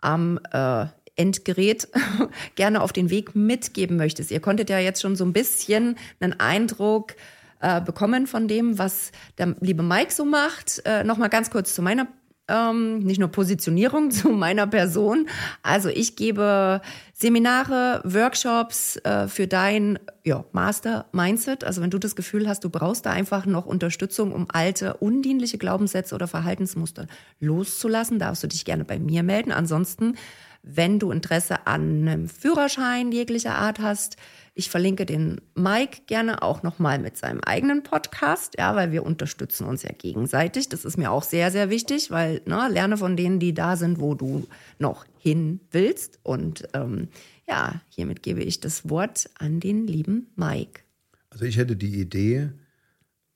am 0.03 0.39
äh, 0.53 0.85
Endgerät 1.17 1.89
gerne 2.55 2.83
auf 2.83 2.93
den 2.93 3.09
Weg 3.09 3.35
mitgeben 3.35 3.97
möchtest. 3.97 4.31
Ihr 4.31 4.41
konntet 4.41 4.69
ja 4.69 4.79
jetzt 4.79 5.01
schon 5.01 5.17
so 5.17 5.25
ein 5.25 5.33
bisschen 5.33 5.97
einen 6.21 6.39
Eindruck 6.39 7.15
äh, 7.63 7.81
bekommen 7.81 8.27
von 8.27 8.47
dem, 8.47 8.77
was 8.77 9.11
der 9.39 9.55
liebe 9.61 9.83
Mike 9.83 10.13
so 10.13 10.27
macht. 10.27 10.83
Äh, 10.85 11.03
Nochmal 11.05 11.31
ganz 11.31 11.49
kurz 11.49 11.75
zu 11.75 11.81
meiner 11.81 12.09
ähm, 12.49 12.99
nicht 13.01 13.19
nur 13.19 13.29
Positionierung 13.29 14.11
zu 14.11 14.31
meiner 14.31 14.67
Person. 14.67 15.29
Also 15.63 15.89
ich 15.89 16.17
gebe 16.17 16.81
Seminare, 17.15 18.01
Workshops 18.05 18.97
äh, 18.97 19.29
für 19.29 19.47
dein 19.47 19.99
ja, 20.25 20.45
Master 20.53 21.07
Mindset. 21.13 21.65
Also 21.65 21.83
wenn 21.83 21.91
du 21.91 21.99
das 21.99 22.17
Gefühl 22.17 22.49
hast, 22.49 22.65
du 22.65 22.71
brauchst 22.71 23.07
da 23.07 23.11
einfach 23.11 23.47
noch 23.47 23.67
Unterstützung, 23.67 24.33
um 24.33 24.47
alte, 24.53 24.95
undienliche 24.95 25.59
Glaubenssätze 25.59 26.15
oder 26.15 26.27
Verhaltensmuster 26.27 27.07
loszulassen, 27.41 28.19
darfst 28.19 28.43
du 28.43 28.49
dich 28.49 28.65
gerne 28.65 28.85
bei 28.85 28.99
mir 28.99 29.23
melden. 29.23 29.53
Ansonsten, 29.53 30.17
wenn 30.63 30.99
du 30.99 31.11
Interesse 31.11 31.67
an 31.67 32.07
einem 32.09 32.29
Führerschein 32.29 33.11
jeglicher 33.11 33.57
Art 33.57 33.81
hast, 33.81 34.17
ich 34.55 34.69
verlinke 34.69 35.07
den 35.07 35.41
Mike 35.55 36.03
gerne 36.07 36.43
auch 36.43 36.63
nochmal 36.63 36.99
mit 36.99 37.17
seinem 37.17 37.41
eigenen 37.41 37.83
Podcast, 37.83 38.55
ja, 38.59 38.77
weil 38.77 38.93
wir 38.93 39.03
unterstützen 39.05 39.67
uns 39.67 39.83
ja 39.83 39.91
gegenseitig. 39.97 40.69
Das 40.69 40.85
ist 40.85 40.99
mir 40.99 41.11
auch 41.11 41.23
sehr, 41.23 41.51
sehr 41.51 41.71
wichtig, 41.71 42.11
weil 42.11 42.43
ne, 42.45 42.69
lerne 42.71 42.99
von 42.99 43.17
denen, 43.17 43.41
die 43.41 43.55
da 43.55 43.77
sind, 43.77 43.99
wo 43.99 44.15
du 44.15 44.47
noch 44.79 45.07
hin 45.19 45.61
willst. 45.71 46.21
Und 46.23 46.69
ähm, 46.75 47.09
ja, 47.49 47.81
hiermit 47.89 48.23
gebe 48.23 48.43
ich 48.43 48.61
das 48.61 48.89
Wort 48.91 49.31
an 49.39 49.59
den 49.59 49.87
lieben 49.87 50.29
Mike. 50.37 50.83
Also 51.31 51.47
ich 51.47 51.57
hätte 51.57 51.75
die 51.75 51.99
Idee, 51.99 52.51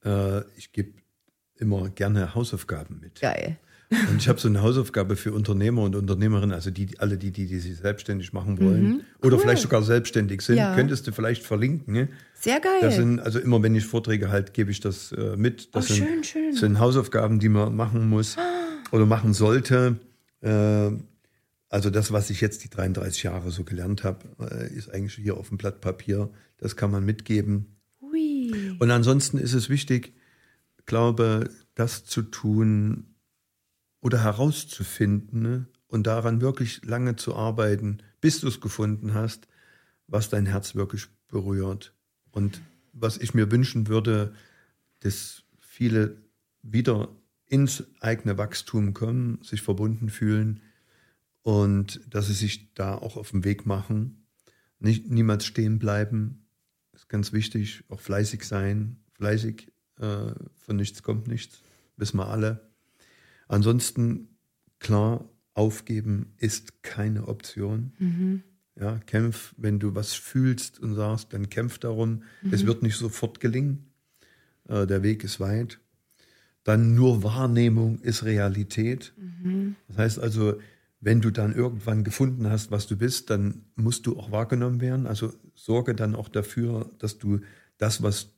äh, 0.05 0.43
ich 0.57 0.73
gebe 0.73 0.93
immer 1.55 1.89
gerne 1.89 2.35
Hausaufgaben 2.35 3.01
mit. 3.01 3.21
Geil. 3.21 3.59
Und 3.91 4.17
ich 4.19 4.29
habe 4.29 4.41
so 4.41 4.49
eine 4.49 4.63
Hausaufgabe 4.63 5.15
für 5.15 5.33
Unternehmer 5.33 5.83
und 5.83 5.95
Unternehmerinnen, 5.95 6.53
also 6.53 6.71
die, 6.71 6.99
alle 6.99 7.17
die, 7.19 7.31
die, 7.31 7.47
die 7.47 7.59
sich 7.61 7.77
selbstständig 7.77 8.33
machen 8.33 8.61
wollen 8.61 9.03
oder 9.23 9.39
vielleicht 9.39 9.63
sogar 9.63 9.83
selbstständig 9.83 10.41
sind, 10.43 10.57
Mhm. 10.57 10.61
Ja. 10.61 10.75
könntest 10.75 11.07
du 11.07 11.13
vielleicht 11.13 11.45
verlinken. 11.45 11.95
Ne? 11.95 12.09
Sehr 12.35 12.59
geil. 12.61 12.79
Das 12.81 12.97
sind, 12.97 13.21
also 13.21 13.39
immer 13.39 13.63
wenn 13.63 13.75
ich 13.77 13.85
Vorträge 13.85 14.29
halt, 14.31 14.55
gebe 14.55 14.71
ich 14.73 14.81
das 14.81 15.13
äh, 15.13 15.37
mit. 15.37 15.75
Das 15.75 15.89
Oh, 15.91 15.95
sind, 15.95 16.07
schön, 16.07 16.25
schön. 16.25 16.53
sind 16.53 16.79
Hausaufgaben, 16.81 17.39
die 17.39 17.49
man 17.49 17.77
machen 17.77 18.09
muss 18.09 18.37
oder 18.91 19.07
machen 19.07 19.35
sollte. 19.35 20.01
Äh, 20.41 20.91
also 21.69 21.91
das, 21.91 22.11
was 22.13 22.31
ich 22.31 22.41
jetzt 22.41 22.65
die 22.65 22.71
33 22.71 23.23
Jahre 23.25 23.51
so 23.53 23.63
gelernt 23.65 24.03
habe, 24.05 24.21
äh, 24.41 24.73
ist 24.75 24.89
eigentlich 24.93 25.15
hier 25.15 25.37
auf 25.37 25.49
dem 25.49 25.59
Blatt 25.59 25.81
Papier. 25.81 26.31
Das 26.59 26.75
kann 26.77 26.91
man 26.91 27.05
mitgeben. 27.05 27.77
Hui. 28.01 28.53
Und 28.81 28.91
ansonsten 28.91 29.39
ist 29.39 29.53
es 29.53 29.69
wichtig, 29.69 30.15
glaube, 30.87 31.51
das 31.75 32.05
zu 32.05 32.23
tun 32.23 33.13
oder 34.01 34.23
herauszufinden 34.23 35.69
und 35.89 36.07
daran 36.07 36.41
wirklich 36.41 36.85
lange 36.85 37.17
zu 37.17 37.35
arbeiten, 37.35 37.99
bis 38.21 38.41
du 38.41 38.49
es 38.49 38.61
gefunden 38.61 39.15
hast, 39.15 39.49
was 40.07 40.29
dein 40.29 40.47
Herz 40.47 40.75
wirklich 40.75 41.07
berührt. 41.29 41.95
Und 42.31 42.61
was 42.93 43.19
ich 43.19 43.35
mir 43.35 43.51
wünschen 43.51 43.89
würde, 43.89 44.35
dass 45.01 45.43
viele 45.59 46.23
wieder 46.63 47.09
ins 47.47 47.85
eigene 48.01 48.39
Wachstum 48.39 48.95
kommen, 48.95 49.39
sich 49.43 49.63
verbunden 49.63 50.09
fühlen 50.09 50.61
und 51.43 52.01
dass 52.13 52.27
sie 52.27 52.35
sich 52.35 52.75
da 52.75 52.97
auch 52.97 53.17
auf 53.17 53.31
den 53.31 53.45
Weg 53.45 53.67
machen. 53.67 54.27
Nicht, 54.79 55.09
niemals 55.11 55.45
stehen 55.45 55.79
bleiben, 55.79 56.47
ist 56.93 57.09
ganz 57.09 57.33
wichtig. 57.33 57.85
Auch 57.89 58.01
fleißig 58.01 58.45
sein. 58.45 58.97
Fleißig, 59.13 59.73
äh, 59.99 60.33
von 60.55 60.77
nichts 60.77 61.03
kommt 61.03 61.29
nichts, 61.29 61.63
wissen 61.97 62.19
wir 62.19 62.29
alle. 62.29 62.66
Ansonsten, 63.49 64.29
klar, 64.79 65.29
aufgeben 65.55 66.35
ist 66.39 66.83
keine 66.83 67.29
Option. 67.29 67.93
Ja, 68.79 68.99
kämpf, 69.07 69.55
wenn 69.57 69.79
du 69.79 69.95
was 69.95 70.13
fühlst 70.13 70.79
und 70.81 70.95
sagst, 70.95 71.33
dann 71.33 71.49
kämpf 71.49 71.79
darum. 71.79 72.23
Es 72.51 72.67
wird 72.67 72.83
nicht 72.83 72.97
sofort 72.97 73.41
gelingen. 73.41 73.87
Äh, 74.69 74.87
der 74.87 75.03
Weg 75.03 75.25
ist 75.25 75.41
weit. 75.41 75.81
Dann 76.63 76.95
nur 76.95 77.23
Wahrnehmung 77.23 78.01
ist 78.01 78.25
Realität. 78.25 79.15
Das 79.89 79.99
heißt 79.99 80.19
also, 80.19 80.59
wenn 81.01 81.21
du 81.21 81.31
dann 81.31 81.55
irgendwann 81.55 82.05
gefunden 82.05 82.51
hast, 82.51 82.71
was 82.71 82.87
du 82.87 82.97
bist, 82.97 83.31
dann 83.31 83.67
musst 83.77 84.07
du 84.07 84.19
auch 84.19 84.31
wahrgenommen 84.31 84.81
werden. 84.81 85.07
Also 85.07 85.33
sorge 85.55 85.95
dann 85.95 86.15
auch 86.15 86.29
dafür, 86.29 86.91
dass 86.99 87.19
du 87.19 87.41
das, 87.79 88.03
was 88.03 88.33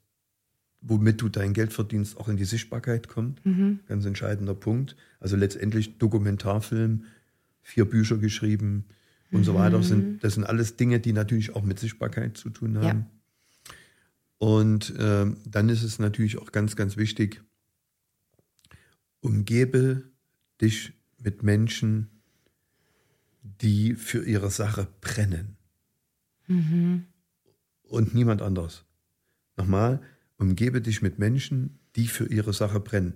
womit 0.81 1.20
du 1.20 1.29
dein 1.29 1.53
Geld 1.53 1.72
verdienst, 1.72 2.16
auch 2.18 2.29
in 2.29 2.37
die 2.37 2.45
Sichtbarkeit 2.45 3.09
kommt. 3.09 3.43
Ganz 3.87 4.05
entscheidender 4.05 4.55
Punkt. 4.55 4.97
Also 5.20 5.37
letztendlich 5.37 5.99
Dokumentarfilm, 5.99 7.05
vier 7.62 7.85
Bücher 7.85 8.18
geschrieben 8.18 8.85
und 9.31 9.45
so 9.45 9.55
weiter. 9.55 9.83
Sind, 9.83 10.22
das 10.24 10.35
sind 10.35 10.45
alles 10.45 10.76
Dinge, 10.76 11.01
die 11.01 11.12
natürlich 11.12 11.55
auch 11.55 11.62
mit 11.62 11.79
Sichtbarkeit 11.79 12.37
zu 12.37 12.51
tun 12.51 12.79
haben. 12.79 13.01
Ja. 13.01 13.07
Und 14.39 14.95
ähm, 14.99 15.39
dann 15.45 15.68
ist 15.68 15.83
es 15.83 15.99
natürlich 15.99 16.39
auch 16.39 16.53
ganz, 16.53 16.76
ganz 16.76 16.97
wichtig, 16.97 17.43
umgebe 19.20 20.05
dich 20.61 20.93
mit 21.18 21.43
Menschen, 21.43 22.09
die 23.43 23.95
für 23.95 24.24
ihre 24.24 24.51
Sache 24.51 24.87
brennen. 25.01 25.57
Und 27.83 28.14
niemand 28.14 28.43
anders. 28.43 28.85
Nochmal, 29.57 30.01
umgebe 30.39 30.80
dich 30.80 31.03
mit 31.03 31.18
Menschen, 31.18 31.78
die 31.97 32.07
für 32.07 32.26
ihre 32.26 32.53
Sache 32.53 32.80
brennen. 32.80 33.14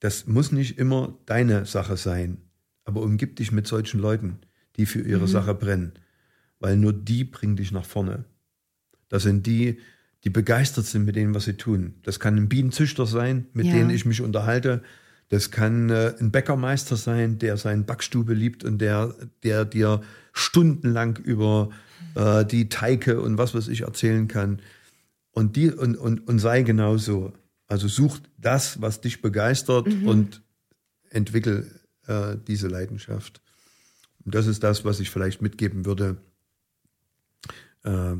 Das 0.00 0.26
muss 0.26 0.52
nicht 0.52 0.78
immer 0.78 1.18
deine 1.26 1.64
Sache 1.66 1.96
sein, 1.96 2.38
aber 2.84 3.00
umgib 3.02 3.36
dich 3.36 3.50
mit 3.52 3.66
solchen 3.66 4.00
Leuten, 4.00 4.38
die 4.76 4.86
für 4.86 5.00
ihre 5.00 5.26
Sache 5.28 5.54
brennen, 5.54 5.92
weil 6.60 6.76
nur 6.76 6.92
die 6.92 7.24
bringen 7.24 7.56
dich 7.56 7.72
nach 7.72 7.86
vorne. 7.86 8.24
Das 9.08 9.22
sind 9.22 9.46
die, 9.46 9.78
die 10.24 10.30
begeistert 10.30 10.86
sind 10.86 11.04
mit 11.04 11.16
dem, 11.16 11.34
was 11.34 11.44
sie 11.44 11.54
tun. 11.54 11.94
Das 12.02 12.20
kann 12.20 12.36
ein 12.36 12.48
Bienenzüchter 12.48 13.06
sein, 13.06 13.46
mit 13.52 13.66
Ja. 13.66 13.72
denen 13.74 13.90
ich 13.90 14.04
mich 14.04 14.20
unterhalte. 14.20 14.82
Das 15.30 15.50
kann 15.50 15.88
äh, 15.90 16.14
ein 16.20 16.30
Bäckermeister 16.30 16.96
sein, 16.96 17.38
der 17.38 17.56
seine 17.56 17.82
Backstube 17.82 18.34
liebt 18.34 18.64
und 18.64 18.78
der, 18.78 19.14
der 19.42 19.64
dir 19.64 20.02
stundenlang 20.32 21.16
über 21.16 21.70
äh, 22.14 22.44
die 22.44 22.68
Teige 22.68 23.20
und 23.20 23.38
was 23.38 23.54
weiß 23.54 23.68
ich 23.68 23.82
erzählen 23.82 24.28
kann. 24.28 24.60
Und, 25.34 25.56
die, 25.56 25.70
und, 25.70 25.96
und, 25.96 26.26
und 26.26 26.38
sei 26.38 26.62
genauso. 26.62 27.32
Also 27.66 27.88
such 27.88 28.20
das, 28.38 28.80
was 28.80 29.00
dich 29.00 29.20
begeistert 29.20 29.88
und 30.04 30.42
entwickel 31.10 31.70
äh, 32.06 32.36
diese 32.46 32.68
Leidenschaft. 32.68 33.40
Und 34.24 34.34
das 34.34 34.46
ist 34.46 34.62
das, 34.62 34.84
was 34.84 35.00
ich 35.00 35.10
vielleicht 35.10 35.42
mitgeben 35.42 35.84
würde, 35.84 36.16
äh, 37.84 38.14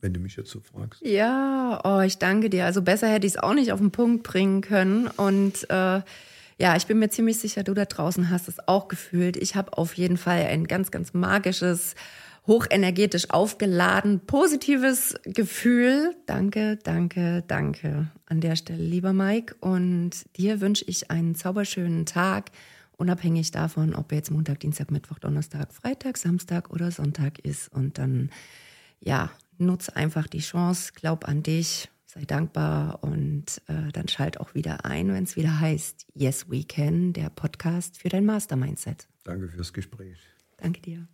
wenn 0.00 0.12
du 0.12 0.20
mich 0.20 0.36
jetzt 0.36 0.50
so 0.50 0.60
fragst. 0.60 1.00
Ja, 1.02 1.80
oh, 1.84 2.00
ich 2.00 2.18
danke 2.18 2.48
dir. 2.48 2.64
Also 2.64 2.82
besser 2.82 3.08
hätte 3.08 3.26
ich 3.26 3.34
es 3.34 3.38
auch 3.38 3.54
nicht 3.54 3.72
auf 3.72 3.80
den 3.80 3.90
Punkt 3.90 4.22
bringen 4.22 4.60
können. 4.60 5.08
Und 5.08 5.68
äh, 5.70 6.02
ja, 6.58 6.76
ich 6.76 6.86
bin 6.86 6.98
mir 6.98 7.08
ziemlich 7.08 7.38
sicher, 7.38 7.62
du 7.62 7.74
da 7.74 7.84
draußen 7.84 8.30
hast 8.30 8.48
es 8.48 8.68
auch 8.68 8.88
gefühlt. 8.88 9.36
Ich 9.36 9.56
habe 9.56 9.76
auf 9.76 9.94
jeden 9.94 10.16
Fall 10.16 10.44
ein 10.46 10.66
ganz, 10.66 10.90
ganz 10.90 11.14
magisches, 11.14 11.94
hochenergetisch 12.46 13.30
aufgeladen, 13.30 14.20
positives 14.26 15.14
Gefühl. 15.24 16.16
Danke, 16.26 16.78
danke, 16.82 17.44
danke 17.46 18.10
an 18.26 18.40
der 18.40 18.56
Stelle, 18.56 18.82
lieber 18.82 19.12
Mike. 19.12 19.54
Und 19.60 20.10
dir 20.36 20.60
wünsche 20.60 20.84
ich 20.86 21.10
einen 21.10 21.34
zauberschönen 21.34 22.04
Tag, 22.04 22.50
unabhängig 22.96 23.52
davon, 23.52 23.94
ob 23.94 24.12
jetzt 24.12 24.30
Montag, 24.30 24.60
Dienstag, 24.60 24.90
Mittwoch, 24.90 25.18
Donnerstag, 25.18 25.72
Freitag, 25.72 26.16
Samstag 26.16 26.70
oder 26.70 26.90
Sonntag 26.90 27.38
ist. 27.38 27.72
Und 27.72 27.98
dann, 27.98 28.30
ja, 29.00 29.30
nutze 29.58 29.94
einfach 29.94 30.26
die 30.26 30.40
Chance, 30.40 30.92
glaub 30.94 31.28
an 31.28 31.44
dich, 31.44 31.88
sei 32.06 32.24
dankbar 32.24 33.02
und 33.02 33.62
äh, 33.68 33.92
dann 33.92 34.08
schalt 34.08 34.40
auch 34.40 34.54
wieder 34.54 34.84
ein, 34.84 35.12
wenn 35.12 35.24
es 35.24 35.36
wieder 35.36 35.60
heißt 35.60 36.06
Yes 36.14 36.50
We 36.50 36.64
Can, 36.64 37.12
der 37.12 37.30
Podcast 37.30 37.98
für 37.98 38.08
dein 38.08 38.26
Mastermindset. 38.26 39.08
Danke 39.22 39.48
fürs 39.48 39.72
Gespräch. 39.72 40.18
Danke 40.58 40.80
dir. 40.82 41.08